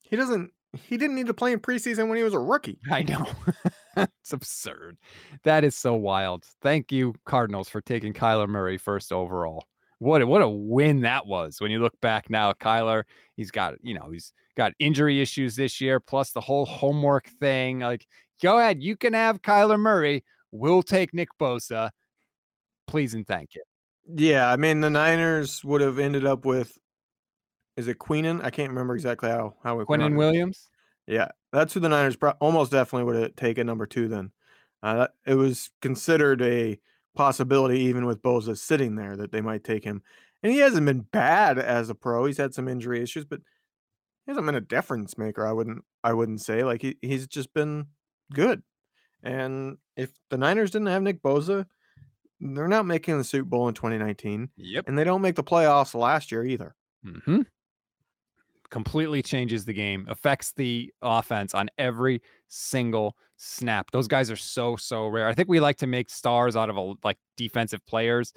He 0.00 0.16
doesn't 0.16 0.50
he 0.82 0.96
didn't 0.96 1.16
need 1.16 1.26
to 1.26 1.34
play 1.34 1.52
in 1.52 1.60
preseason 1.60 2.08
when 2.08 2.16
he 2.16 2.24
was 2.24 2.34
a 2.34 2.38
rookie. 2.38 2.78
I 2.90 3.02
know. 3.02 3.26
it's 3.96 4.32
absurd. 4.32 4.96
That 5.44 5.62
is 5.62 5.76
so 5.76 5.94
wild. 5.94 6.44
Thank 6.62 6.90
you, 6.90 7.14
Cardinals, 7.26 7.68
for 7.68 7.80
taking 7.82 8.14
Kyler 8.14 8.48
Murray 8.48 8.78
first 8.78 9.12
overall 9.12 9.66
what 9.98 10.22
a, 10.22 10.26
what 10.26 10.42
a 10.42 10.48
win 10.48 11.00
that 11.00 11.26
was. 11.26 11.60
When 11.60 11.70
you 11.70 11.80
look 11.80 11.98
back 12.00 12.30
now 12.30 12.52
Kyler 12.52 13.04
he's 13.36 13.50
got 13.50 13.74
you 13.82 13.94
know 13.94 14.10
he's 14.10 14.32
got 14.56 14.72
injury 14.78 15.20
issues 15.20 15.56
this 15.56 15.80
year 15.80 16.00
plus 16.00 16.32
the 16.32 16.40
whole 16.40 16.66
homework 16.66 17.28
thing 17.40 17.78
like 17.78 18.06
go 18.42 18.58
ahead 18.58 18.82
you 18.82 18.96
can 18.96 19.14
have 19.14 19.42
Kyler 19.42 19.78
Murray. 19.78 20.24
We'll 20.50 20.82
take 20.82 21.14
Nick 21.14 21.28
Bosa. 21.40 21.90
Please 22.86 23.14
and 23.14 23.26
thank 23.26 23.54
you. 23.54 23.62
Yeah 24.14 24.50
I 24.50 24.56
mean 24.56 24.80
the 24.80 24.90
Niners 24.90 25.64
would 25.64 25.80
have 25.80 25.98
ended 25.98 26.26
up 26.26 26.44
with 26.44 26.76
is 27.76 27.86
it 27.86 27.98
Queenan? 27.98 28.42
I 28.42 28.50
can't 28.50 28.70
remember 28.70 28.94
exactly 28.94 29.30
how 29.30 29.54
how 29.62 29.80
it. 29.80 29.86
Quinnen 29.86 30.16
Williams? 30.16 30.68
Yeah 31.06 31.28
that's 31.52 31.72
who 31.72 31.80
the 31.80 31.88
Niners 31.88 32.16
pro- 32.16 32.32
almost 32.40 32.72
definitely 32.72 33.04
would 33.04 33.22
have 33.22 33.36
taken 33.36 33.66
number 33.66 33.86
two 33.86 34.08
then. 34.08 34.32
Uh, 34.82 35.08
it 35.26 35.34
was 35.34 35.70
considered 35.82 36.42
a 36.42 36.78
possibility, 37.18 37.80
even 37.80 38.06
with 38.06 38.22
Bosa 38.22 38.56
sitting 38.56 38.94
there, 38.94 39.16
that 39.16 39.32
they 39.32 39.42
might 39.42 39.64
take 39.64 39.84
him. 39.84 40.02
And 40.42 40.52
he 40.52 40.60
hasn't 40.60 40.86
been 40.86 41.00
bad 41.00 41.58
as 41.58 41.90
a 41.90 41.94
pro. 41.94 42.24
He's 42.24 42.38
had 42.38 42.54
some 42.54 42.68
injury 42.68 43.02
issues, 43.02 43.24
but 43.26 43.40
he 44.24 44.30
hasn't 44.30 44.46
been 44.46 44.54
a 44.54 44.60
difference 44.60 45.18
maker. 45.18 45.46
I 45.46 45.52
wouldn't 45.52 45.84
I 46.04 46.12
wouldn't 46.14 46.40
say 46.40 46.62
like 46.64 46.80
he, 46.80 46.96
he's 47.02 47.26
just 47.26 47.52
been 47.52 47.88
good. 48.32 48.62
And 49.22 49.78
if 49.96 50.12
the 50.30 50.38
Niners 50.38 50.70
didn't 50.70 50.86
have 50.88 51.02
Nick 51.02 51.20
Bosa, 51.22 51.66
they're 52.40 52.68
not 52.68 52.86
making 52.86 53.18
the 53.18 53.24
Super 53.24 53.44
Bowl 53.48 53.66
in 53.66 53.74
2019, 53.74 54.50
Yep. 54.56 54.84
and 54.86 54.96
they 54.96 55.02
don't 55.02 55.22
make 55.22 55.34
the 55.34 55.42
playoffs 55.42 55.92
last 55.94 56.30
year 56.30 56.44
either. 56.44 56.76
hmm 57.04 57.42
Completely 58.70 59.22
changes 59.22 59.64
the 59.64 59.72
game, 59.72 60.06
affects 60.10 60.52
the 60.52 60.92
offense 61.02 61.54
on 61.54 61.70
every 61.78 62.20
single 62.48 63.16
snap. 63.38 63.90
Those 63.92 64.08
guys 64.08 64.30
are 64.30 64.36
so 64.36 64.76
so 64.76 65.06
rare. 65.06 65.28
I 65.28 65.34
think 65.34 65.48
we 65.48 65.60
like 65.60 65.78
to 65.78 65.86
make 65.86 66.10
stars 66.10 66.56
out 66.56 66.68
of 66.68 66.76
a, 66.76 66.94
like 67.02 67.16
defensive 67.36 67.84
players. 67.86 68.32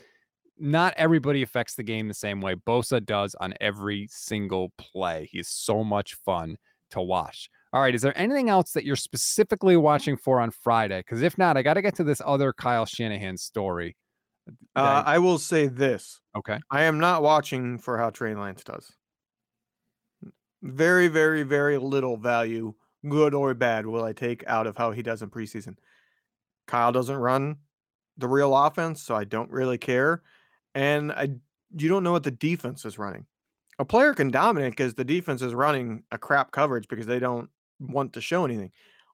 Not 0.58 0.94
everybody 0.96 1.42
affects 1.42 1.76
the 1.76 1.84
game 1.84 2.08
the 2.08 2.14
same 2.14 2.40
way. 2.40 2.56
Bosa 2.56 3.04
does 3.04 3.36
on 3.36 3.54
every 3.60 4.08
single 4.12 4.72
play. 4.78 5.28
He's 5.32 5.50
so 5.50 5.84
much 5.84 6.16
fun 6.24 6.56
to 6.92 7.02
watch. 7.02 7.50
All 7.74 7.82
right, 7.82 7.96
is 7.96 8.02
there 8.02 8.18
anything 8.18 8.50
else 8.50 8.74
that 8.74 8.84
you're 8.86 8.96
specifically 8.96 9.78
watching 9.78 10.18
for 10.18 10.40
on 10.40 10.52
Friday? 10.52 11.00
Because 11.00 11.22
if 11.22 11.38
not, 11.38 11.58
I 11.58 11.62
got 11.62 11.76
to 11.76 11.82
get 11.82 11.96
to 11.96 12.04
this 12.04 12.22
other 12.24 12.54
Kyle 12.54 12.86
Shanahan 12.86 13.38
story. 13.38 13.96
Uh, 14.76 15.04
I 15.06 15.20
will 15.20 15.38
say 15.38 15.68
this: 15.68 16.20
okay. 16.36 16.60
I 16.70 16.84
am 16.84 17.00
not 17.00 17.24
watching 17.24 17.78
for 17.78 17.98
how 17.98 18.10
Trey 18.10 18.36
Lance 18.36 18.64
does. 18.64 18.92
Very, 20.62 21.08
very, 21.08 21.44
very 21.44 21.78
little 21.78 22.18
value, 22.18 22.74
good 23.08 23.34
or 23.34 23.54
bad, 23.54 23.86
will 23.88 24.04
I 24.04 24.14
take 24.14 24.46
out 24.48 24.68
of 24.68 24.78
how 24.78 24.92
he 24.92 25.02
does 25.04 25.22
in 25.22 25.30
preseason. 25.30 25.78
Kyle 26.68 26.92
doesn't 26.92 27.16
run 27.18 27.58
the 28.18 28.28
real 28.28 28.56
offense, 28.56 29.02
so 29.02 29.16
I 29.16 29.24
don't 29.24 29.52
really 29.52 29.78
care. 29.78 30.24
And 30.76 31.12
I 31.12 31.30
you 31.76 31.88
don't 31.88 32.04
know 32.04 32.12
what 32.12 32.24
the 32.24 32.32
defense 32.32 32.86
is 32.86 32.98
running. 32.98 33.26
A 33.80 33.86
player 33.86 34.14
can 34.14 34.30
dominate 34.32 34.74
because 34.74 34.96
the 34.96 35.06
defense 35.06 35.42
is 35.42 35.54
running 35.54 36.04
a 36.12 36.18
crap 36.18 36.52
coverage 36.52 36.88
because 36.88 37.08
they 37.08 37.20
don't 37.20 37.50
want 37.80 38.14
to 38.14 38.22
show 38.22 38.46
anything. 38.46 38.72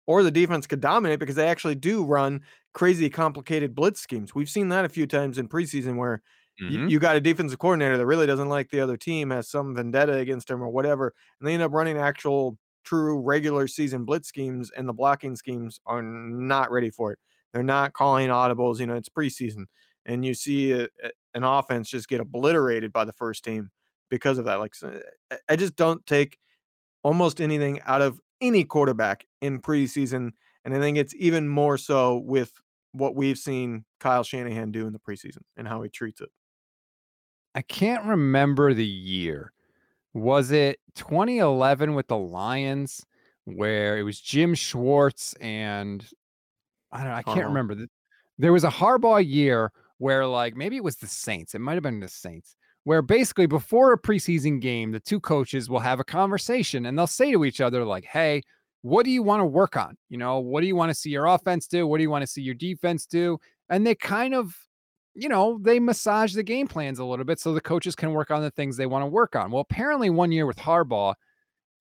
Or 0.08 0.24
the 0.24 0.32
defense 0.32 0.68
could 0.68 0.82
dominate 0.82 1.20
because 1.20 1.36
they 1.36 1.48
actually 1.48 1.76
do 1.76 2.04
run 2.06 2.42
crazy 2.74 3.10
complicated 3.10 3.76
blitz 3.76 4.02
schemes. 4.02 4.36
We've 4.36 4.50
seen 4.50 4.70
that 4.70 4.86
a 4.86 4.90
few 4.90 5.08
times 5.08 5.38
in 5.38 5.50
preseason 5.50 5.98
where 5.98 6.24
you, 6.68 6.80
Mhm. 6.80 6.88
you 6.88 7.00
got 7.00 7.16
a 7.16 7.22
defensive 7.22 7.60
coordinator 7.60 7.98
that 7.98 8.06
really 8.06 8.28
doesn't 8.28 8.50
like 8.50 8.70
the 8.70 8.82
other 8.82 8.98
team, 8.98 9.30
has 9.30 9.50
some 9.50 9.76
vendetta 9.76 10.14
against 10.14 10.50
him 10.50 10.62
or 10.64 10.70
whatever, 10.70 11.14
and 11.40 11.48
they 11.48 11.54
end 11.54 11.64
up 11.64 11.72
running 11.74 11.98
actual 11.98 12.58
true 12.88 13.20
regular 13.22 13.68
season 13.68 14.06
blitz 14.06 14.28
schemes, 14.28 14.72
and 14.72 14.88
the 14.88 14.94
blocking 14.94 15.36
schemes 15.36 15.80
are 15.86 16.02
not 16.02 16.72
ready 16.72 16.90
for 16.90 17.12
it. 17.14 17.20
They're 17.54 17.64
not 17.64 17.94
calling 17.94 18.30
audibles. 18.30 18.80
You 18.80 18.88
know, 18.88 18.96
it's 18.96 19.10
preseason, 19.10 19.66
and 20.06 20.26
you 20.26 20.34
see 20.34 20.72
a, 20.74 20.86
a- 21.04 21.12
an 21.34 21.44
offense 21.44 21.90
just 21.90 22.08
get 22.10 22.20
obliterated 22.22 22.92
by 22.92 23.06
the 23.06 23.14
first 23.14 23.44
team 23.44 23.70
because 24.10 24.38
of 24.38 24.46
that. 24.46 24.56
Like, 24.56 24.74
I- 24.84 24.88
eh, 24.88 25.00
eh, 25.32 25.38
I 25.50 25.56
just 25.56 25.76
don't 25.76 26.06
take 26.06 26.40
almost 27.04 27.42
anything 27.42 27.82
out 27.82 28.02
of 28.02 28.20
any 28.42 28.64
quarterback 28.64 29.26
in 29.42 29.62
preseason, 29.62 30.32
and 30.66 30.74
I 30.76 30.80
think 30.80 30.98
it's 30.98 31.16
even 31.16 31.48
more 31.48 31.78
so 31.78 32.18
with 32.18 32.54
what 32.92 33.16
we've 33.16 33.38
seen 33.38 33.86
Kyle 34.00 34.24
Shanahan 34.24 34.72
do 34.72 34.88
in 34.88 34.94
the 34.94 35.00
preseason 35.00 35.42
and 35.56 35.68
how 35.68 35.82
he 35.82 35.90
treats 35.90 36.22
it. 36.22 36.30
I 37.56 37.62
can't 37.62 38.06
remember 38.06 38.74
the 38.74 38.86
year. 38.86 39.52
Was 40.18 40.50
it 40.50 40.80
2011 40.96 41.94
with 41.94 42.08
the 42.08 42.18
Lions 42.18 43.06
where 43.46 44.00
it 44.00 44.02
was 44.04 44.20
Jim 44.20 44.56
Schwartz 44.56 45.34
and 45.40 46.04
I 46.92 47.04
don't 47.04 47.10
know, 47.10 47.14
I 47.14 47.22
can't 47.22 47.38
Harbaugh. 47.38 47.46
remember. 47.46 47.76
There 48.40 48.52
was 48.52 48.64
a 48.64 48.70
Harbaugh 48.70 49.24
year 49.24 49.72
where 50.00 50.26
like 50.26 50.56
maybe 50.56 50.76
it 50.76 50.84
was 50.84 50.96
the 50.96 51.06
Saints. 51.06 51.54
It 51.54 51.60
might 51.62 51.76
have 51.76 51.84
been 51.84 52.00
the 52.00 52.08
Saints. 52.08 52.56
Where 52.84 53.04
basically 53.04 53.46
before 53.46 53.94
a 53.94 54.02
preseason 54.02 54.60
game, 54.60 54.92
the 54.92 55.00
two 55.00 55.20
coaches 55.20 55.70
will 55.70 55.82
have 55.82 56.00
a 56.00 56.04
conversation 56.04 56.88
and 56.88 56.98
they'll 56.98 57.06
say 57.06 57.32
to 57.32 57.46
each 57.46 57.62
other 57.62 57.86
like, 57.86 58.06
"Hey, 58.06 58.42
what 58.82 59.06
do 59.06 59.12
you 59.12 59.22
want 59.22 59.42
to 59.42 59.46
work 59.46 59.78
on? 59.78 59.98
You 60.10 60.18
know, 60.18 60.40
what 60.40 60.62
do 60.62 60.68
you 60.68 60.76
want 60.76 60.90
to 60.90 60.96
see 60.96 61.12
your 61.12 61.28
offense 61.28 61.68
do? 61.68 61.86
What 61.86 61.98
do 61.98 62.04
you 62.04 62.10
want 62.10 62.24
to 62.24 62.28
see 62.28 62.42
your 62.42 62.56
defense 62.56 63.06
do?" 63.06 63.38
And 63.70 63.86
they 63.86 63.94
kind 63.94 64.34
of 64.34 64.56
you 65.18 65.30
know, 65.30 65.58
they 65.62 65.80
massage 65.80 66.34
the 66.34 66.44
game 66.44 66.68
plans 66.68 67.00
a 67.00 67.06
little 67.06 67.26
bit 67.26 67.40
so 67.40 67.54
the 67.54 67.60
coaches 67.60 67.96
can 67.96 68.14
work 68.14 68.30
on 68.30 68.44
the 68.44 68.52
things 68.52 68.78
they 68.78 68.86
want 68.86 69.02
to 69.02 69.08
work 69.08 69.36
on. 69.36 69.50
Well, 69.50 69.62
apparently 69.62 70.12
one 70.12 70.32
year 70.32 70.46
with 70.46 70.58
Harbaugh, 70.58 71.16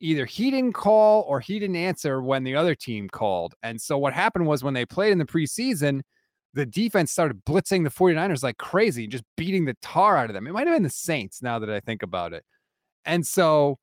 either 0.01 0.25
he 0.25 0.51
didn't 0.51 0.73
call 0.73 1.23
or 1.29 1.41
he 1.41 1.59
didn't 1.59 1.77
answer 1.77 2.23
when 2.23 2.45
the 2.45 2.57
other 2.57 2.75
team 2.75 3.09
called. 3.09 3.55
And 3.63 3.79
so 3.79 3.99
what 3.99 4.15
happened 4.15 4.47
was 4.47 4.65
when 4.65 4.73
they 4.73 4.87
played 4.87 5.13
in 5.13 5.19
the 5.19 5.27
preseason, 5.27 6.01
the 6.55 6.65
defense 6.65 7.13
started 7.13 7.45
blitzing 7.45 7.85
the 7.85 7.91
49ers 7.91 8.43
like 8.43 8.57
crazy, 8.57 9.07
just 9.07 9.25
beating 9.37 9.67
the 9.67 9.77
tar 9.83 10.17
out 10.17 10.31
of 10.31 10.35
them. 10.35 10.47
It 10.47 10.53
might 10.53 10.67
have 10.67 10.75
been 10.75 10.83
the 10.83 10.89
Saints 10.89 11.43
now 11.43 11.59
that 11.59 11.69
I 11.69 11.81
think 11.81 12.03
about 12.03 12.33
it. 12.33 12.43
And 13.05 13.27
so 13.27 13.79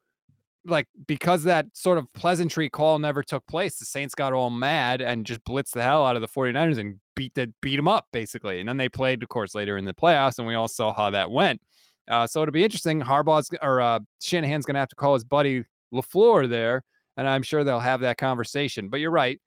like 0.65 0.88
because 1.08 1.43
that 1.43 1.67
sort 1.73 1.97
of 1.97 2.12
pleasantry 2.13 2.69
call 2.69 2.99
never 2.99 3.23
took 3.23 3.45
place, 3.47 3.78
the 3.78 3.86
Saints 3.86 4.15
got 4.15 4.34
all 4.34 4.49
mad 4.49 5.02
and 5.02 5.26
just 5.26 5.43
blitzed 5.43 5.71
the 5.71 5.84
hell 5.84 6.06
out 6.06 6.15
of 6.15 6.21
the 6.21 6.28
49ers 6.28 6.78
and 6.78 6.99
beat 7.15 7.34
the 7.36 7.52
beat 7.62 7.76
them 7.76 7.88
up 7.88 8.08
basically. 8.12 8.60
And 8.60 8.67
then 8.67 8.78
they 8.78 8.89
played, 8.89 9.23
of 9.23 9.30
course, 9.30 9.56
later 9.56 9.78
in 9.78 9.86
the 9.86 9.93
playoffs, 9.93 10.39
and 10.39 10.47
we 10.47 10.56
all 10.56 10.67
saw 10.67 10.93
how 10.93 11.10
that 11.12 11.32
went. 11.32 11.62
Uh, 12.08 12.28
so 12.28 12.41
it'll 12.41 12.52
be 12.52 12.63
interesting. 12.63 13.02
Harbaugh's 13.02 13.49
or 13.62 13.82
uh, 13.82 13.99
Shanahan's 14.21 14.65
gonna 14.65 14.80
have 14.80 14.89
to 14.89 14.95
call 14.95 15.13
his 15.13 15.23
buddy 15.23 15.63
LaFleur 15.93 16.49
there, 16.49 16.84
and 17.17 17.28
I'm 17.28 17.43
sure 17.43 17.63
they'll 17.63 17.80
have 17.80 18.02
that 18.02 18.17
conversation. 18.17 18.89
But 18.89 18.99
you're 18.99 19.12
right. 19.12 19.39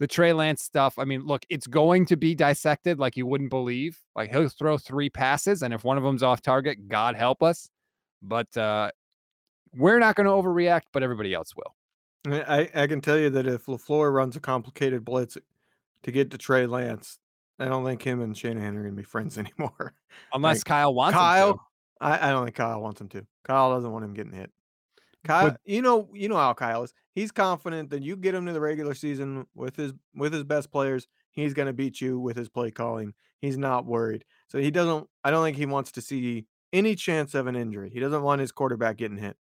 The 0.00 0.08
Trey 0.08 0.32
Lance 0.32 0.64
stuff, 0.64 0.98
I 0.98 1.04
mean, 1.04 1.24
look, 1.24 1.46
it's 1.48 1.68
going 1.68 2.04
to 2.06 2.16
be 2.16 2.34
dissected 2.34 2.98
like 2.98 3.16
you 3.16 3.26
wouldn't 3.26 3.50
believe. 3.50 3.96
Like 4.16 4.30
he'll 4.32 4.48
throw 4.48 4.76
three 4.76 5.08
passes, 5.08 5.62
and 5.62 5.72
if 5.72 5.84
one 5.84 5.96
of 5.96 6.02
them's 6.02 6.22
off 6.22 6.42
target, 6.42 6.88
God 6.88 7.14
help 7.14 7.42
us. 7.44 7.68
But 8.20 8.54
uh, 8.56 8.90
we're 9.76 9.98
not 9.98 10.14
going 10.16 10.26
to 10.26 10.32
overreact, 10.32 10.82
but 10.92 11.02
everybody 11.02 11.34
else 11.34 11.52
will. 11.56 11.74
I, 12.26 12.70
I 12.74 12.86
can 12.86 13.00
tell 13.00 13.18
you 13.18 13.28
that 13.30 13.46
if 13.46 13.66
LaFleur 13.66 14.12
runs 14.12 14.34
a 14.36 14.40
complicated 14.40 15.04
blitz 15.04 15.36
to 16.04 16.10
get 16.12 16.30
to 16.30 16.38
Trey 16.38 16.66
Lance, 16.66 17.18
I 17.58 17.66
don't 17.66 17.84
think 17.84 18.02
him 18.02 18.20
and 18.20 18.36
Shanahan 18.36 18.76
are 18.76 18.82
going 18.82 18.94
to 18.94 18.96
be 18.96 19.04
friends 19.04 19.36
anymore. 19.38 19.94
Unless 20.32 20.58
Like, 20.58 20.64
Kyle 20.64 20.94
wants. 20.94 21.14
Kyle, 21.16 21.60
I, 22.00 22.28
I 22.28 22.30
don't 22.30 22.44
think 22.44 22.56
Kyle 22.56 22.80
wants 22.80 23.00
him 23.00 23.08
to. 23.10 23.26
Kyle 23.44 23.74
doesn't 23.74 23.90
want 23.90 24.04
him 24.04 24.14
getting 24.14 24.32
hit. 24.32 24.50
Kyle, 25.24 25.50
But- 25.50 25.60
you 25.64 25.82
know, 25.82 26.08
you 26.12 26.28
know 26.28 26.36
how 26.36 26.54
Kyle 26.54 26.82
is. 26.82 26.92
He's 27.14 27.30
confident 27.30 27.90
that 27.90 28.02
you 28.02 28.16
get 28.16 28.34
him 28.34 28.46
to 28.46 28.52
the 28.52 28.60
regular 28.60 28.94
season 28.94 29.46
with 29.54 29.76
his 29.76 29.92
with 30.16 30.32
his 30.32 30.42
best 30.44 30.72
players, 30.72 31.06
he's 31.30 31.54
going 31.54 31.66
to 31.66 31.72
beat 31.72 32.00
you 32.00 32.18
with 32.18 32.36
his 32.36 32.48
play 32.48 32.70
calling. 32.70 33.14
He's 33.40 33.56
not 33.56 33.84
worried. 33.86 34.24
So 34.48 34.58
he 34.58 34.70
doesn't. 34.70 35.06
I 35.22 35.30
don't 35.30 35.44
think 35.44 35.56
he 35.56 35.66
wants 35.66 35.92
to 35.92 36.00
see 36.00 36.46
any 36.72 36.94
chance 36.96 37.34
of 37.34 37.46
an 37.46 37.54
injury. 37.54 37.90
He 37.90 38.00
doesn't 38.00 38.22
want 38.22 38.40
his 38.40 38.50
quarterback 38.50 38.96
getting 38.96 39.16
hit. 39.18 39.36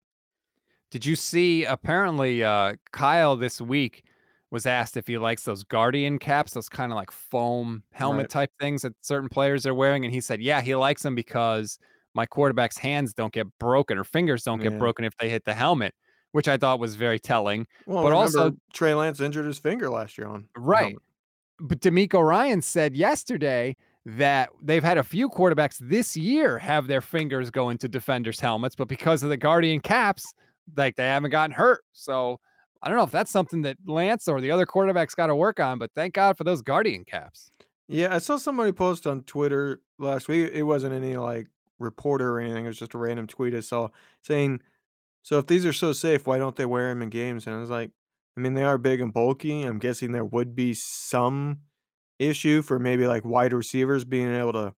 Did 0.91 1.07
you 1.07 1.17
see? 1.17 1.65
Apparently, 1.65 2.43
uh, 2.43 2.75
Kyle 2.93 3.37
this 3.37 3.61
week 3.61 4.05
was 4.51 4.67
asked 4.67 4.97
if 4.97 5.07
he 5.07 5.17
likes 5.19 5.45
those 5.45 5.63
Guardian 5.63 6.19
caps, 6.19 6.53
those 6.55 6.69
kind 6.69 6.91
of 6.91 6.97
like 6.97 7.13
foam 7.13 7.85
helmet 7.93 8.25
Right. 8.25 8.31
type 8.31 8.51
things 8.61 8.83
that 8.83 8.95
certain 9.01 9.29
players 9.29 9.65
are 9.67 9.75
wearing, 9.75 10.05
and 10.05 10.13
he 10.13 10.21
said, 10.21 10.43
"Yeah, 10.43 10.61
he 10.61 10.75
likes 10.75 11.03
them 11.03 11.15
because 11.15 11.79
my 12.15 12.27
quarterback's 12.27 12.77
hands 12.77 13.15
don't 13.15 13.33
get 13.33 13.47
broken 13.61 13.97
or 13.97 14.03
fingers 14.05 14.43
don't 14.43 14.59
get 14.61 14.77
broken 14.79 15.05
if 15.05 15.17
they 15.19 15.29
hit 15.31 15.45
the 15.45 15.55
helmet," 15.55 15.95
which 16.33 16.49
I 16.49 16.57
thought 16.57 16.81
was 16.81 16.97
very 16.97 17.21
telling. 17.21 17.69
Well, 17.87 18.03
But 18.03 18.13
also- 18.13 18.57
Trey 18.73 18.95
Lance 18.95 19.21
injured 19.21 19.47
his 19.47 19.59
finger 19.61 19.89
last 19.89 20.19
year 20.19 20.27
on 20.27 20.49
Right. 20.57 20.97
But 21.61 21.79
DeMeco 21.81 22.27
Ryan 22.27 22.63
said 22.63 22.97
yesterday 22.97 23.77
that 24.07 24.49
they've 24.61 24.83
had 24.83 24.99
a 24.99 25.05
few 25.05 25.29
quarterbacks 25.29 25.77
this 25.79 26.17
year 26.17 26.59
have 26.59 26.89
their 26.89 27.03
fingers 27.03 27.51
go 27.51 27.69
into 27.69 27.87
defenders' 27.87 28.41
helmets, 28.41 28.75
but 28.75 28.89
because 28.89 29.23
of 29.23 29.29
the 29.29 29.37
Guardian 29.37 29.79
caps, 29.81 30.35
like 30.77 30.97
they 30.97 31.05
haven't 31.05 31.31
gotten 31.31 31.53
hurt. 31.53 31.85
So 31.93 32.41
I 32.83 32.89
don't 32.89 32.97
know 32.97 33.05
if 33.05 33.11
that's 33.11 33.31
something 33.31 33.63
that 33.63 33.77
Lance 33.87 34.29
or 34.29 34.41
the 34.41 34.51
other 34.51 34.67
quarterbacks 34.67 35.15
got 35.15 35.27
to 35.27 35.37
work 35.37 35.61
on, 35.61 35.79
but 35.79 35.91
thank 35.95 36.15
God 36.15 36.37
for 36.37 36.45
those 36.45 36.63
Guardian 36.63 37.05
caps. 37.05 37.51
Yeah, 37.89 38.15
I 38.15 38.19
saw 38.19 38.37
somebody 38.37 38.73
post 38.73 39.07
on 39.07 39.23
Twitter 39.25 39.81
last 39.99 40.29
week. 40.29 40.51
It 40.53 40.63
wasn't 40.63 40.95
any 40.95 41.17
like 41.17 41.49
reporter 41.79 42.33
or 42.33 42.41
anything. 42.41 42.65
It 42.65 42.69
was 42.69 42.79
just 42.79 42.95
a 42.95 42.99
random 42.99 43.27
tweet 43.27 43.55
I 43.55 43.61
saw 43.61 43.89
saying, 44.23 44.61
"So 45.23 45.39
if 45.39 45.47
these 45.47 45.67
are 45.67 45.73
so 45.73 45.93
safe, 45.93 46.27
why 46.27 46.39
don't 46.39 46.57
they 46.57 46.67
wear 46.67 46.89
them 46.89 47.03
in 47.03 47.11
games?" 47.11 47.47
And 47.47 47.57
I 47.57 47.59
was 47.59 47.71
like, 47.71 47.91
"I 48.37 48.41
mean, 48.41 48.55
they 48.55 48.63
are 48.63 48.79
big 48.79 49.01
and 49.01 49.13
bulky. 49.13 49.63
I'm 49.63 49.79
guessing 49.79 50.13
there 50.13 50.25
would 50.25 50.55
be 50.55 50.73
some 50.75 51.61
issue 52.21 52.63
for 52.63 52.79
maybe 52.79 53.07
like 53.07 53.25
wide 53.25 53.53
receivers 53.53 54.05
being 54.05 54.33
able 54.33 54.53
to 54.53 54.75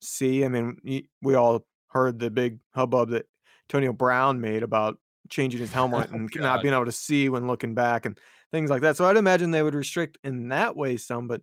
see. 0.00 0.44
I 0.44 0.48
mean, 0.48 0.78
we 1.22 1.34
all 1.34 1.66
heard 1.88 2.18
the 2.18 2.30
big 2.30 2.58
hubbub 2.74 3.10
that 3.10 3.26
Antonio 3.68 3.92
Brown 3.92 4.40
made 4.40 4.62
about 4.62 4.98
changing 5.30 5.60
his 5.60 5.72
helmet 5.72 6.10
Oh, 6.12 6.16
and 6.16 6.30
not 6.36 6.62
being 6.62 6.74
able 6.74 6.84
to 6.86 6.92
see 6.92 7.28
when 7.28 7.46
looking 7.46 7.74
back 7.74 8.06
and 8.06 8.18
things 8.52 8.70
like 8.70 8.82
that. 8.82 8.96
So 8.96 9.06
I'd 9.06 9.16
imagine 9.16 9.50
they 9.50 9.62
would 9.62 9.74
restrict 9.74 10.18
in 10.24 10.48
that 10.48 10.76
way 10.76 10.96
some, 10.96 11.28
but 11.28 11.42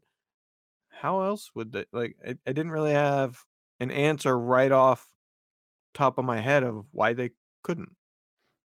how 0.89 1.21
else 1.21 1.51
would 1.55 1.71
they 1.71 1.85
like 1.91 2.15
I, 2.25 2.31
I 2.45 2.53
didn't 2.53 2.71
really 2.71 2.93
have 2.93 3.39
an 3.79 3.91
answer 3.91 4.37
right 4.37 4.71
off 4.71 5.07
top 5.93 6.17
of 6.17 6.25
my 6.25 6.39
head 6.39 6.63
of 6.63 6.85
why 6.91 7.13
they 7.13 7.31
couldn't. 7.63 7.95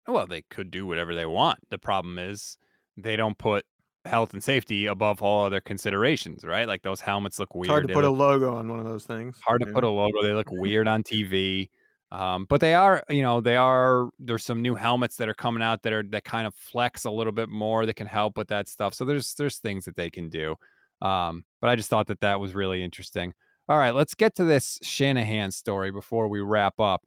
Well, 0.07 0.27
they 0.27 0.43
could 0.43 0.71
do 0.71 0.85
whatever 0.85 1.15
they 1.15 1.25
want. 1.25 1.59
The 1.69 1.77
problem 1.77 2.19
is 2.19 2.57
they 2.97 3.15
don't 3.15 3.37
put 3.37 3.65
health 4.05 4.33
and 4.33 4.43
safety 4.43 4.85
above 4.85 5.21
all 5.21 5.45
other 5.45 5.61
considerations, 5.61 6.43
right? 6.43 6.67
Like 6.67 6.83
those 6.83 7.01
helmets 7.01 7.39
look 7.39 7.55
weird. 7.55 7.65
It's 7.65 7.69
hard 7.71 7.83
to 7.83 7.87
They 7.87 7.93
put 7.93 8.03
a 8.03 8.09
logo 8.09 8.55
on 8.55 8.69
one 8.69 8.79
of 8.79 8.85
those 8.85 9.05
things. 9.05 9.39
hard 9.45 9.61
to 9.61 9.67
you 9.67 9.73
put 9.73 9.83
a 9.83 9.89
logo. 9.89 10.21
They 10.21 10.33
look 10.33 10.51
weird 10.51 10.87
on 10.87 11.03
TV. 11.03 11.69
Um, 12.13 12.45
but 12.47 12.61
they 12.61 12.75
are, 12.75 13.03
you 13.09 13.23
know, 13.23 13.41
they 13.41 13.57
are. 13.57 14.09
There's 14.19 14.45
some 14.45 14.61
new 14.61 14.75
helmets 14.75 15.15
that 15.15 15.27
are 15.27 15.33
coming 15.33 15.63
out 15.63 15.81
that 15.81 15.93
are 15.93 16.03
that 16.11 16.23
kind 16.23 16.45
of 16.45 16.53
flex 16.53 17.05
a 17.05 17.11
little 17.11 17.33
bit 17.33 17.49
more. 17.49 17.87
That 17.87 17.95
can 17.95 18.05
help 18.05 18.37
with 18.37 18.49
that 18.49 18.69
stuff. 18.69 18.93
So 18.93 19.03
there's 19.03 19.33
there's 19.33 19.57
things 19.57 19.85
that 19.85 19.95
they 19.95 20.11
can 20.11 20.29
do. 20.29 20.55
Um, 21.01 21.43
but 21.59 21.71
I 21.71 21.75
just 21.75 21.89
thought 21.89 22.05
that 22.07 22.21
that 22.21 22.39
was 22.39 22.53
really 22.53 22.83
interesting. 22.83 23.33
All 23.67 23.79
right, 23.79 23.95
let's 23.95 24.13
get 24.13 24.35
to 24.35 24.43
this 24.43 24.77
Shanahan 24.83 25.49
story 25.49 25.89
before 25.89 26.27
we 26.27 26.39
wrap 26.39 26.79
up. 26.79 27.03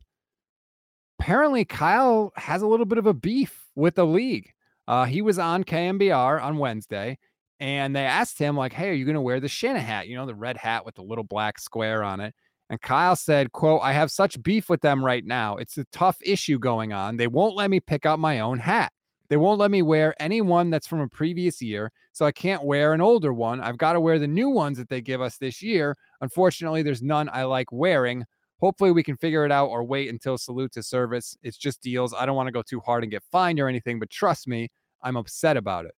Apparently, 1.20 1.64
Kyle 1.64 2.32
has 2.34 2.62
a 2.62 2.66
little 2.66 2.84
bit 2.84 2.98
of 2.98 3.06
a 3.06 3.14
beef 3.14 3.66
with 3.76 3.94
the 3.94 4.06
league. 4.06 4.52
Uh, 4.88 5.04
he 5.04 5.22
was 5.22 5.38
on 5.38 5.62
KNBR 5.62 6.42
on 6.42 6.58
Wednesday, 6.58 7.18
and 7.60 7.94
they 7.94 8.04
asked 8.04 8.40
him 8.40 8.56
like, 8.56 8.72
"Hey, 8.72 8.90
are 8.90 8.94
you 8.94 9.04
going 9.04 9.14
to 9.14 9.20
wear 9.20 9.38
the 9.38 9.46
Shanahat? 9.46 10.08
You 10.08 10.16
know, 10.16 10.26
the 10.26 10.34
red 10.34 10.56
hat 10.56 10.84
with 10.84 10.96
the 10.96 11.02
little 11.02 11.22
black 11.22 11.60
square 11.60 12.02
on 12.02 12.18
it?" 12.18 12.34
And 12.68 12.80
Kyle 12.80 13.16
said, 13.16 13.52
quote, 13.52 13.80
I 13.82 13.92
have 13.92 14.10
such 14.10 14.42
beef 14.42 14.68
with 14.68 14.80
them 14.80 15.04
right 15.04 15.24
now. 15.24 15.56
It's 15.56 15.78
a 15.78 15.84
tough 15.92 16.18
issue 16.22 16.58
going 16.58 16.92
on. 16.92 17.16
They 17.16 17.28
won't 17.28 17.54
let 17.54 17.70
me 17.70 17.78
pick 17.80 18.06
out 18.06 18.18
my 18.18 18.40
own 18.40 18.58
hat. 18.58 18.92
They 19.28 19.36
won't 19.36 19.58
let 19.58 19.70
me 19.70 19.82
wear 19.82 20.14
any 20.20 20.40
one 20.40 20.70
that's 20.70 20.86
from 20.86 21.00
a 21.00 21.08
previous 21.08 21.60
year. 21.60 21.92
So 22.12 22.24
I 22.24 22.32
can't 22.32 22.64
wear 22.64 22.92
an 22.92 23.00
older 23.00 23.32
one. 23.32 23.60
I've 23.60 23.78
got 23.78 23.92
to 23.92 24.00
wear 24.00 24.18
the 24.18 24.26
new 24.26 24.48
ones 24.48 24.78
that 24.78 24.88
they 24.88 25.00
give 25.00 25.20
us 25.20 25.36
this 25.36 25.62
year. 25.62 25.96
Unfortunately, 26.20 26.82
there's 26.82 27.02
none 27.02 27.28
I 27.32 27.44
like 27.44 27.70
wearing. 27.72 28.24
Hopefully, 28.60 28.90
we 28.90 29.02
can 29.02 29.16
figure 29.16 29.44
it 29.44 29.52
out 29.52 29.66
or 29.66 29.84
wait 29.84 30.08
until 30.08 30.38
salute 30.38 30.72
to 30.72 30.82
service. 30.82 31.36
It's 31.42 31.58
just 31.58 31.82
deals. 31.82 32.14
I 32.14 32.24
don't 32.24 32.36
want 32.36 32.46
to 32.46 32.52
go 32.52 32.62
too 32.62 32.80
hard 32.80 33.04
and 33.04 33.10
get 33.10 33.22
fined 33.30 33.60
or 33.60 33.68
anything, 33.68 33.98
but 33.98 34.10
trust 34.10 34.48
me, 34.48 34.68
I'm 35.02 35.16
upset 35.16 35.56
about 35.56 35.84
it. 35.84 35.94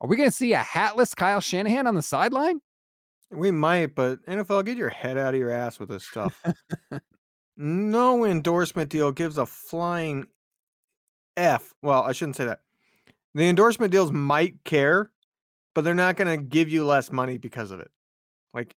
Are 0.00 0.08
we 0.08 0.16
going 0.16 0.28
to 0.28 0.34
see 0.34 0.52
a 0.54 0.58
hatless 0.58 1.14
Kyle 1.14 1.40
Shanahan 1.40 1.86
on 1.86 1.94
the 1.94 2.02
sideline? 2.02 2.60
We 3.34 3.50
might, 3.50 3.94
but 3.94 4.24
NFL, 4.26 4.64
get 4.64 4.76
your 4.76 4.88
head 4.88 5.18
out 5.18 5.34
of 5.34 5.40
your 5.40 5.50
ass 5.50 5.78
with 5.78 5.88
this 5.88 6.04
stuff. 6.04 6.42
no 7.56 8.24
endorsement 8.24 8.90
deal 8.90 9.12
gives 9.12 9.38
a 9.38 9.46
flying 9.46 10.26
F. 11.36 11.74
Well, 11.82 12.02
I 12.02 12.12
shouldn't 12.12 12.36
say 12.36 12.46
that. 12.46 12.60
The 13.34 13.48
endorsement 13.48 13.92
deals 13.92 14.12
might 14.12 14.62
care, 14.64 15.10
but 15.74 15.82
they're 15.82 15.94
not 15.94 16.16
going 16.16 16.28
to 16.28 16.42
give 16.42 16.68
you 16.68 16.84
less 16.84 17.10
money 17.10 17.38
because 17.38 17.70
of 17.70 17.80
it. 17.80 17.90
Like 18.52 18.74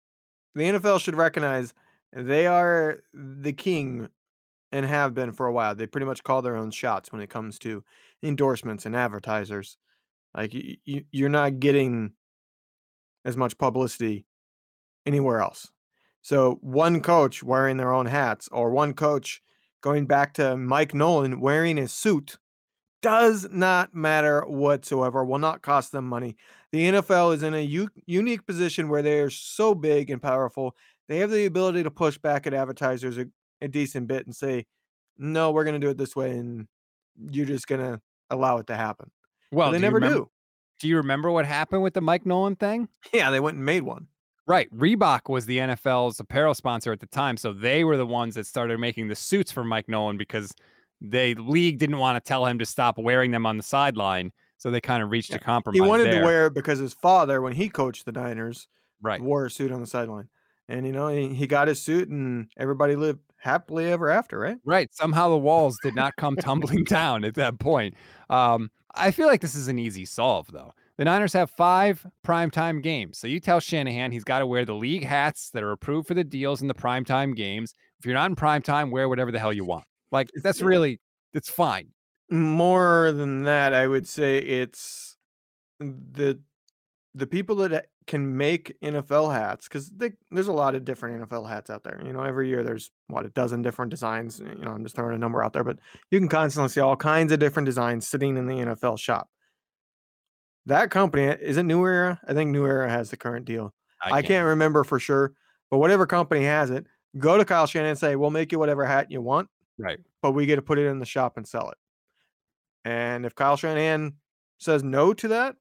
the 0.56 0.64
NFL 0.64 1.02
should 1.02 1.16
recognize 1.16 1.74
they 2.14 2.48
are 2.48 3.00
the 3.14 3.52
king 3.52 4.08
and 4.72 4.86
have 4.86 5.14
been 5.14 5.34
for 5.34 5.48
a 5.48 5.54
while. 5.54 5.76
They 5.76 5.88
pretty 5.88 6.06
much 6.06 6.24
call 6.24 6.42
their 6.42 6.56
own 6.56 6.72
shots 6.72 7.12
when 7.12 7.22
it 7.22 7.30
comes 7.30 7.60
to 7.60 7.84
endorsements 8.24 8.86
and 8.86 8.96
advertisers. 8.96 9.78
Like 10.36 10.54
you, 10.54 11.04
you're 11.12 11.30
not 11.30 11.60
getting 11.60 12.14
as 13.26 13.36
much 13.36 13.58
publicity 13.58 14.26
anywhere 15.06 15.42
else. 15.42 15.72
So 16.22 16.58
one 16.62 17.02
coach 17.02 17.44
wearing 17.44 17.78
their 17.78 17.94
own 17.94 18.08
hats 18.08 18.50
or 18.52 18.72
one 18.72 18.94
coach 18.94 19.42
going 19.82 20.08
back 20.08 20.34
to 20.34 20.58
Mike 20.58 20.96
Nolan 20.96 21.40
wearing 21.40 21.78
his 21.78 21.92
suit 21.92 22.38
does 23.02 23.48
not 23.52 23.94
matter 23.94 24.42
whatsoever, 24.42 25.24
will 25.24 25.38
not 25.38 25.62
cost 25.62 25.92
them 25.92 26.08
money. 26.08 26.36
The 26.72 26.86
NFL 26.86 27.36
is 27.36 27.44
in 27.44 27.54
a 27.54 27.62
u- 27.62 27.92
unique 28.08 28.48
position 28.48 28.90
where 28.90 29.04
they 29.04 29.20
are 29.20 29.30
so 29.30 29.76
big 29.76 30.10
and 30.10 30.20
powerful. 30.20 30.76
They 31.08 31.20
have 31.20 31.30
the 31.30 31.46
ability 31.46 31.84
to 31.84 31.92
push 31.92 32.18
back 32.18 32.48
at 32.48 32.54
advertisers 32.56 33.20
a, 33.20 33.28
a 33.62 33.68
decent 33.68 34.08
bit 34.08 34.26
and 34.26 34.36
say, 34.36 34.66
no, 35.20 35.52
we're 35.52 35.66
going 35.66 35.80
to 35.80 35.86
do 35.86 35.92
it 35.92 35.98
this 35.98 36.16
way. 36.16 36.32
And 36.32 36.68
you're 37.30 37.46
just 37.46 37.68
going 37.68 37.82
to 37.82 38.02
allow 38.32 38.58
it 38.58 38.66
to 38.68 38.76
happen. 38.76 39.12
Well, 39.52 39.68
but 39.68 39.74
they 39.74 39.78
do 39.78 39.82
never 39.84 39.96
remember, 39.98 40.18
do. 40.18 40.30
Do 40.80 40.88
you 40.88 40.98
remember 40.98 41.30
what 41.30 41.46
happened 41.46 41.84
with 41.84 41.94
the 41.94 42.02
Mike 42.02 42.26
Nolan 42.26 42.56
thing? 42.56 42.90
Yeah, 43.14 43.30
they 43.30 43.40
went 43.40 43.58
and 43.58 43.66
made 43.66 43.84
one. 43.84 44.08
Right. 44.48 44.70
Reebok 44.76 45.30
was 45.30 45.46
the 45.46 45.58
NFL's 45.58 46.20
apparel 46.20 46.54
sponsor 46.54 46.92
at 46.92 47.00
the 47.00 47.08
time. 47.08 47.36
So 47.38 47.52
they 47.52 47.84
were 47.84 47.98
the 47.98 48.06
ones 48.06 48.36
that 48.36 48.46
started 48.46 48.80
making 48.80 49.08
the 49.08 49.16
suits 49.16 49.52
for 49.52 49.64
Mike 49.64 49.90
Nolan 49.90 50.18
because 50.18 50.54
the 51.02 51.34
league 51.36 51.80
didn't 51.80 51.98
want 51.98 52.24
to 52.24 52.28
tell 52.28 52.46
him 52.46 52.60
to 52.60 52.66
stop 52.66 52.98
wearing 52.98 53.32
them 53.32 53.46
on 53.46 53.58
the 53.58 53.64
sideline. 53.64 54.32
So 54.58 54.70
they 54.72 54.82
kind 54.82 55.02
of 55.04 55.10
reached 55.10 55.32
Yeah. 55.32 55.38
a 55.38 55.40
compromise. 55.40 55.76
He 55.78 55.82
wanted 55.82 56.06
there. 56.06 56.20
to 56.20 56.26
wear 56.26 56.46
it 56.48 56.54
because 56.54 56.80
his 56.80 56.94
father, 56.94 57.42
when 57.42 57.54
he 57.54 57.70
coached 57.70 58.06
the 58.06 58.12
Niners, 58.12 58.68
right. 59.02 59.20
wore 59.22 59.46
a 59.46 59.52
suit 59.52 59.72
on 59.72 59.82
the 59.82 59.88
sideline. 59.88 60.30
And, 60.70 60.86
you 60.86 60.94
know, 60.94 61.08
he, 61.10 61.34
he 61.34 61.48
got 61.48 61.68
his 61.68 61.82
suit 61.82 62.10
and 62.10 62.48
everybody 62.58 62.96
lived 62.96 63.20
happily 63.38 63.92
ever 63.92 64.10
after, 64.10 64.40
right? 64.40 64.58
Right. 64.64 64.94
Somehow 64.94 65.30
the 65.30 65.38
walls 65.38 65.78
did 65.84 65.94
not 65.96 66.16
come 66.16 66.36
tumbling 66.36 66.84
down 66.86 67.24
at 67.24 67.36
that 67.36 67.60
point. 67.60 67.96
Um, 68.30 68.72
I 68.96 69.12
feel 69.12 69.28
like 69.28 69.42
this 69.42 69.56
is 69.56 69.68
an 69.68 69.78
easy 69.78 70.06
solve, 70.06 70.48
though. 70.52 70.74
The 70.98 71.06
Niners 71.06 71.34
have 71.34 71.52
five 71.52 72.06
primetime 72.26 72.82
games. 72.82 73.18
So 73.18 73.28
you 73.28 73.40
tell 73.40 73.60
Shanahan 73.60 74.12
he's 74.12 74.24
got 74.24 74.40
to 74.40 74.48
wear 74.48 74.64
the 74.64 74.76
league 74.76 75.04
hats 75.04 75.50
that 75.52 75.62
are 75.62 75.72
approved 75.72 76.08
for 76.08 76.14
the 76.14 76.24
deals 76.24 76.62
in 76.62 76.68
the 76.68 76.74
primetime 76.74 77.36
games. 77.36 77.74
If 78.00 78.06
you're 78.06 78.16
not 78.16 78.30
in 78.30 78.36
primetime, 78.36 78.92
wear 78.92 79.10
whatever 79.10 79.32
the 79.32 79.40
hell 79.40 79.52
you 79.52 79.66
want. 79.66 79.84
Like, 80.12 80.30
that's 80.42 80.62
really, 80.62 81.02
it's 81.34 81.50
fine. 81.50 81.88
More 82.30 83.12
than 83.12 83.44
that, 83.44 83.74
I 83.74 83.88
would 83.88 84.08
say 84.08 84.38
it's 84.38 85.18
the 85.80 86.40
the 87.16 87.26
people 87.26 87.56
that 87.56 87.72
uh, 87.72 87.82
can 88.08 88.38
make 88.38 88.76
NFL 88.82 89.34
hats 89.34 89.68
because 89.68 89.90
there's 90.32 90.48
a 90.48 90.54
lot 90.54 90.76
of 90.76 90.86
different 90.86 91.28
NFL 91.28 91.50
hats 91.50 91.70
out 91.70 91.84
there. 91.84 92.00
You 92.06 92.14
know, 92.14 92.22
every 92.22 92.50
year 92.50 92.62
there's 92.62 92.92
what 93.08 93.26
a 93.26 93.30
dozen 93.30 93.62
different 93.62 93.90
designs. 93.90 94.40
You 94.40 94.64
know, 94.64 94.72
I'm 94.72 94.84
just 94.84 94.96
throwing 94.96 95.16
a 95.16 95.18
number 95.18 95.44
out 95.44 95.54
there, 95.54 95.64
but 95.64 95.80
you 96.12 96.20
can 96.20 96.28
constantly 96.28 96.70
see 96.70 96.82
all 96.82 96.96
kinds 96.96 97.32
of 97.32 97.40
different 97.40 97.66
designs 97.66 98.08
sitting 98.08 98.38
in 98.38 98.46
the 98.46 98.54
NFL 98.54 99.00
shop. 99.00 99.30
That 100.68 100.90
company 100.92 101.24
is 101.26 101.58
it 101.58 101.64
New 101.64 101.86
Era? 101.86 102.20
I 102.28 102.34
think 102.34 102.52
New 102.52 102.66
Era 102.66 102.90
has 102.90 103.10
the 103.12 103.18
current 103.18 103.46
deal. 103.46 103.74
I 104.02 104.22
can't 104.22 104.46
remember 104.48 104.84
for 104.84 105.00
sure, 105.00 105.34
but 105.72 105.78
whatever 105.80 106.06
company 106.06 106.44
has 106.46 106.70
it, 106.70 106.86
go 107.18 107.38
to 107.38 107.46
Kyle 107.46 107.66
Shanahan 107.68 107.92
and 107.92 108.00
say, 108.00 108.16
"We'll 108.16 108.30
make 108.32 108.52
you 108.52 108.60
whatever 108.60 108.86
hat 108.86 109.10
you 109.12 109.22
want, 109.22 109.50
Right. 109.78 110.00
but 110.22 110.32
we 110.32 110.46
get 110.46 110.58
to 110.58 110.62
put 110.62 110.78
it 110.80 110.88
in 110.88 111.00
the 111.00 111.06
shop 111.06 111.38
and 111.38 111.48
sell 111.48 111.70
it." 111.70 111.78
And 112.84 113.26
if 113.26 113.34
Kyle 113.36 113.58
Shanahan 113.58 114.16
says 114.60 114.84
no 114.84 115.14
to 115.14 115.28
that, 115.30 115.56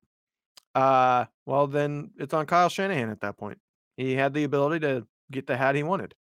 uh, 0.75 1.27
well, 1.47 1.67
then 1.67 2.11
it's 2.19 2.35
on 2.35 2.47
Kyle 2.47 2.69
Shanahan 2.69 3.09
at 3.11 3.21
that 3.21 3.37
point. 3.39 3.59
He 3.97 4.15
had 4.15 4.35
the 4.35 4.45
ability 4.45 4.81
to 4.81 5.07
get 5.31 5.47
the 5.47 5.57
hat 5.57 5.75
he 5.75 5.83
wanted, 5.83 6.15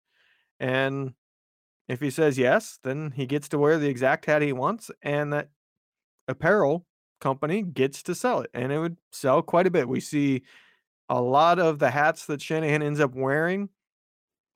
and 0.60 1.14
if 1.88 2.00
he 2.00 2.10
says 2.10 2.38
yes, 2.38 2.78
then 2.82 3.12
he 3.12 3.26
gets 3.26 3.48
to 3.50 3.58
wear 3.58 3.78
the 3.78 3.88
exact 3.88 4.26
hat 4.26 4.42
he 4.42 4.52
wants, 4.52 4.90
and 5.02 5.32
that 5.32 5.48
apparel 6.28 6.86
company 7.22 7.62
gets 7.62 8.02
to 8.04 8.14
sell 8.14 8.40
it, 8.42 8.50
and 8.52 8.70
it 8.72 8.78
would 8.78 8.98
sell 9.12 9.40
quite 9.40 9.66
a 9.66 9.70
bit. 9.70 9.88
We 9.88 10.00
see 10.00 10.42
a 11.08 11.20
lot 11.22 11.58
of 11.58 11.78
the 11.78 11.90
hats 11.90 12.26
that 12.26 12.42
Shanahan 12.42 12.82
ends 12.82 13.00
up 13.00 13.14
wearing 13.14 13.70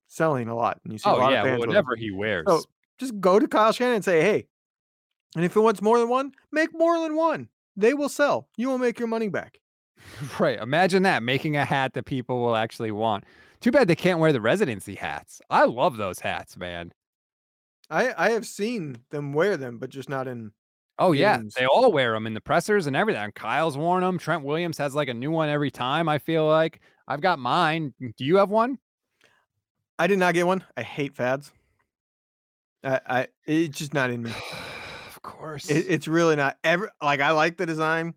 selling 0.09 0.49
a 0.49 0.55
lot, 0.55 0.81
and 0.85 0.93
you 0.93 0.99
see 0.99 1.09
a 1.09 1.13
Oh, 1.15 1.17
lot 1.19 1.33
yeah. 1.33 1.41
of 1.43 1.47
fans 1.47 1.61
whatever 1.61 1.97
he 1.97 2.11
wears. 2.11 2.45
So 2.47 2.63
just 2.99 3.19
go 3.21 3.39
to 3.39 3.49
Kyle 3.49 3.73
Shanahan 3.73 3.97
and 3.97 4.05
say, 4.05 4.21
"Hey," 4.21 4.47
and 5.35 5.45
if 5.45 5.57
it 5.57 5.61
wants 5.61 5.81
more 5.81 5.99
than 5.99 6.09
one, 6.09 6.33
make 6.53 6.73
more 6.75 6.99
than 7.01 7.17
one. 7.17 7.49
They 7.77 7.95
will 7.95 8.09
sell. 8.09 8.49
You 8.57 8.69
will 8.69 8.79
make 8.79 8.99
your 8.99 9.09
money 9.09 9.29
back. 9.29 9.61
Right. 10.39 10.59
Imagine 10.61 11.03
that 11.05 11.23
making 11.23 11.57
a 11.57 11.65
hat 11.65 11.95
that 11.95 12.05
people 12.05 12.41
will 12.41 12.55
actually 12.57 12.91
want. 12.93 13.25
Too 13.61 13.71
bad 13.73 13.89
they 13.89 13.97
can't 13.97 14.21
wear 14.21 14.33
the 14.33 14.41
residency 14.41 14.95
hats. 14.95 15.41
I 15.51 15.65
love 15.65 15.97
those 15.97 16.21
hats, 16.21 16.57
man. 16.57 16.93
I 17.91 18.13
I 18.27 18.31
have 18.31 18.47
seen 18.47 18.99
them 19.11 19.33
wear 19.33 19.57
them, 19.57 19.79
but 19.79 19.91
just 19.91 20.09
not 20.09 20.29
in. 20.29 20.53
Oh 20.99 21.13
yeah, 21.13 21.37
Games. 21.37 21.55
they 21.55 21.67
all 21.67 21.93
wear 21.93 22.13
them 22.13 22.27
in 22.27 22.35
the 22.35 22.41
pressers 22.41 22.87
and 22.87 22.97
everything. 22.97 23.31
Kyle's 23.33 23.77
worn 23.77 24.03
them. 24.03 24.19
Trent 24.19 24.45
Williams 24.45 24.79
has 24.79 24.95
like 24.95 25.09
a 25.09 25.15
new 25.15 25.31
one 25.31 25.49
every 25.49 25.71
time. 25.71 26.09
I 26.09 26.19
feel 26.19 26.47
like 26.47 26.81
I've 27.07 27.21
got 27.21 27.39
mine. 27.39 27.93
Do 28.01 28.25
you 28.25 28.37
have 28.37 28.49
one? 28.49 28.79
I 29.99 30.07
did 30.07 30.19
not 30.19 30.35
get 30.35 30.47
one. 30.47 30.65
I 30.77 30.83
hate 30.83 31.15
fads. 31.15 31.53
I, 32.83 33.01
I 33.07 33.27
it's 33.47 33.77
just 33.77 33.93
not 33.93 34.11
in 34.11 34.23
me. 34.23 34.31
of 35.09 35.21
course. 35.23 35.69
It, 35.69 35.87
it's 35.89 36.09
really 36.09 36.37
not. 36.37 36.57
Ever 36.65 36.91
like 37.03 37.21
I 37.21 37.33
like 37.33 37.59
the 37.59 37.67
design, 37.67 38.15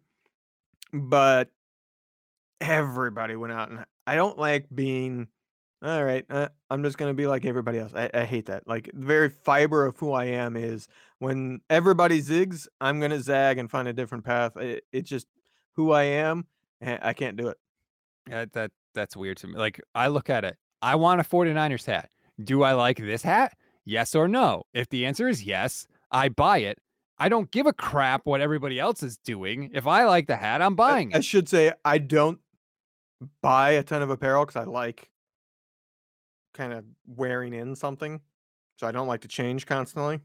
but 0.93 1.49
everybody 2.61 3.35
went 3.35 3.53
out 3.53 3.69
and 3.69 3.85
I 4.07 4.15
don't 4.15 4.37
like 4.37 4.67
being. 4.73 5.27
All 5.81 6.03
right, 6.03 6.25
uh, 6.29 6.49
I'm 6.69 6.83
just 6.83 6.97
gonna 6.97 7.13
be 7.13 7.25
like 7.25 7.45
everybody 7.45 7.79
else. 7.79 7.93
I, 7.95 8.09
I 8.13 8.25
hate 8.25 8.47
that. 8.47 8.67
Like 8.67 8.89
the 8.93 9.05
very 9.05 9.29
fiber 9.29 9.85
of 9.85 9.97
who 9.97 10.11
I 10.11 10.25
am 10.25 10.57
is 10.57 10.89
when 11.19 11.61
everybody 11.69 12.21
zigs, 12.21 12.67
I'm 12.81 12.99
gonna 12.99 13.21
zag 13.21 13.57
and 13.57 13.69
find 13.69 13.87
a 13.87 13.93
different 13.93 14.25
path. 14.25 14.57
It, 14.57 14.85
it's 14.91 15.09
just 15.09 15.27
who 15.73 15.91
I 15.91 16.03
am. 16.03 16.45
and 16.81 16.99
I 17.01 17.13
can't 17.13 17.37
do 17.37 17.49
it. 17.49 17.57
Yeah, 18.29 18.45
that 18.53 18.71
that's 18.95 19.15
weird 19.15 19.37
to 19.37 19.47
me. 19.47 19.55
Like 19.55 19.79
I 19.93 20.07
look 20.07 20.29
at 20.29 20.43
it. 20.43 20.57
I 20.81 20.95
want 20.95 21.21
a 21.21 21.23
49ers 21.23 21.85
hat. 21.85 22.09
Do 22.41 22.63
I 22.63 22.73
like 22.73 22.97
this 22.97 23.21
hat? 23.21 23.57
Yes 23.85 24.15
or 24.15 24.27
no? 24.27 24.63
If 24.73 24.89
the 24.89 25.05
answer 25.05 25.27
is 25.27 25.43
yes, 25.43 25.87
I 26.11 26.29
buy 26.29 26.59
it. 26.59 26.79
I 27.17 27.27
don't 27.27 27.51
give 27.51 27.65
a 27.65 27.73
crap 27.73 28.25
what 28.25 28.39
everybody 28.39 28.79
else 28.79 29.03
is 29.03 29.17
doing. 29.17 29.71
If 29.73 29.87
I 29.87 30.05
like 30.05 30.27
the 30.27 30.37
hat, 30.37 30.61
I'm 30.61 30.75
buying 30.75 31.13
I 31.13 31.17
it. 31.17 31.19
I 31.19 31.21
should 31.21 31.49
say 31.49 31.73
I 31.83 31.97
don't 31.97 32.39
buy 33.41 33.71
a 33.71 33.83
ton 33.83 34.01
of 34.01 34.09
apparel 34.09 34.45
because 34.45 34.55
I 34.55 34.63
like 34.63 35.09
kind 36.53 36.71
of 36.71 36.85
wearing 37.05 37.53
in 37.53 37.75
something. 37.75 38.21
So 38.77 38.87
I 38.87 38.93
don't 38.93 39.07
like 39.07 39.21
to 39.21 39.27
change 39.27 39.65
constantly 39.65 40.21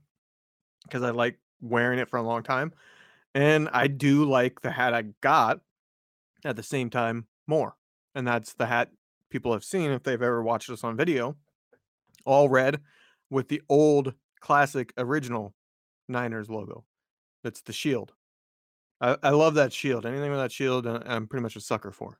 because 0.85 1.03
I 1.03 1.11
like 1.11 1.39
wearing 1.61 1.99
it 1.99 2.09
for 2.09 2.19
a 2.19 2.23
long 2.23 2.43
time. 2.43 2.73
And 3.35 3.69
I 3.73 3.89
do 3.89 4.25
like 4.25 4.61
the 4.61 4.71
hat 4.71 4.95
I 4.95 5.03
got 5.21 5.61
at 6.45 6.57
the 6.57 6.63
same 6.63 6.91
time 6.91 7.27
more. 7.47 7.75
And 8.15 8.27
that's 8.27 8.55
the 8.55 8.67
hat 8.67 8.91
people 9.31 9.53
have 9.53 9.65
seen 9.65 9.91
if 9.91 10.05
they've 10.05 10.23
ever 10.23 10.43
watched 10.43 10.71
us 10.71 10.85
on 10.85 10.97
video. 10.97 11.37
All 12.25 12.49
red 12.49 12.81
with 13.31 13.49
the 13.49 13.61
old 13.69 14.15
classic 14.41 14.93
original 14.97 15.55
Niners 16.09 16.49
logo. 16.49 16.85
That's 17.43 17.63
the 17.63 17.73
shield. 17.73 18.13
I, 19.01 19.17
I 19.23 19.31
love 19.31 19.55
that 19.55 19.73
shield. 19.73 20.07
Anything 20.07 20.31
with 20.31 20.41
that 20.41 20.53
shield, 20.53 20.87
uh, 20.87 21.01
I'm 21.05 21.27
pretty 21.27 21.43
much 21.43 21.57
a 21.57 21.61
sucker 21.61 21.91
for. 21.91 22.19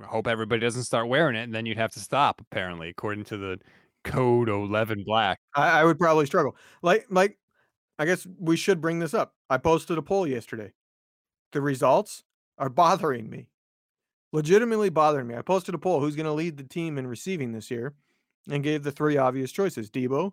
I 0.00 0.06
hope 0.06 0.26
everybody 0.26 0.60
doesn't 0.60 0.84
start 0.84 1.08
wearing 1.08 1.36
it, 1.36 1.44
and 1.44 1.54
then 1.54 1.66
you'd 1.66 1.78
have 1.78 1.92
to 1.92 2.00
stop. 2.00 2.40
Apparently, 2.40 2.88
according 2.88 3.24
to 3.24 3.36
the 3.36 3.60
code 4.04 4.48
11 4.48 5.02
black. 5.04 5.38
I, 5.56 5.80
I 5.80 5.84
would 5.84 5.98
probably 5.98 6.26
struggle. 6.26 6.56
Like, 6.82 7.06
like, 7.10 7.38
I 7.98 8.04
guess 8.04 8.26
we 8.38 8.56
should 8.56 8.80
bring 8.80 8.98
this 8.98 9.14
up. 9.14 9.34
I 9.50 9.58
posted 9.58 9.98
a 9.98 10.02
poll 10.02 10.26
yesterday. 10.26 10.72
The 11.52 11.60
results 11.60 12.24
are 12.58 12.68
bothering 12.68 13.30
me, 13.30 13.48
legitimately 14.32 14.90
bothering 14.90 15.26
me. 15.26 15.36
I 15.36 15.42
posted 15.42 15.74
a 15.74 15.78
poll: 15.78 16.00
who's 16.00 16.16
going 16.16 16.26
to 16.26 16.32
lead 16.32 16.56
the 16.56 16.64
team 16.64 16.98
in 16.98 17.06
receiving 17.06 17.52
this 17.52 17.70
year, 17.70 17.94
and 18.50 18.64
gave 18.64 18.82
the 18.82 18.92
three 18.92 19.16
obvious 19.16 19.52
choices: 19.52 19.90
Debo, 19.90 20.32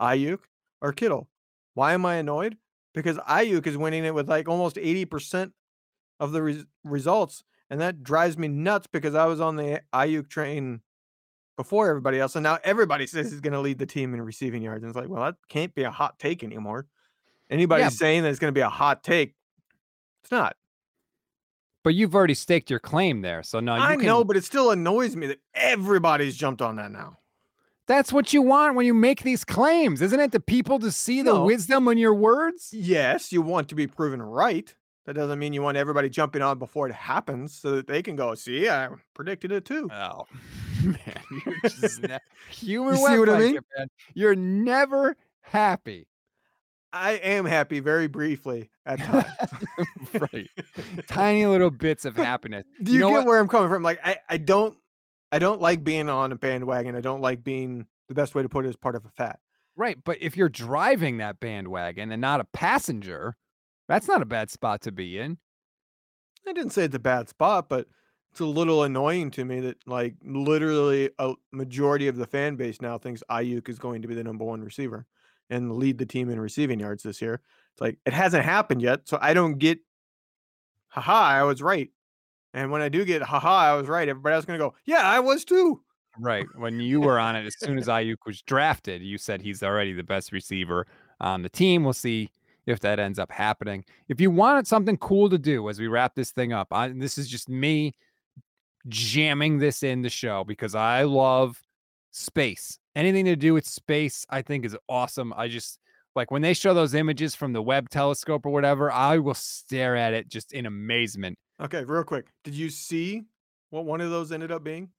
Aiyuk, 0.00 0.40
or 0.80 0.92
Kittle. 0.92 1.28
Why 1.74 1.92
am 1.92 2.06
I 2.06 2.16
annoyed? 2.16 2.56
Because 2.94 3.18
Aiyuk 3.18 3.66
is 3.66 3.76
winning 3.76 4.04
it 4.04 4.14
with 4.14 4.28
like 4.28 4.48
almost 4.48 4.76
80% 4.76 5.52
of 6.20 6.32
the 6.32 6.42
res- 6.42 6.66
results. 6.84 7.44
And 7.70 7.80
that 7.80 8.02
drives 8.02 8.36
me 8.36 8.48
nuts 8.48 8.86
because 8.86 9.14
I 9.14 9.24
was 9.24 9.40
on 9.40 9.56
the 9.56 9.82
Aiyuk 9.94 10.28
train 10.28 10.82
before 11.56 11.88
everybody 11.88 12.18
else. 12.18 12.34
And 12.36 12.42
now 12.42 12.58
everybody 12.64 13.06
says 13.06 13.30
he's 13.30 13.40
going 13.40 13.52
to 13.52 13.60
lead 13.60 13.78
the 13.78 13.86
team 13.86 14.14
in 14.14 14.22
receiving 14.22 14.62
yards. 14.62 14.82
And 14.82 14.90
it's 14.90 14.96
like, 14.96 15.08
well, 15.08 15.24
that 15.24 15.36
can't 15.48 15.74
be 15.74 15.82
a 15.82 15.90
hot 15.90 16.18
take 16.18 16.42
anymore. 16.42 16.86
Anybody 17.50 17.82
Yeah. 17.82 17.88
saying 17.90 18.22
that 18.22 18.30
it's 18.30 18.38
going 18.38 18.52
to 18.52 18.58
be 18.58 18.62
a 18.62 18.68
hot 18.68 19.02
take, 19.04 19.34
it's 20.22 20.30
not. 20.30 20.56
But 21.84 21.94
you've 21.94 22.14
already 22.14 22.34
staked 22.34 22.70
your 22.70 22.78
claim 22.78 23.22
there, 23.22 23.42
so 23.42 23.58
now 23.58 23.74
you 23.74 23.82
I 23.82 23.96
can, 23.96 24.06
know, 24.06 24.22
but 24.22 24.36
it 24.36 24.44
still 24.44 24.70
annoys 24.70 25.16
me 25.16 25.26
that 25.26 25.40
everybody's 25.52 26.36
jumped 26.36 26.62
on 26.62 26.76
that 26.76 26.92
now. 26.92 27.18
That's 27.88 28.12
what 28.12 28.32
you 28.32 28.40
want 28.40 28.76
when 28.76 28.86
you 28.86 28.94
make 28.94 29.22
these 29.24 29.44
claims, 29.44 30.00
isn't 30.00 30.18
it? 30.20 30.30
The 30.30 30.38
people 30.38 30.78
to 30.78 30.92
see 30.92 31.22
the 31.22 31.32
No. 31.34 31.44
wisdom 31.44 31.88
in 31.88 31.98
your 31.98 32.14
words. 32.14 32.70
Yes, 32.72 33.32
you 33.32 33.42
want 33.42 33.68
to 33.70 33.74
be 33.74 33.88
proven 33.88 34.22
right. 34.22 34.72
That 35.06 35.14
doesn't 35.14 35.38
mean 35.38 35.52
you 35.52 35.62
want 35.62 35.76
everybody 35.76 36.08
jumping 36.08 36.42
on 36.42 36.58
before 36.58 36.88
it 36.88 36.94
happens 36.94 37.54
so 37.54 37.72
that 37.72 37.88
they 37.88 38.02
can 38.02 38.14
go, 38.14 38.34
see, 38.34 38.68
I 38.68 38.88
predicted 39.14 39.50
it 39.50 39.64
too. 39.64 39.88
Oh 39.92 40.26
man, 40.84 41.20
you're 41.44 41.60
just 41.64 42.02
ne- 42.02 42.18
human. 42.50 42.94
You 42.94 43.06
see 43.06 43.18
what 43.18 43.28
I 43.28 43.38
mean? 43.38 43.58
You're 44.14 44.36
never 44.36 45.16
happy. 45.40 46.06
I 46.92 47.12
am 47.12 47.46
happy 47.46 47.80
very 47.80 48.06
briefly 48.06 48.70
at 48.84 48.98
times. 48.98 49.24
right. 50.32 50.48
Tiny 51.06 51.46
little 51.46 51.70
bits 51.70 52.04
of 52.04 52.16
happiness. 52.16 52.64
Do 52.82 52.92
you, 52.92 52.98
know 52.98 53.08
get 53.08 53.18
what? 53.18 53.26
where 53.26 53.38
I'm 53.38 53.48
coming 53.48 53.70
from? 53.70 53.82
Like 53.82 53.98
I, 54.04 54.18
I 54.28 54.36
don't 54.36 54.76
I 55.32 55.38
don't 55.38 55.60
like 55.60 55.82
being 55.82 56.10
on 56.10 56.32
a 56.32 56.36
bandwagon. 56.36 56.94
I 56.94 57.00
don't 57.00 57.22
like 57.22 57.42
being 57.42 57.86
the 58.08 58.14
best 58.14 58.34
way 58.34 58.42
to 58.42 58.48
put 58.48 58.66
it 58.66 58.68
is 58.68 58.76
part 58.76 58.94
of 58.94 59.06
a 59.06 59.08
fat. 59.08 59.40
Right. 59.74 59.96
But 60.04 60.18
if 60.20 60.36
you're 60.36 60.50
driving 60.50 61.16
that 61.16 61.40
bandwagon 61.40 62.12
and 62.12 62.20
not 62.20 62.40
a 62.40 62.44
passenger, 62.44 63.36
that's 63.92 64.08
not 64.08 64.22
a 64.22 64.26
bad 64.26 64.50
spot 64.50 64.80
to 64.80 64.90
be 64.90 65.18
in. 65.18 65.36
I 66.48 66.54
didn't 66.54 66.70
say 66.70 66.84
it's 66.84 66.94
a 66.94 66.98
bad 66.98 67.28
spot, 67.28 67.68
but 67.68 67.86
it's 68.30 68.40
a 68.40 68.46
little 68.46 68.84
annoying 68.84 69.30
to 69.32 69.44
me 69.44 69.60
that 69.60 69.76
like 69.86 70.14
literally 70.24 71.10
a 71.18 71.34
majority 71.52 72.08
of 72.08 72.16
the 72.16 72.26
fan 72.26 72.56
base 72.56 72.80
now 72.80 72.96
thinks 72.96 73.22
Aiyuk 73.30 73.68
is 73.68 73.78
going 73.78 74.00
to 74.00 74.08
be 74.08 74.14
the 74.14 74.24
number 74.24 74.46
one 74.46 74.62
receiver 74.62 75.04
and 75.50 75.76
lead 75.76 75.98
the 75.98 76.06
team 76.06 76.30
in 76.30 76.40
receiving 76.40 76.80
yards 76.80 77.02
this 77.02 77.20
year. 77.20 77.42
It's 77.74 77.82
like 77.82 77.98
it 78.06 78.14
hasn't 78.14 78.46
happened 78.46 78.80
yet, 78.80 79.00
so 79.04 79.18
I 79.20 79.34
don't 79.34 79.58
get 79.58 79.78
haha, 80.88 81.40
I 81.40 81.42
was 81.42 81.60
right. 81.60 81.90
And 82.54 82.70
when 82.70 82.80
I 82.80 82.88
do 82.88 83.04
get 83.04 83.20
haha, 83.20 83.72
I 83.72 83.74
was 83.74 83.88
right, 83.88 84.08
everybody 84.08 84.32
else 84.32 84.44
is 84.44 84.46
gonna 84.46 84.58
go, 84.58 84.72
Yeah, 84.86 85.02
I 85.02 85.20
was 85.20 85.44
too. 85.44 85.82
Right. 86.18 86.46
When 86.56 86.80
you 86.80 87.02
were 87.02 87.18
on 87.18 87.36
it, 87.36 87.44
as 87.44 87.58
soon 87.58 87.76
as 87.76 87.86
Aiyuk 87.88 88.24
was 88.24 88.40
drafted, 88.40 89.02
you 89.02 89.18
said 89.18 89.42
he's 89.42 89.62
already 89.62 89.92
the 89.92 90.02
best 90.02 90.32
receiver 90.32 90.86
on 91.20 91.42
the 91.42 91.50
team. 91.50 91.84
We'll 91.84 91.92
see 91.92 92.30
if 92.66 92.80
that 92.80 92.98
ends 92.98 93.18
up 93.18 93.30
happening. 93.32 93.84
If 94.08 94.20
you 94.20 94.30
wanted 94.30 94.66
something 94.66 94.96
cool 94.98 95.28
to 95.30 95.38
do 95.38 95.68
as 95.68 95.80
we 95.80 95.88
wrap 95.88 96.14
this 96.14 96.30
thing 96.30 96.52
up, 96.52 96.68
I, 96.72 96.88
this 96.88 97.18
is 97.18 97.28
just 97.28 97.48
me 97.48 97.94
jamming 98.88 99.58
this 99.58 99.82
in 99.82 100.02
the 100.02 100.10
show 100.10 100.44
because 100.44 100.74
I 100.74 101.02
love 101.02 101.60
space. 102.10 102.78
Anything 102.94 103.24
to 103.26 103.36
do 103.36 103.54
with 103.54 103.66
space, 103.66 104.26
I 104.28 104.42
think 104.42 104.64
is 104.64 104.76
awesome. 104.88 105.32
I 105.36 105.48
just 105.48 105.78
like 106.14 106.30
when 106.30 106.42
they 106.42 106.54
show 106.54 106.74
those 106.74 106.94
images 106.94 107.34
from 107.34 107.52
the 107.52 107.62
Webb 107.62 107.88
telescope 107.88 108.44
or 108.44 108.50
whatever, 108.50 108.90
I 108.92 109.18
will 109.18 109.34
stare 109.34 109.96
at 109.96 110.12
it 110.12 110.28
just 110.28 110.52
in 110.52 110.66
amazement. 110.66 111.38
Okay, 111.60 111.84
real 111.84 112.04
quick. 112.04 112.26
Did 112.44 112.54
you 112.54 112.68
see 112.70 113.24
what 113.70 113.86
one 113.86 114.00
of 114.00 114.10
those 114.10 114.30
ended 114.32 114.52
up 114.52 114.62
being? 114.62 114.90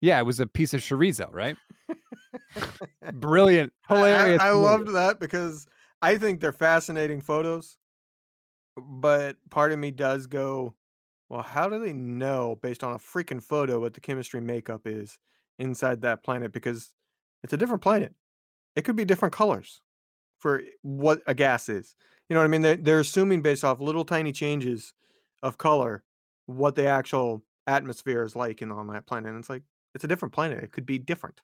Yeah, 0.00 0.20
it 0.20 0.24
was 0.26 0.38
a 0.38 0.46
piece 0.46 0.74
of 0.74 0.80
chorizo, 0.80 1.28
right? 1.32 1.56
Brilliant, 3.14 3.72
I- 3.88 3.94
I- 3.94 3.96
hilarious. 3.96 4.42
I, 4.42 4.50
loved 4.50 4.88
that 4.94 5.18
because 5.18 5.66
I 6.02 6.18
think 6.18 6.40
they're 6.40 6.52
fascinating 6.52 7.20
photos. 7.20 7.78
But 8.76 9.36
part 9.50 9.72
of 9.72 9.78
me 9.78 9.90
does 9.90 10.26
go, 10.26 10.74
well, 11.28 11.42
how 11.42 11.68
do 11.68 11.78
they 11.78 11.92
know 11.92 12.58
based 12.60 12.82
on 12.82 12.92
a 12.94 12.98
freaking 12.98 13.42
photo 13.42 13.80
what 13.80 13.94
the 13.94 14.00
chemistry 14.00 14.40
makeup 14.40 14.82
is 14.84 15.18
inside 15.58 16.02
that 16.02 16.24
planet? 16.24 16.52
Because 16.52 16.90
it's 17.42 17.52
a 17.52 17.56
different 17.56 17.82
planet. 17.82 18.14
It 18.76 18.84
could 18.84 18.96
be 18.96 19.04
different 19.04 19.34
colors 19.34 19.80
for 20.38 20.62
what 20.82 21.22
a 21.26 21.34
gas 21.34 21.68
is. 21.68 21.94
You 22.28 22.34
know 22.34 22.40
what 22.40 22.46
I 22.46 22.48
mean? 22.48 22.62
They're, 22.62 22.76
they're 22.76 23.00
assuming 23.00 23.42
based 23.42 23.64
off 23.64 23.80
little 23.80 24.04
tiny 24.04 24.32
changes 24.32 24.92
of 25.42 25.56
color 25.56 26.02
what 26.46 26.74
the 26.74 26.86
actual 26.86 27.42
atmosphere 27.66 28.24
is 28.24 28.34
like 28.34 28.60
in 28.60 28.72
on 28.72 28.88
that 28.88 29.06
planet. 29.06 29.30
And 29.30 29.38
it's 29.38 29.50
like, 29.50 29.62
it's 29.94 30.04
a 30.04 30.08
different 30.08 30.34
planet. 30.34 30.64
It 30.64 30.72
could 30.72 30.86
be 30.86 30.98
different. 30.98 31.40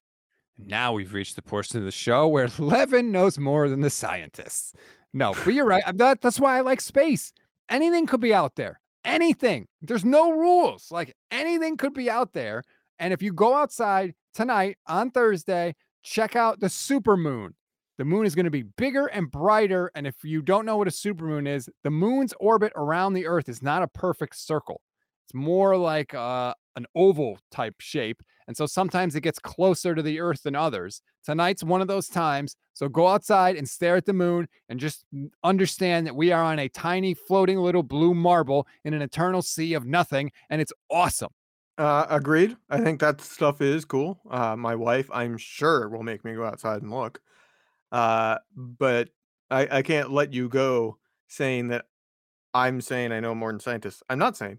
Now 0.66 0.92
we've 0.92 1.12
reached 1.12 1.36
the 1.36 1.42
portion 1.42 1.78
of 1.78 1.84
the 1.84 1.90
show 1.90 2.28
where 2.28 2.48
Levin 2.58 3.12
knows 3.12 3.38
more 3.38 3.68
than 3.68 3.80
the 3.80 3.90
scientists. 3.90 4.74
No, 5.12 5.34
but 5.44 5.54
you're 5.54 5.66
right. 5.66 5.82
That, 5.94 6.20
that's 6.20 6.38
why 6.38 6.58
I 6.58 6.60
like 6.60 6.80
space. 6.80 7.32
Anything 7.68 8.06
could 8.06 8.20
be 8.20 8.34
out 8.34 8.56
there. 8.56 8.80
Anything. 9.04 9.66
There's 9.82 10.04
no 10.04 10.30
rules. 10.32 10.88
Like 10.90 11.14
anything 11.30 11.76
could 11.76 11.94
be 11.94 12.10
out 12.10 12.32
there. 12.32 12.62
And 12.98 13.12
if 13.12 13.22
you 13.22 13.32
go 13.32 13.54
outside 13.54 14.14
tonight 14.34 14.76
on 14.86 15.10
Thursday, 15.10 15.74
check 16.02 16.36
out 16.36 16.60
the 16.60 16.66
supermoon. 16.66 17.50
The 17.98 18.04
moon 18.04 18.24
is 18.24 18.34
going 18.34 18.44
to 18.44 18.50
be 18.50 18.62
bigger 18.62 19.06
and 19.06 19.30
brighter. 19.30 19.90
And 19.94 20.06
if 20.06 20.22
you 20.22 20.42
don't 20.42 20.64
know 20.64 20.76
what 20.76 20.88
a 20.88 20.90
supermoon 20.90 21.48
is, 21.48 21.68
the 21.82 21.90
moon's 21.90 22.34
orbit 22.40 22.72
around 22.76 23.14
the 23.14 23.26
Earth 23.26 23.48
is 23.48 23.62
not 23.62 23.82
a 23.82 23.88
perfect 23.88 24.36
circle. 24.36 24.80
It's 25.26 25.34
more 25.34 25.76
like 25.76 26.14
uh, 26.14 26.54
an 26.76 26.86
oval 26.94 27.38
type 27.50 27.74
shape. 27.78 28.22
And 28.50 28.56
so 28.56 28.66
sometimes 28.66 29.14
it 29.14 29.20
gets 29.20 29.38
closer 29.38 29.94
to 29.94 30.02
the 30.02 30.18
earth 30.18 30.42
than 30.42 30.56
others. 30.56 31.02
Tonight's 31.24 31.62
one 31.62 31.80
of 31.80 31.86
those 31.86 32.08
times. 32.08 32.56
So 32.72 32.88
go 32.88 33.06
outside 33.06 33.54
and 33.54 33.68
stare 33.68 33.94
at 33.94 34.06
the 34.06 34.12
moon 34.12 34.48
and 34.68 34.80
just 34.80 35.04
understand 35.44 36.04
that 36.08 36.16
we 36.16 36.32
are 36.32 36.42
on 36.42 36.58
a 36.58 36.68
tiny 36.68 37.14
floating 37.14 37.58
little 37.58 37.84
blue 37.84 38.12
marble 38.12 38.66
in 38.84 38.92
an 38.92 39.02
eternal 39.02 39.40
sea 39.40 39.74
of 39.74 39.86
nothing. 39.86 40.32
And 40.50 40.60
it's 40.60 40.72
awesome. 40.90 41.30
Uh, 41.78 42.06
agreed. 42.10 42.56
I 42.68 42.80
think 42.80 42.98
that 42.98 43.20
stuff 43.20 43.60
is 43.60 43.84
cool. 43.84 44.20
Uh, 44.28 44.56
my 44.56 44.74
wife, 44.74 45.08
I'm 45.12 45.38
sure, 45.38 45.88
will 45.88 46.02
make 46.02 46.24
me 46.24 46.34
go 46.34 46.44
outside 46.44 46.82
and 46.82 46.90
look. 46.90 47.20
Uh, 47.92 48.38
but 48.56 49.10
I, 49.48 49.78
I 49.78 49.82
can't 49.82 50.10
let 50.10 50.32
you 50.32 50.48
go 50.48 50.98
saying 51.28 51.68
that 51.68 51.84
I'm 52.52 52.80
saying 52.80 53.12
I 53.12 53.20
know 53.20 53.32
more 53.32 53.52
than 53.52 53.60
scientists. 53.60 54.02
I'm 54.10 54.18
not 54.18 54.36
saying. 54.36 54.58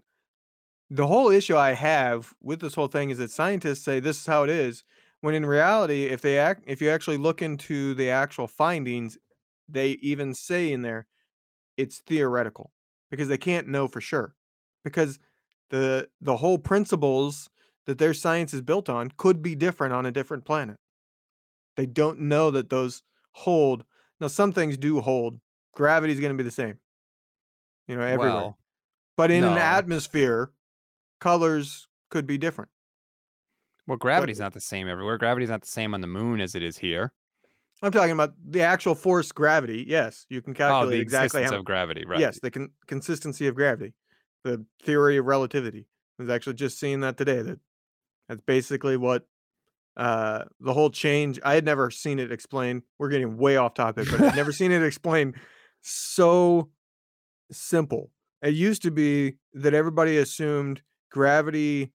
The 0.94 1.06
whole 1.06 1.30
issue 1.30 1.56
I 1.56 1.72
have 1.72 2.34
with 2.42 2.60
this 2.60 2.74
whole 2.74 2.86
thing 2.86 3.08
is 3.08 3.16
that 3.16 3.30
scientists 3.30 3.82
say 3.82 3.98
this 3.98 4.20
is 4.20 4.26
how 4.26 4.44
it 4.44 4.50
is, 4.50 4.84
when 5.22 5.34
in 5.34 5.46
reality, 5.46 6.04
if 6.04 6.20
they 6.20 6.38
act, 6.38 6.64
if 6.66 6.82
you 6.82 6.90
actually 6.90 7.16
look 7.16 7.40
into 7.40 7.94
the 7.94 8.10
actual 8.10 8.46
findings, 8.46 9.16
they 9.66 9.92
even 10.02 10.34
say 10.34 10.70
in 10.70 10.82
there 10.82 11.06
it's 11.78 12.00
theoretical 12.00 12.72
because 13.10 13.28
they 13.28 13.38
can't 13.38 13.68
know 13.68 13.88
for 13.88 14.02
sure 14.02 14.34
because 14.84 15.18
the 15.70 16.08
the 16.20 16.36
whole 16.36 16.58
principles 16.58 17.48
that 17.86 17.96
their 17.96 18.12
science 18.12 18.52
is 18.52 18.60
built 18.60 18.90
on 18.90 19.10
could 19.16 19.40
be 19.40 19.54
different 19.54 19.94
on 19.94 20.04
a 20.04 20.12
different 20.12 20.44
planet. 20.44 20.76
They 21.76 21.86
don't 21.86 22.20
know 22.20 22.50
that 22.50 22.68
those 22.68 23.02
hold. 23.32 23.84
Now 24.20 24.26
some 24.26 24.52
things 24.52 24.76
do 24.76 25.00
hold. 25.00 25.40
Gravity 25.74 26.12
is 26.12 26.20
going 26.20 26.32
to 26.32 26.36
be 26.36 26.44
the 26.44 26.50
same. 26.50 26.78
You 27.88 27.96
know, 27.96 28.02
everywhere. 28.02 28.34
Well, 28.34 28.58
but 29.16 29.30
in 29.30 29.42
an 29.44 29.56
atmosphere, 29.56 30.50
colors 31.22 31.86
could 32.10 32.26
be 32.26 32.36
different. 32.36 32.68
well, 33.86 33.96
gravity's 33.96 34.40
not 34.40 34.52
the 34.52 34.60
same 34.60 34.88
everywhere. 34.88 35.16
Gravity's 35.18 35.50
not 35.50 35.60
the 35.62 35.68
same 35.68 35.94
on 35.94 36.00
the 36.00 36.08
moon 36.08 36.40
as 36.40 36.56
it 36.56 36.64
is 36.64 36.76
here. 36.78 37.12
I'm 37.80 37.92
talking 37.92 38.10
about 38.10 38.34
the 38.44 38.62
actual 38.62 38.96
force 38.96 39.30
gravity. 39.30 39.84
Yes, 39.86 40.26
you 40.28 40.42
can 40.42 40.52
calculate 40.52 40.70
Oh, 40.70 40.74
calculate 40.80 40.98
the 40.98 41.02
exactly 41.02 41.26
existence 41.40 41.50
how 41.52 41.58
of 41.60 41.64
gravity, 41.64 42.04
right? 42.04 42.18
Yes, 42.18 42.40
the 42.40 42.50
con- 42.50 42.70
consistency 42.88 43.46
of 43.46 43.54
gravity, 43.54 43.94
the 44.42 44.64
theory 44.82 45.16
of 45.16 45.26
relativity. 45.26 45.86
I 46.18 46.22
was 46.24 46.30
actually 46.30 46.54
just 46.54 46.78
seeing 46.80 47.00
that 47.00 47.16
today. 47.16 47.40
That 47.42 47.60
that's 48.28 48.40
basically 48.42 48.96
what 48.96 49.24
uh, 49.96 50.44
the 50.60 50.72
whole 50.72 50.90
change. 50.90 51.38
I 51.44 51.54
had 51.54 51.64
never 51.64 51.90
seen 51.90 52.18
it 52.18 52.32
explained. 52.32 52.82
We're 52.98 53.10
getting 53.10 53.36
way 53.36 53.56
off 53.58 53.74
topic, 53.74 54.08
but 54.10 54.20
I've 54.20 54.36
never 54.36 54.52
seen 54.60 54.72
it 54.72 54.82
explained 54.82 55.36
so 55.82 56.70
simple. 57.52 58.10
It 58.42 58.54
used 58.54 58.82
to 58.82 58.90
be 58.90 59.36
that 59.54 59.72
everybody 59.74 60.18
assumed 60.18 60.82
gravity. 61.12 61.92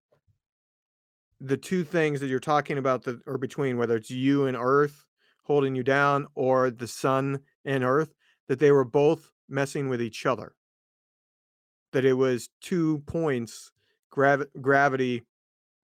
The 1.42 1.58
two 1.58 1.84
things 1.84 2.20
that 2.22 2.28
you're 2.28 2.40
talking 2.40 2.78
about 2.78 3.04
that 3.04 3.20
are 3.28 3.38
between, 3.38 3.78
whether 3.78 3.96
it's 3.96 4.10
you 4.10 4.48
and 4.48 4.58
Earth, 4.58 5.06
holding 5.48 5.76
you 5.76 5.84
down 5.84 6.28
or 6.36 6.70
the 6.70 6.88
sun 6.88 7.40
and 7.66 7.84
earth, 7.84 8.14
that 8.50 8.60
they 8.60 8.72
were 8.72 8.84
both 8.84 9.32
messing 9.50 9.88
with 9.88 10.02
each 10.02 10.26
other. 10.26 10.54
That 11.94 12.04
it 12.04 12.14
was 12.14 12.50
two 12.62 13.00
points, 13.08 13.72
grav- 14.12 14.48
gravity 14.60 15.26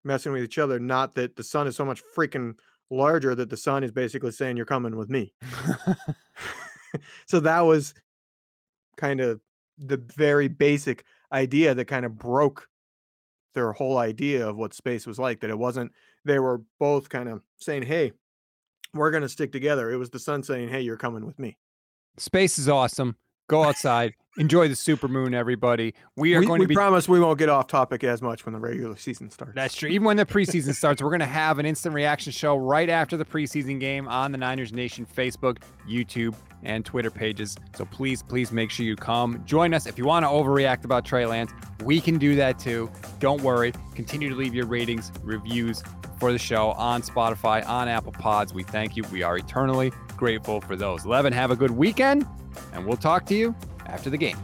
messing 0.04 0.32
with 0.32 0.42
each 0.42 0.58
other, 0.58 0.78
not 0.78 1.14
that 1.14 1.34
the 1.34 1.42
sun 1.42 1.66
is 1.66 1.76
so 1.76 1.84
much 1.84 2.02
freaking 2.16 2.54
larger 2.90 3.34
that 3.34 3.48
the 3.48 3.56
sun 3.56 3.82
is 3.82 3.90
basically 3.90 4.32
saying, 4.32 4.58
You're 4.58 4.66
coming 4.66 4.96
with 4.96 5.08
me. 5.08 5.32
so 7.26 7.40
that 7.40 7.60
was 7.60 7.94
kind 8.98 9.20
of 9.20 9.40
the 9.78 9.96
very 9.96 10.48
basic 10.48 11.04
idea 11.32 11.74
that 11.74 11.86
kind 11.86 12.04
of 12.04 12.18
broke 12.18 12.68
their 13.54 13.72
whole 13.72 13.98
idea 13.98 14.46
of 14.46 14.56
what 14.56 14.74
space 14.74 15.06
was 15.06 15.18
like 15.18 15.40
that 15.40 15.50
it 15.50 15.58
wasn't 15.58 15.90
they 16.24 16.38
were 16.38 16.62
both 16.78 17.08
kind 17.08 17.28
of 17.28 17.42
saying 17.58 17.82
hey 17.82 18.12
we're 18.92 19.10
going 19.10 19.22
to 19.22 19.28
stick 19.28 19.52
together 19.52 19.90
it 19.90 19.96
was 19.96 20.10
the 20.10 20.18
sun 20.18 20.42
saying 20.42 20.68
hey 20.68 20.80
you're 20.80 20.96
coming 20.96 21.24
with 21.24 21.38
me 21.38 21.56
Space 22.16 22.58
is 22.58 22.68
awesome. 22.68 23.16
Go 23.46 23.64
outside, 23.64 24.14
enjoy 24.38 24.68
the 24.68 24.74
super 24.74 25.06
moon, 25.06 25.34
everybody. 25.34 25.92
We 26.16 26.34
are 26.34 26.40
we, 26.40 26.46
going 26.46 26.60
we 26.60 26.64
to 26.64 26.68
be. 26.68 26.74
promise 26.74 27.06
we 27.06 27.20
won't 27.20 27.38
get 27.38 27.50
off 27.50 27.66
topic 27.66 28.02
as 28.02 28.22
much 28.22 28.46
when 28.46 28.54
the 28.54 28.58
regular 28.58 28.96
season 28.96 29.30
starts 29.30 29.52
That's 29.54 29.74
true. 29.74 29.90
Even 29.90 30.06
when 30.06 30.16
the 30.16 30.24
preseason 30.24 30.74
starts, 30.74 31.02
we're 31.02 31.10
going 31.10 31.20
to 31.20 31.26
have 31.26 31.58
an 31.58 31.66
instant 31.66 31.94
reaction 31.94 32.32
show 32.32 32.56
right 32.56 32.88
after 32.88 33.18
the 33.18 33.24
preseason 33.24 33.78
game 33.78 34.08
on 34.08 34.32
the 34.32 34.38
Niners 34.38 34.72
Nation 34.72 35.06
Facebook, 35.06 35.58
YouTube, 35.86 36.34
and 36.62 36.86
Twitter 36.86 37.10
pages. 37.10 37.54
So 37.76 37.84
please, 37.84 38.22
please 38.22 38.50
make 38.50 38.70
sure 38.70 38.86
you 38.86 38.96
come 38.96 39.42
join 39.44 39.74
us. 39.74 39.86
If 39.86 39.98
you 39.98 40.06
want 40.06 40.24
to 40.24 40.30
overreact 40.30 40.86
about 40.86 41.04
Trey 41.04 41.26
Lance, 41.26 41.52
we 41.84 42.00
can 42.00 42.16
do 42.16 42.34
that 42.36 42.58
too. 42.58 42.90
Don't 43.18 43.42
worry. 43.42 43.74
Continue 43.94 44.30
to 44.30 44.34
leave 44.34 44.54
your 44.54 44.66
ratings, 44.66 45.12
reviews 45.22 45.82
for 46.18 46.32
the 46.32 46.38
show 46.38 46.70
on 46.72 47.02
Spotify, 47.02 47.66
on 47.68 47.88
Apple 47.88 48.12
Pods. 48.12 48.54
We 48.54 48.62
thank 48.62 48.96
you. 48.96 49.02
We 49.12 49.22
are 49.22 49.36
eternally 49.36 49.92
grateful 50.16 50.60
for 50.60 50.76
those. 50.76 51.04
Levin, 51.04 51.32
have 51.32 51.50
a 51.50 51.56
good 51.56 51.70
weekend, 51.70 52.26
and 52.72 52.86
we'll 52.86 52.96
talk 52.96 53.26
to 53.26 53.34
you 53.34 53.54
after 53.86 54.10
the 54.10 54.18
game. 54.18 54.38